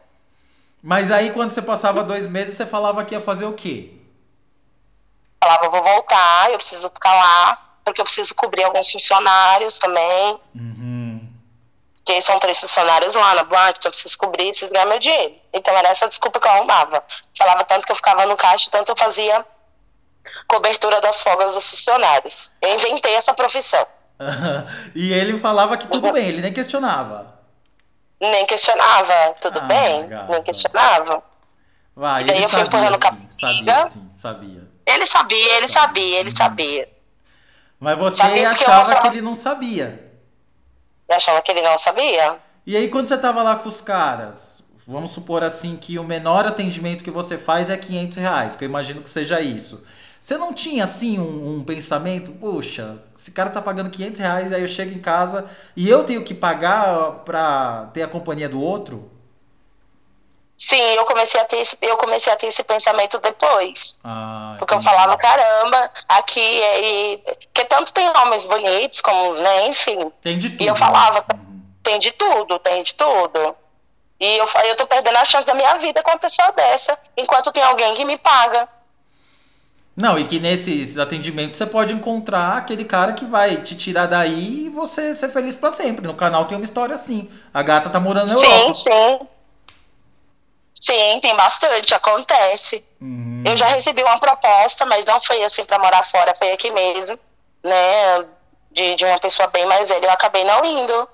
Mas 0.81 1.11
aí 1.11 1.31
quando 1.31 1.51
você 1.51 1.61
passava 1.61 2.03
dois 2.03 2.27
meses, 2.27 2.55
você 2.55 2.65
falava 2.65 3.03
que 3.03 3.15
ia 3.15 3.21
fazer 3.21 3.45
o 3.45 3.53
quê? 3.53 4.02
Falava, 5.43 5.69
vou 5.69 5.83
voltar, 5.83 6.51
eu 6.51 6.57
preciso 6.57 6.89
ficar 6.89 7.13
lá, 7.13 7.57
porque 7.83 7.99
eu 7.99 8.05
preciso 8.05 8.33
cobrir 8.33 8.63
alguns 8.63 8.89
funcionários 8.89 9.77
também. 9.77 10.39
Uhum. 10.55 11.29
Porque 11.95 12.21
são 12.21 12.39
três 12.39 12.61
funcionários 12.61 13.13
lá 13.13 13.35
na 13.35 13.43
boate, 13.43 13.79
então 13.79 13.89
eu 13.89 13.91
preciso 13.91 14.17
cobrir, 14.17 14.51
preciso 14.51 14.71
ganhar 14.71 14.85
meu 14.85 14.99
dinheiro. 14.99 15.35
Então 15.51 15.75
era 15.75 15.89
essa 15.89 16.07
desculpa 16.07 16.39
que 16.39 16.47
eu 16.47 16.51
arrumava. 16.51 17.03
Falava 17.37 17.65
tanto 17.65 17.85
que 17.85 17.91
eu 17.91 17.95
ficava 17.97 18.25
no 18.25 18.37
caixa, 18.37 18.71
tanto 18.71 18.93
eu 18.93 18.95
fazia 18.95 19.45
cobertura 20.47 21.01
das 21.01 21.21
folgas 21.21 21.55
dos 21.55 21.69
funcionários. 21.69 22.53
Eu 22.61 22.75
inventei 22.75 23.13
essa 23.15 23.33
profissão. 23.33 23.85
e 24.95 25.11
ele 25.11 25.41
falava 25.41 25.75
que 25.75 25.87
tudo 25.87 26.09
bem, 26.13 26.25
ele 26.25 26.41
nem 26.41 26.53
questionava. 26.53 27.37
Nem 28.21 28.45
questionava, 28.45 29.35
tudo 29.41 29.59
ah, 29.59 29.63
bem, 29.63 30.07
gata. 30.07 30.31
nem 30.31 30.41
questionava. 30.41 31.21
Vai, 31.93 32.21
e 32.21 32.25
daí 32.27 32.43
eu 32.43 32.47
fui 32.47 32.61
empurrando 32.61 32.97
com 32.97 33.07
a 33.09 33.17
sabia, 33.29 33.89
sim, 33.89 34.11
sabia. 34.15 34.72
Ele 34.85 35.07
sabia, 35.07 35.57
ele 35.57 35.67
sabia, 35.67 36.19
ele 36.19 36.31
sabia. 36.31 36.89
Mas 37.79 37.97
você 37.97 38.17
sabia 38.17 38.49
achava 38.49 39.01
que 39.01 39.07
ele 39.07 39.21
não 39.21 39.33
sabia. 39.33 40.11
Eu 41.07 41.15
achava 41.15 41.41
que 41.41 41.51
ele 41.51 41.61
não 41.61 41.77
sabia. 41.77 42.39
E 42.65 42.77
aí 42.77 42.87
quando 42.87 43.07
você 43.07 43.17
tava 43.17 43.43
lá 43.43 43.57
com 43.57 43.67
os 43.67 43.81
caras, 43.81 44.63
vamos 44.87 45.11
supor 45.11 45.43
assim 45.43 45.75
que 45.75 45.99
o 45.99 46.03
menor 46.03 46.45
atendimento 46.45 47.03
que 47.03 47.11
você 47.11 47.37
faz 47.37 47.69
é 47.69 47.77
500 47.77 48.17
reais, 48.17 48.55
que 48.55 48.63
eu 48.63 48.69
imagino 48.69 49.01
que 49.01 49.09
seja 49.09 49.41
isso. 49.41 49.83
Você 50.23 50.37
não 50.37 50.53
tinha, 50.53 50.85
assim, 50.85 51.19
um, 51.19 51.57
um, 51.57 51.63
pensamento? 51.65 52.31
Poxa, 52.31 52.97
esse 53.13 53.29
cara 53.31 53.49
tá 53.49 53.61
pagando 53.61 53.89
500 53.89 54.21
reais, 54.21 54.53
aí 54.53 54.61
eu 54.61 54.67
chego 54.67 54.93
em 54.93 54.99
casa 54.99 55.45
e 55.75 55.89
eu 55.89 56.05
tenho 56.05 56.23
que 56.23 56.33
pagar 56.33 57.25
pra 57.25 57.89
ter 57.93 58.03
a 58.03 58.07
companhia 58.07 58.47
do 58.47 58.61
outro? 58.61 59.11
Sim, 60.57 60.81
eu 60.95 61.05
comecei 61.05 61.39
a 61.39 61.45
ter 61.45 61.57
esse, 61.57 61.77
eu 61.81 61.97
comecei 61.97 62.31
a 62.31 62.35
ter 62.35 62.47
esse 62.47 62.63
pensamento 62.63 63.19
depois. 63.19 63.97
Ah, 64.03 64.55
porque 64.59 64.73
entendi. 64.75 64.87
eu 64.87 64.91
falava, 64.91 65.17
caramba, 65.17 65.91
aqui 66.07 66.61
é. 66.61 67.17
Porque 67.51 67.65
tanto 67.65 67.91
tem 67.91 68.07
homens 68.09 68.45
bonitos, 68.45 69.01
como, 69.01 69.33
né, 69.35 69.67
enfim. 69.67 70.11
Tem 70.21 70.37
de 70.37 70.51
tudo. 70.51 70.63
E 70.63 70.67
eu 70.67 70.75
falava, 70.75 71.25
né? 71.33 71.39
tem 71.81 71.99
de 71.99 72.11
tudo, 72.11 72.59
tem 72.59 72.83
de 72.83 72.93
tudo. 72.93 73.55
E 74.19 74.37
eu, 74.37 74.47
eu 74.65 74.75
tô 74.77 74.87
perdendo 74.87 75.17
a 75.17 75.25
chance 75.25 75.45
da 75.45 75.53
minha 75.53 75.75
vida 75.79 76.01
com 76.01 76.11
uma 76.11 76.19
pessoa 76.19 76.51
dessa, 76.51 76.97
enquanto 77.17 77.51
tem 77.51 77.63
alguém 77.63 77.93
que 77.95 78.05
me 78.05 78.17
paga. 78.17 78.69
Não, 79.95 80.17
e 80.17 80.23
que 80.25 80.39
nesses 80.39 80.97
atendimentos 80.97 81.57
você 81.57 81.67
pode 81.67 81.93
encontrar 81.93 82.57
aquele 82.57 82.83
cara 82.83 83.13
que 83.13 83.25
vai 83.25 83.57
te 83.57 83.75
tirar 83.75 84.07
daí 84.07 84.65
e 84.65 84.69
você 84.69 85.13
ser 85.13 85.29
feliz 85.29 85.53
para 85.53 85.71
sempre. 85.71 86.07
No 86.07 86.15
canal 86.15 86.45
tem 86.45 86.57
uma 86.57 86.63
história 86.63 86.95
assim. 86.95 87.29
A 87.53 87.61
gata 87.61 87.89
tá 87.89 87.99
morando 87.99 88.29
na 88.29 88.33
Europa. 88.33 88.73
Sim, 88.73 88.73
sim. 88.73 89.27
Sim, 90.83 91.17
tem 91.21 91.33
bastante, 91.37 91.95
acontece. 91.95 92.83
Uhum. 92.99 93.41
Eu 93.47 93.55
já 93.55 93.67
recebi 93.67 94.03
uma 94.03 94.19
proposta, 94.19 94.85
mas 94.85 95.05
não 95.05 95.19
foi 95.21 95.41
assim 95.41 95.63
para 95.63 95.79
morar 95.79 96.03
fora, 96.03 96.35
foi 96.35 96.51
aqui 96.51 96.69
mesmo, 96.71 97.17
né? 97.63 98.27
De, 98.69 98.93
de 98.95 99.05
uma 99.05 99.17
pessoa 99.17 99.47
bem 99.47 99.65
mais 99.65 99.87
velha. 99.87 100.07
Eu 100.07 100.11
acabei 100.11 100.43
não 100.43 100.65
indo. 100.65 101.07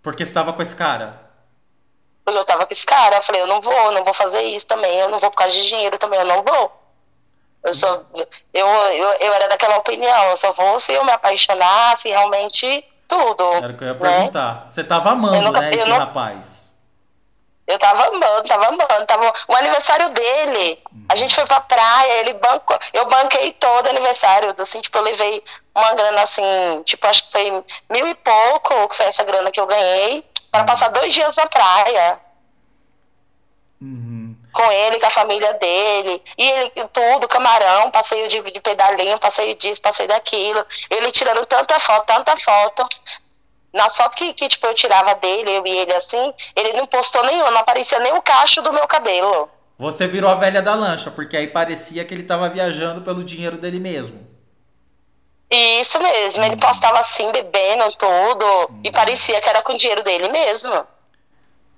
Porque 0.00 0.22
estava 0.22 0.52
com 0.52 0.62
esse 0.62 0.76
cara? 0.76 1.20
Eu 2.24 2.44
tava 2.44 2.64
com 2.64 2.72
esse 2.72 2.86
cara, 2.86 3.16
eu 3.16 3.22
falei, 3.22 3.42
eu 3.42 3.46
não 3.48 3.60
vou, 3.60 3.90
não 3.90 4.04
vou 4.04 4.14
fazer 4.14 4.42
isso 4.42 4.66
também, 4.66 5.00
eu 5.00 5.08
não 5.08 5.18
vou 5.18 5.30
por 5.32 5.36
causa 5.36 5.52
de 5.52 5.66
dinheiro 5.66 5.98
também, 5.98 6.20
eu 6.20 6.26
não 6.26 6.42
vou. 6.44 6.80
Eu, 7.64 7.74
só, 7.74 8.02
eu, 8.14 8.26
eu, 8.54 9.08
eu 9.20 9.32
era 9.32 9.48
daquela 9.48 9.78
opinião, 9.78 10.24
eu 10.30 10.36
só 10.36 10.52
vou 10.52 10.78
se 10.78 10.92
eu 10.92 11.04
me 11.04 11.10
apaixonar, 11.10 11.98
se 11.98 12.08
realmente 12.08 12.84
tudo. 13.08 13.42
Era 13.54 13.72
o 13.72 13.76
que 13.76 13.82
eu 13.82 13.88
ia 13.88 13.94
né? 13.94 14.00
perguntar. 14.00 14.64
Você 14.68 14.84
tava 14.84 15.10
amando, 15.10 15.42
nunca, 15.42 15.60
né, 15.60 15.70
esse 15.70 15.88
não... 15.88 15.98
rapaz? 15.98 16.63
Eu 17.66 17.78
tava 17.78 18.08
amando, 18.08 18.48
tava 18.48 18.66
amando. 18.66 19.06
Tava... 19.06 19.32
O 19.48 19.56
aniversário 19.56 20.10
dele, 20.10 20.82
uhum. 20.92 21.06
a 21.08 21.16
gente 21.16 21.34
foi 21.34 21.46
pra 21.46 21.60
praia, 21.60 22.20
ele 22.20 22.34
bancou. 22.34 22.78
Eu 22.92 23.06
banquei 23.06 23.52
todo 23.54 23.86
o 23.86 23.90
aniversário. 23.90 24.54
Assim, 24.58 24.80
tipo, 24.80 24.98
eu 24.98 25.02
levei 25.02 25.42
uma 25.74 25.94
grana 25.94 26.22
assim, 26.22 26.42
tipo, 26.84 27.06
acho 27.06 27.24
que 27.24 27.32
foi 27.32 27.64
mil 27.90 28.06
e 28.06 28.14
pouco, 28.14 28.88
que 28.88 28.96
foi 28.96 29.06
essa 29.06 29.24
grana 29.24 29.50
que 29.50 29.60
eu 29.60 29.66
ganhei, 29.66 30.24
para 30.50 30.60
uhum. 30.60 30.66
passar 30.66 30.88
dois 30.88 31.12
dias 31.12 31.34
na 31.36 31.46
praia. 31.46 32.20
Uhum. 33.80 34.36
Com 34.52 34.70
ele, 34.70 35.00
com 35.00 35.06
a 35.06 35.10
família 35.10 35.54
dele. 35.54 36.22
E 36.38 36.48
ele, 36.48 36.70
tudo, 36.92 37.26
camarão, 37.26 37.90
passeio 37.90 38.28
de, 38.28 38.40
de 38.42 38.60
pedalinho, 38.60 39.18
passeio 39.18 39.54
disso, 39.56 39.80
passeio 39.80 40.08
daquilo. 40.08 40.64
Ele 40.90 41.10
tirando 41.10 41.44
tanta 41.46 41.80
foto, 41.80 42.06
tanta 42.06 42.36
foto. 42.36 42.86
Na 43.74 43.90
foto 43.90 44.16
que, 44.16 44.32
que 44.32 44.48
tipo, 44.48 44.64
eu 44.68 44.74
tirava 44.74 45.16
dele, 45.16 45.50
eu 45.50 45.66
e 45.66 45.70
ele 45.70 45.92
assim, 45.94 46.32
ele 46.54 46.74
não 46.74 46.86
postou 46.86 47.24
nenhum, 47.24 47.50
não 47.50 47.58
aparecia 47.58 47.98
nem 47.98 48.12
o 48.12 48.22
cacho 48.22 48.62
do 48.62 48.72
meu 48.72 48.86
cabelo. 48.86 49.48
Você 49.76 50.06
virou 50.06 50.30
a 50.30 50.36
velha 50.36 50.62
da 50.62 50.76
lancha, 50.76 51.10
porque 51.10 51.36
aí 51.36 51.48
parecia 51.48 52.04
que 52.04 52.14
ele 52.14 52.22
tava 52.22 52.48
viajando 52.48 53.00
pelo 53.00 53.24
dinheiro 53.24 53.58
dele 53.58 53.80
mesmo. 53.80 54.24
Isso 55.50 55.98
mesmo, 56.00 56.44
ele 56.44 56.56
postava 56.56 57.00
assim, 57.00 57.32
bebendo 57.32 57.84
tudo, 57.96 58.70
e 58.84 58.92
parecia 58.92 59.40
que 59.40 59.48
era 59.48 59.60
com 59.60 59.72
o 59.72 59.76
dinheiro 59.76 60.04
dele 60.04 60.28
mesmo. 60.28 60.86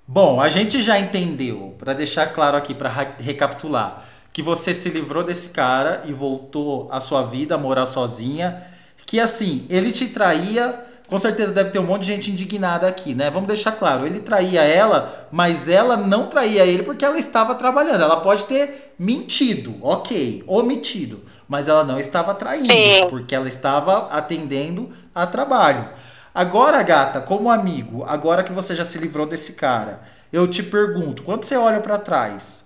Bom, 0.07 0.39
a 0.39 0.49
gente 0.49 0.83
já 0.83 0.99
entendeu, 0.99 1.75
para 1.79 1.93
deixar 1.93 2.27
claro 2.27 2.55
aqui, 2.55 2.75
para 2.75 2.89
recapitular, 2.89 4.03
que 4.31 4.43
você 4.43 4.71
se 4.71 4.89
livrou 4.89 5.23
desse 5.23 5.49
cara 5.49 6.03
e 6.05 6.13
voltou 6.13 6.87
à 6.91 6.99
sua 6.99 7.23
vida, 7.23 7.55
a 7.55 7.57
morar 7.57 7.87
sozinha, 7.87 8.67
que 9.05 9.19
assim, 9.19 9.65
ele 9.69 9.91
te 9.91 10.07
traía 10.07 10.86
com 11.07 11.17
certeza 11.17 11.53
deve 11.53 11.69
ter 11.69 11.79
um 11.79 11.85
monte 11.85 12.01
de 12.01 12.07
gente 12.07 12.31
indignada 12.31 12.87
aqui, 12.87 13.15
né? 13.15 13.29
Vamos 13.29 13.47
deixar 13.47 13.71
claro, 13.71 14.05
ele 14.05 14.19
traía 14.19 14.61
ela, 14.61 15.27
mas 15.31 15.69
ela 15.69 15.95
não 15.95 16.27
traía 16.27 16.65
ele 16.65 16.83
porque 16.83 17.05
ela 17.05 17.17
estava 17.17 17.55
trabalhando. 17.55 18.01
Ela 18.01 18.17
pode 18.17 18.45
ter 18.45 18.93
mentido, 18.99 19.75
ok, 19.81 20.43
omitido, 20.45 21.23
mas 21.47 21.67
ela 21.67 21.83
não 21.83 21.99
estava 21.99 22.33
traindo, 22.33 22.67
Sim. 22.67 23.07
porque 23.09 23.33
ela 23.33 23.47
estava 23.47 24.07
atendendo 24.07 24.91
a 25.15 25.25
trabalho. 25.25 25.87
Agora, 26.35 26.83
gata, 26.83 27.21
como 27.21 27.49
amigo, 27.49 28.03
agora 28.03 28.43
que 28.43 28.51
você 28.51 28.75
já 28.75 28.85
se 28.85 28.97
livrou 28.97 29.25
desse 29.25 29.53
cara, 29.53 30.01
eu 30.31 30.47
te 30.47 30.61
pergunto, 30.61 31.23
quando 31.23 31.45
você 31.45 31.55
olha 31.55 31.79
para 31.79 31.97
trás, 31.97 32.65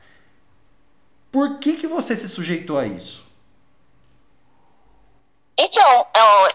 por 1.31 1.59
que 1.59 1.73
que 1.73 1.87
você 1.87 2.15
se 2.15 2.27
sujeitou 2.27 2.77
a 2.77 2.85
isso? 2.85 3.23
Então, 5.63 6.07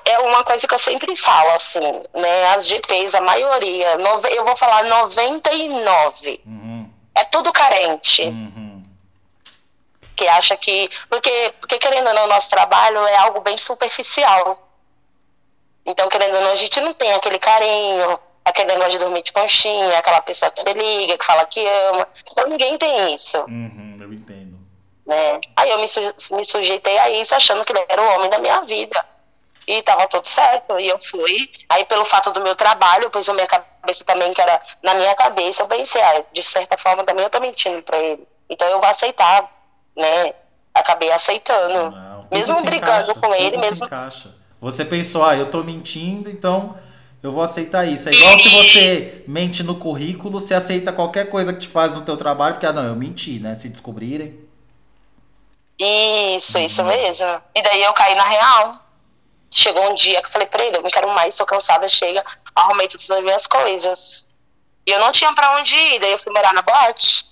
é, 0.05 0.15
é 0.15 0.19
uma 0.19 0.43
coisa 0.43 0.67
que 0.67 0.75
eu 0.75 0.79
sempre 0.81 1.15
falo, 1.17 1.51
assim, 1.51 2.03
né? 2.13 2.49
As 2.49 2.67
GPs, 2.67 3.15
a 3.15 3.21
maioria, 3.21 3.97
eu 4.35 4.45
vou 4.45 4.57
falar 4.57 4.83
99, 4.83 6.41
uhum. 6.45 6.91
é 7.15 7.25
tudo 7.25 7.53
carente. 7.53 8.23
Uhum. 8.23 8.83
Que 10.17 10.27
acha 10.27 10.57
que. 10.57 10.91
Porque, 11.09 11.55
porque, 11.61 11.79
querendo 11.79 12.09
ou 12.09 12.15
não, 12.15 12.25
o 12.25 12.29
nosso 12.29 12.51
trabalho 12.51 12.99
é 13.07 13.17
algo 13.17 13.41
bem 13.43 13.57
superficial. 13.57 14.69
Então, 15.85 16.09
querendo 16.09 16.35
ou 16.35 16.41
não, 16.41 16.51
a 16.51 16.57
gente 16.57 16.81
não 16.81 16.93
tem 16.93 17.13
aquele 17.13 17.39
carinho, 17.39 18.19
aquele 18.45 18.73
negócio 18.73 18.91
de 18.93 18.99
dormir 18.99 19.23
de 19.23 19.31
conchinha, 19.31 19.99
aquela 19.99 20.21
pessoa 20.21 20.51
que 20.51 20.63
você 20.63 20.73
liga, 20.73 21.17
que 21.17 21.25
fala 21.25 21.47
que 21.47 21.65
ama. 21.65 22.09
Então, 22.29 22.49
ninguém 22.49 22.77
tem 22.77 23.15
isso. 23.15 23.39
Uhum, 23.43 23.99
eu 24.01 24.13
entendo. 24.13 24.46
Né? 25.07 25.41
Aí 25.57 25.71
eu 25.71 25.79
me, 25.79 25.87
me 26.37 26.45
sujeitei 26.45 26.99
a 26.99 27.09
isso, 27.11 27.35
achando 27.35 27.65
que 27.65 27.73
ele 27.73 27.85
era 27.89 28.03
o 28.03 28.15
homem 28.15 28.29
da 28.29 28.39
minha 28.39 28.61
vida. 28.63 29.05
E 29.67 29.83
tava 29.83 30.07
tudo 30.07 30.27
certo, 30.27 30.79
e 30.79 30.89
eu 30.89 30.99
fui. 31.03 31.51
Aí, 31.69 31.85
pelo 31.85 32.05
fato 32.05 32.31
do 32.33 32.41
meu 32.41 32.55
trabalho, 32.55 33.11
pois 33.11 33.29
a 33.29 33.35
minha 33.35 33.47
cabeça 33.47 34.05
também, 34.05 34.33
que 34.33 34.41
era 34.41 34.61
na 34.83 34.95
minha 34.95 35.15
cabeça, 35.15 35.63
eu 35.63 35.67
pensei, 35.67 36.01
ah, 36.01 36.23
de 36.33 36.43
certa 36.43 36.77
forma 36.79 37.05
também 37.05 37.25
eu 37.25 37.31
tô 37.31 37.41
mentindo 37.41 37.83
pra 37.83 37.99
ele. 37.99 38.27
Então 38.49 38.67
eu 38.69 38.81
vou 38.81 38.89
aceitar, 38.89 39.51
né? 39.97 40.35
Acabei 40.73 41.11
aceitando. 41.11 41.91
Não, 41.91 42.27
mesmo 42.31 42.63
brigando 42.63 43.11
encaixa, 43.11 43.15
com 43.15 43.35
ele, 43.35 43.57
mesmo. 43.57 43.89
Você 44.61 44.85
pensou, 44.85 45.25
ah, 45.25 45.37
eu 45.37 45.51
tô 45.51 45.65
mentindo, 45.65 46.31
então 46.31 46.79
eu 47.21 47.33
vou 47.33 47.43
aceitar 47.43 47.85
isso. 47.85 48.09
É 48.09 48.13
igual 48.13 48.39
se 48.39 48.49
você 48.49 49.25
mente 49.27 49.65
no 49.65 49.77
currículo, 49.77 50.39
você 50.39 50.55
aceita 50.55 50.93
qualquer 50.93 51.29
coisa 51.29 51.53
que 51.53 51.61
te 51.61 51.69
faz 51.69 51.95
no 51.95 52.03
teu 52.03 52.17
trabalho, 52.17 52.55
porque, 52.55 52.67
ah, 52.67 52.73
não, 52.73 52.85
eu 52.85 52.95
menti, 52.95 53.41
né? 53.41 53.55
Se 53.55 53.69
descobrirem. 53.69 54.46
Isso, 55.79 56.59
isso 56.59 56.83
uhum. 56.83 56.89
mesmo. 56.89 57.43
E 57.55 57.63
daí 57.63 57.83
eu 57.83 57.93
caí 57.93 58.15
na 58.15 58.25
real. 58.25 58.77
Chegou 59.51 59.91
um 59.91 59.95
dia 59.95 60.21
que 60.21 60.27
eu 60.27 60.33
falei 60.33 60.49
pra 60.49 60.65
ele, 60.65 60.77
eu 60.77 60.83
não 60.83 60.91
quero 60.91 61.09
mais, 61.15 61.35
tô 61.37 61.47
cansada, 61.47 61.87
chega, 61.89 62.25
arrumei 62.55 62.89
todas 62.89 63.09
as 63.11 63.23
minhas 63.23 63.47
coisas. 63.47 64.29
E 64.87 64.91
eu 64.91 65.01
não 65.01 65.13
tinha 65.13 65.33
pra 65.35 65.57
onde 65.57 65.75
ir, 65.75 66.01
daí 66.01 66.13
eu 66.13 66.19
fui 66.19 66.33
morar 66.33 66.53
na 66.53 66.63
boate. 66.63 67.27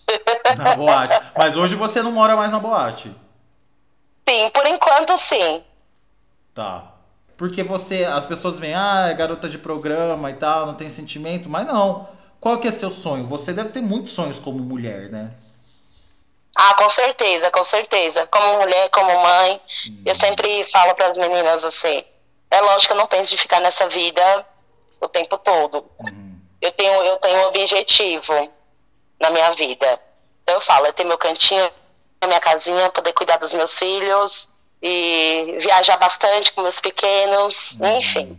Na 0.58 0.76
boate. 0.76 1.32
Mas 1.36 1.56
hoje 1.56 1.74
você 1.74 2.02
não 2.02 2.12
mora 2.12 2.36
mais 2.36 2.50
na 2.50 2.58
boate? 2.58 3.14
Sim, 4.28 4.48
por 4.50 4.66
enquanto 4.66 5.18
sim. 5.18 5.62
Tá. 6.54 6.92
Porque 7.36 7.62
você, 7.62 8.04
as 8.04 8.24
pessoas 8.24 8.58
veem, 8.58 8.74
ah, 8.74 9.08
é 9.10 9.14
garota 9.14 9.48
de 9.48 9.58
programa 9.58 10.30
e 10.30 10.34
tal, 10.34 10.66
não 10.66 10.74
tem 10.74 10.88
sentimento, 10.88 11.48
mas 11.48 11.66
não. 11.66 12.08
Qual 12.40 12.58
que 12.58 12.68
é 12.68 12.70
seu 12.70 12.90
sonho? 12.90 13.26
Você 13.26 13.52
deve 13.52 13.70
ter 13.70 13.80
muitos 13.80 14.12
sonhos 14.12 14.38
como 14.38 14.58
mulher, 14.58 15.10
né? 15.10 15.32
Ah, 16.56 16.74
com 16.74 16.88
certeza, 16.88 17.50
com 17.50 17.64
certeza. 17.64 18.26
Como 18.28 18.58
mulher, 18.58 18.88
como 18.90 19.22
mãe, 19.22 19.60
uhum. 19.86 20.02
eu 20.06 20.14
sempre 20.14 20.64
falo 20.64 20.94
para 20.94 21.08
as 21.08 21.16
meninas 21.16 21.64
assim: 21.64 22.04
é 22.50 22.60
lógico 22.60 22.86
que 22.86 22.92
eu 22.92 23.00
não 23.00 23.06
penso 23.06 23.30
de 23.30 23.38
ficar 23.38 23.60
nessa 23.60 23.88
vida 23.88 24.46
o 25.00 25.08
tempo 25.08 25.36
todo. 25.38 25.84
Uhum. 26.00 26.38
Eu 26.60 26.70
tenho 26.72 26.92
eu 27.02 27.16
tenho 27.16 27.38
um 27.38 27.46
objetivo 27.48 28.50
na 29.20 29.30
minha 29.30 29.50
vida. 29.52 30.00
Eu 30.46 30.60
falo, 30.60 30.86
eu 30.86 30.92
tenho 30.92 31.08
meu 31.08 31.18
cantinho, 31.18 31.70
minha 32.24 32.40
casinha, 32.40 32.90
poder 32.90 33.12
cuidar 33.12 33.38
dos 33.38 33.52
meus 33.52 33.76
filhos 33.78 34.48
e 34.82 35.56
viajar 35.60 35.96
bastante 35.96 36.52
com 36.52 36.62
meus 36.62 36.78
pequenos, 36.78 37.78
uhum. 37.80 37.98
enfim. 37.98 38.38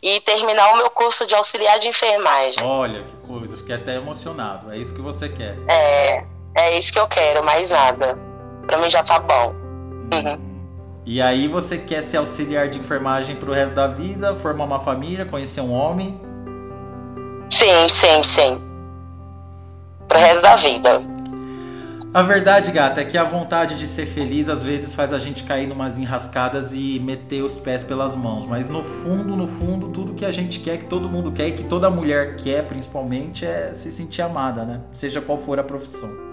E 0.00 0.20
terminar 0.20 0.72
o 0.72 0.76
meu 0.76 0.90
curso 0.90 1.26
de 1.26 1.34
auxiliar 1.34 1.78
de 1.78 1.88
enfermagem. 1.88 2.62
Olha 2.62 3.02
que 3.02 3.16
coisa, 3.26 3.56
fiquei 3.56 3.74
até 3.74 3.96
emocionado. 3.96 4.72
É 4.72 4.78
isso 4.78 4.94
que 4.94 5.00
você 5.00 5.28
quer. 5.28 5.56
É. 5.68 6.35
É 6.56 6.78
isso 6.78 6.92
que 6.92 6.98
eu 6.98 7.06
quero, 7.06 7.44
mais 7.44 7.70
nada. 7.70 8.18
Pra 8.66 8.78
mim 8.78 8.90
já 8.90 9.02
tá 9.02 9.18
bom. 9.18 9.54
Uhum. 10.12 10.38
E 11.04 11.22
aí 11.22 11.46
você 11.46 11.78
quer 11.78 12.00
ser 12.00 12.16
auxiliar 12.16 12.68
de 12.68 12.78
enfermagem 12.78 13.36
pro 13.36 13.52
resto 13.52 13.74
da 13.74 13.86
vida, 13.86 14.34
formar 14.34 14.64
uma 14.64 14.80
família, 14.80 15.24
conhecer 15.24 15.60
um 15.60 15.72
homem? 15.72 16.20
Sim, 17.48 17.88
sim, 17.88 18.22
sim. 18.24 18.60
Pro 20.08 20.18
resto 20.18 20.42
da 20.42 20.56
vida. 20.56 21.16
A 22.12 22.22
verdade, 22.22 22.72
gata, 22.72 23.02
é 23.02 23.04
que 23.04 23.18
a 23.18 23.24
vontade 23.24 23.76
de 23.76 23.86
ser 23.86 24.06
feliz 24.06 24.48
às 24.48 24.62
vezes 24.62 24.94
faz 24.94 25.12
a 25.12 25.18
gente 25.18 25.44
cair 25.44 25.66
numas 25.66 25.98
enrascadas 25.98 26.72
e 26.72 26.98
meter 26.98 27.42
os 27.42 27.58
pés 27.58 27.82
pelas 27.82 28.16
mãos. 28.16 28.46
Mas 28.46 28.68
no 28.68 28.82
fundo, 28.82 29.36
no 29.36 29.46
fundo, 29.46 29.90
tudo 29.90 30.14
que 30.14 30.24
a 30.24 30.30
gente 30.30 30.58
quer, 30.60 30.78
que 30.78 30.86
todo 30.86 31.08
mundo 31.08 31.30
quer 31.30 31.48
e 31.48 31.52
que 31.52 31.64
toda 31.64 31.90
mulher 31.90 32.36
quer, 32.36 32.64
principalmente, 32.66 33.44
é 33.44 33.72
se 33.74 33.92
sentir 33.92 34.22
amada, 34.22 34.64
né? 34.64 34.80
Seja 34.92 35.20
qual 35.20 35.36
for 35.38 35.60
a 35.60 35.62
profissão. 35.62 36.25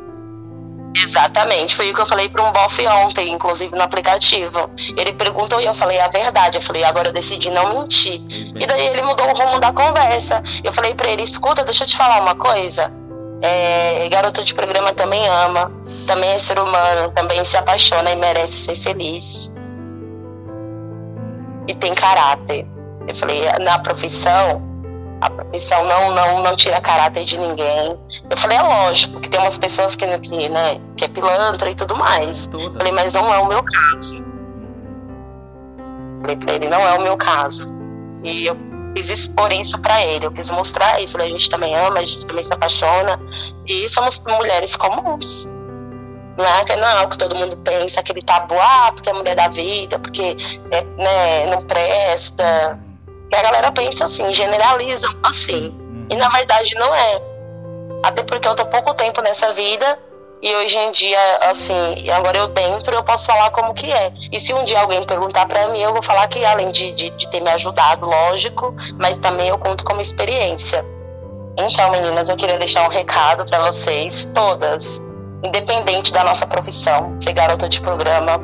Exatamente, 0.96 1.76
foi 1.76 1.90
o 1.90 1.94
que 1.94 2.02
eu 2.02 2.06
falei 2.06 2.30
para 2.30 2.44
um 2.44 2.52
bofe 2.52 2.88
ontem, 2.88 3.32
inclusive 3.32 3.76
no 3.76 3.82
aplicativo. 3.82 4.70
Ele 4.96 5.12
perguntou 5.14 5.60
e 5.60 5.66
eu 5.66 5.74
falei 5.74 6.00
a 6.00 6.08
verdade. 6.08 6.58
Eu 6.58 6.62
falei, 6.62 6.84
agora 6.84 7.10
eu 7.10 7.14
decidi 7.14 7.50
não 7.50 7.74
mentir. 7.74 8.22
E 8.30 8.66
daí 8.66 8.88
ele 8.88 9.02
mudou 9.02 9.28
o 9.28 9.34
rumo 9.34 9.60
da 9.60 9.74
conversa. 9.74 10.44
Eu 10.64 10.72
falei 10.72 10.94
para 10.94 11.10
ele, 11.10 11.24
escuta, 11.24 11.64
deixa 11.64 11.84
eu 11.84 11.88
te 11.88 11.98
falar 11.98 12.22
uma 12.22 12.36
coisa. 12.36 12.92
É, 13.42 14.08
garoto 14.10 14.44
de 14.44 14.54
programa 14.54 14.94
também 14.94 15.28
ama, 15.28 15.72
também 16.08 16.30
é 16.30 16.40
ser 16.40 16.60
humano, 16.60 17.12
também 17.12 17.44
se 17.44 17.58
apaixona 17.58 18.12
e 18.12 18.16
merece 18.16 18.54
ser 18.54 18.78
feliz. 18.78 19.52
E 21.68 21.74
tem 21.74 21.94
caráter. 21.94 22.68
Eu 23.08 23.16
falei, 23.16 23.42
na 23.60 23.80
profissão, 23.80 24.73
a 25.24 25.30
profissão 25.30 25.86
não, 25.86 26.12
não, 26.12 26.44
não 26.44 26.56
tira 26.56 26.82
caráter 26.82 27.24
de 27.24 27.38
ninguém. 27.38 27.98
Eu 28.30 28.38
falei, 28.38 28.58
é 28.58 28.62
lógico, 28.62 29.22
que 29.22 29.30
tem 29.30 29.40
umas 29.40 29.58
pessoas 29.58 29.96
que, 29.96 30.06
que, 30.20 30.50
né, 30.50 30.82
que 30.98 31.06
é 31.06 31.08
pilantra 31.08 31.70
e 31.70 31.76
tudo 31.76 31.96
mais. 31.96 32.46
Todas. 32.48 32.76
Falei, 32.78 32.92
mas 32.92 33.14
não 33.14 33.34
é 33.34 33.40
o 33.40 33.48
meu 33.48 33.64
caso. 33.64 34.24
Falei 36.22 36.36
pra 36.36 36.54
ele, 36.56 36.68
não 36.68 36.82
é 36.82 36.98
o 36.98 37.02
meu 37.02 37.16
caso. 37.16 37.66
E 38.22 38.48
eu 38.48 38.58
quis 38.96 39.10
expor 39.10 39.52
isso 39.54 39.80
para 39.80 40.06
ele, 40.06 40.26
eu 40.26 40.32
quis 40.32 40.52
mostrar 40.52 41.02
isso. 41.02 41.18
A 41.18 41.22
gente 41.22 41.50
também 41.50 41.74
ama, 41.74 42.00
a 42.00 42.04
gente 42.04 42.26
também 42.26 42.44
se 42.44 42.54
apaixona. 42.54 43.18
E 43.66 43.88
somos 43.88 44.22
mulheres 44.28 44.76
comuns. 44.76 45.50
Não 46.38 46.46
é, 46.46 46.76
não 46.76 46.88
é 46.88 47.04
o 47.04 47.10
que 47.10 47.18
todo 47.18 47.36
mundo 47.36 47.56
pensa, 47.58 48.00
aquele 48.02 48.22
tabu, 48.22 48.56
ah, 48.60 48.92
porque 48.92 49.10
é 49.10 49.14
mulher 49.14 49.36
da 49.36 49.48
vida, 49.48 50.00
porque 50.00 50.36
é, 50.72 50.82
né, 50.82 51.46
não 51.46 51.62
presta 51.62 52.80
que 53.34 53.40
a 53.40 53.42
galera 53.42 53.72
pensa 53.72 54.06
assim, 54.06 54.32
generalizam 54.32 55.12
assim. 55.24 55.70
Uhum. 55.70 56.08
E 56.10 56.16
na 56.16 56.30
verdade 56.30 56.76
não 56.76 56.94
é. 56.94 57.22
Até 58.04 58.24
porque 58.24 58.48
eu 58.48 58.56
tô 58.56 58.66
pouco 58.66 58.94
tempo 58.94 59.22
nessa 59.22 59.52
vida 59.54 59.98
E 60.42 60.54
hoje 60.58 60.78
em 60.78 60.92
dia, 60.92 61.18
assim, 61.50 62.10
agora 62.12 62.38
eu 62.38 62.48
dentro, 62.48 62.94
eu 62.94 63.02
posso 63.02 63.26
falar 63.26 63.50
como 63.52 63.74
que 63.74 63.90
é. 63.90 64.12
E 64.30 64.42
se 64.42 64.54
um 64.54 64.66
dia 64.66 64.82
alguém 64.82 65.02
perguntar 65.06 65.48
para 65.48 65.70
mim, 65.70 65.82
eu 65.82 65.94
vou 65.94 66.04
falar 66.04 66.28
que 66.28 66.44
além 66.44 66.70
de, 66.70 66.92
de, 66.92 67.10
de 67.12 67.30
ter 67.30 67.40
me 67.40 67.50
ajudado, 67.50 68.06
lógico, 68.06 68.76
mas 69.00 69.18
também 69.20 69.48
eu 69.48 69.58
conto 69.58 69.86
como 69.86 70.02
experiência. 70.02 70.86
Então, 71.58 71.90
meninas, 71.92 72.28
eu 72.28 72.36
queria 72.36 72.60
deixar 72.60 72.84
um 72.84 72.90
recado 72.90 73.46
para 73.46 73.72
vocês, 73.72 74.28
todas, 74.34 75.02
independente 75.46 76.12
da 76.12 76.26
nossa 76.26 76.46
profissão, 76.46 77.16
ser 77.22 77.32
garota 77.32 77.70
de 77.70 77.80
programa, 77.80 78.38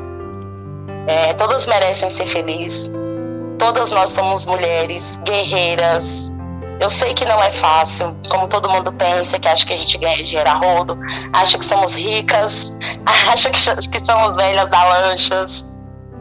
é, 1.06 1.34
todas 1.34 1.66
merecem 1.66 2.08
ser 2.10 2.26
felizes. 2.26 2.90
Todas 3.60 3.90
nós 3.90 4.08
somos 4.08 4.46
mulheres, 4.46 5.20
guerreiras. 5.22 6.32
Eu 6.80 6.88
sei 6.88 7.12
que 7.12 7.26
não 7.26 7.40
é 7.42 7.50
fácil, 7.50 8.16
como 8.30 8.48
todo 8.48 8.70
mundo 8.70 8.90
pensa, 8.90 9.38
que 9.38 9.46
acha 9.46 9.66
que 9.66 9.74
a 9.74 9.76
gente 9.76 9.98
ganha 9.98 10.24
dinheiro 10.24 10.48
a 10.48 10.54
rodo, 10.54 10.98
acha 11.34 11.58
que 11.58 11.64
somos 11.66 11.92
ricas, 11.92 12.74
acha 13.04 13.50
que, 13.50 13.60
que 13.90 14.02
somos 14.02 14.34
velhas 14.38 14.68
da 14.70 14.82
lanchas, 14.82 15.70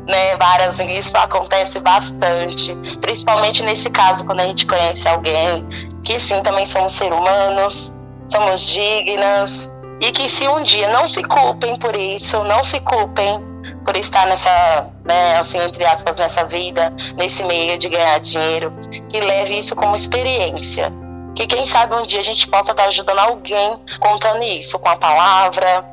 né? 0.06 0.36
Várias, 0.36 0.78
isso 0.82 1.16
acontece 1.16 1.80
bastante, 1.80 2.76
principalmente 3.00 3.64
nesse 3.64 3.90
caso, 3.90 4.26
quando 4.26 4.42
a 4.42 4.46
gente 4.46 4.66
conhece 4.66 5.08
alguém 5.08 5.66
que 6.04 6.20
sim, 6.20 6.44
também 6.44 6.66
somos 6.66 6.92
seres 6.92 7.18
humanos, 7.18 7.94
somos 8.28 8.68
dignas, 8.68 9.74
e 10.02 10.12
que 10.12 10.30
se 10.30 10.46
um 10.46 10.62
dia 10.62 10.90
não 10.90 11.08
se 11.08 11.24
culpem 11.24 11.78
por 11.78 11.96
isso, 11.96 12.44
não 12.44 12.66
se 12.66 12.82
culpem 12.82 13.49
por 13.90 13.98
estar 13.98 14.28
nessa, 14.28 14.92
né, 15.04 15.40
assim, 15.40 15.58
entre 15.58 15.84
aspas, 15.84 16.16
nessa 16.18 16.46
vida, 16.46 16.94
nesse 17.18 17.44
meio 17.44 17.76
de 17.76 17.90
ganhar 17.90 18.20
dinheiro, 18.20 18.72
que 19.10 19.20
leve 19.20 19.58
isso 19.58 19.76
como 19.76 19.96
experiência. 19.96 20.94
Que 21.36 21.48
quem 21.48 21.66
sabe 21.66 21.96
um 21.96 22.06
dia 22.06 22.20
a 22.20 22.24
gente 22.24 22.48
possa 22.48 22.70
estar 22.70 22.86
ajudando 22.86 23.18
alguém 23.18 23.84
contando 24.00 24.44
isso, 24.44 24.78
com 24.78 24.90
a 24.90 24.96
palavra, 24.96 25.84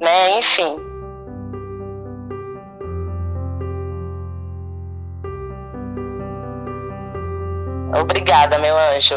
né, 0.00 0.38
enfim. 0.38 0.76
Obrigada, 8.00 8.60
meu 8.60 8.76
anjo. 8.78 9.16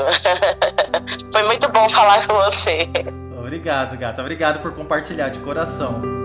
Foi 1.31 1.43
muito 1.43 1.69
bom 1.69 1.87
falar 1.87 2.27
com 2.27 2.33
você. 2.33 2.89
Obrigado, 3.37 3.95
gata. 3.95 4.21
Obrigado 4.23 4.59
por 4.59 4.73
compartilhar 4.73 5.29
de 5.29 5.37
coração. 5.37 6.22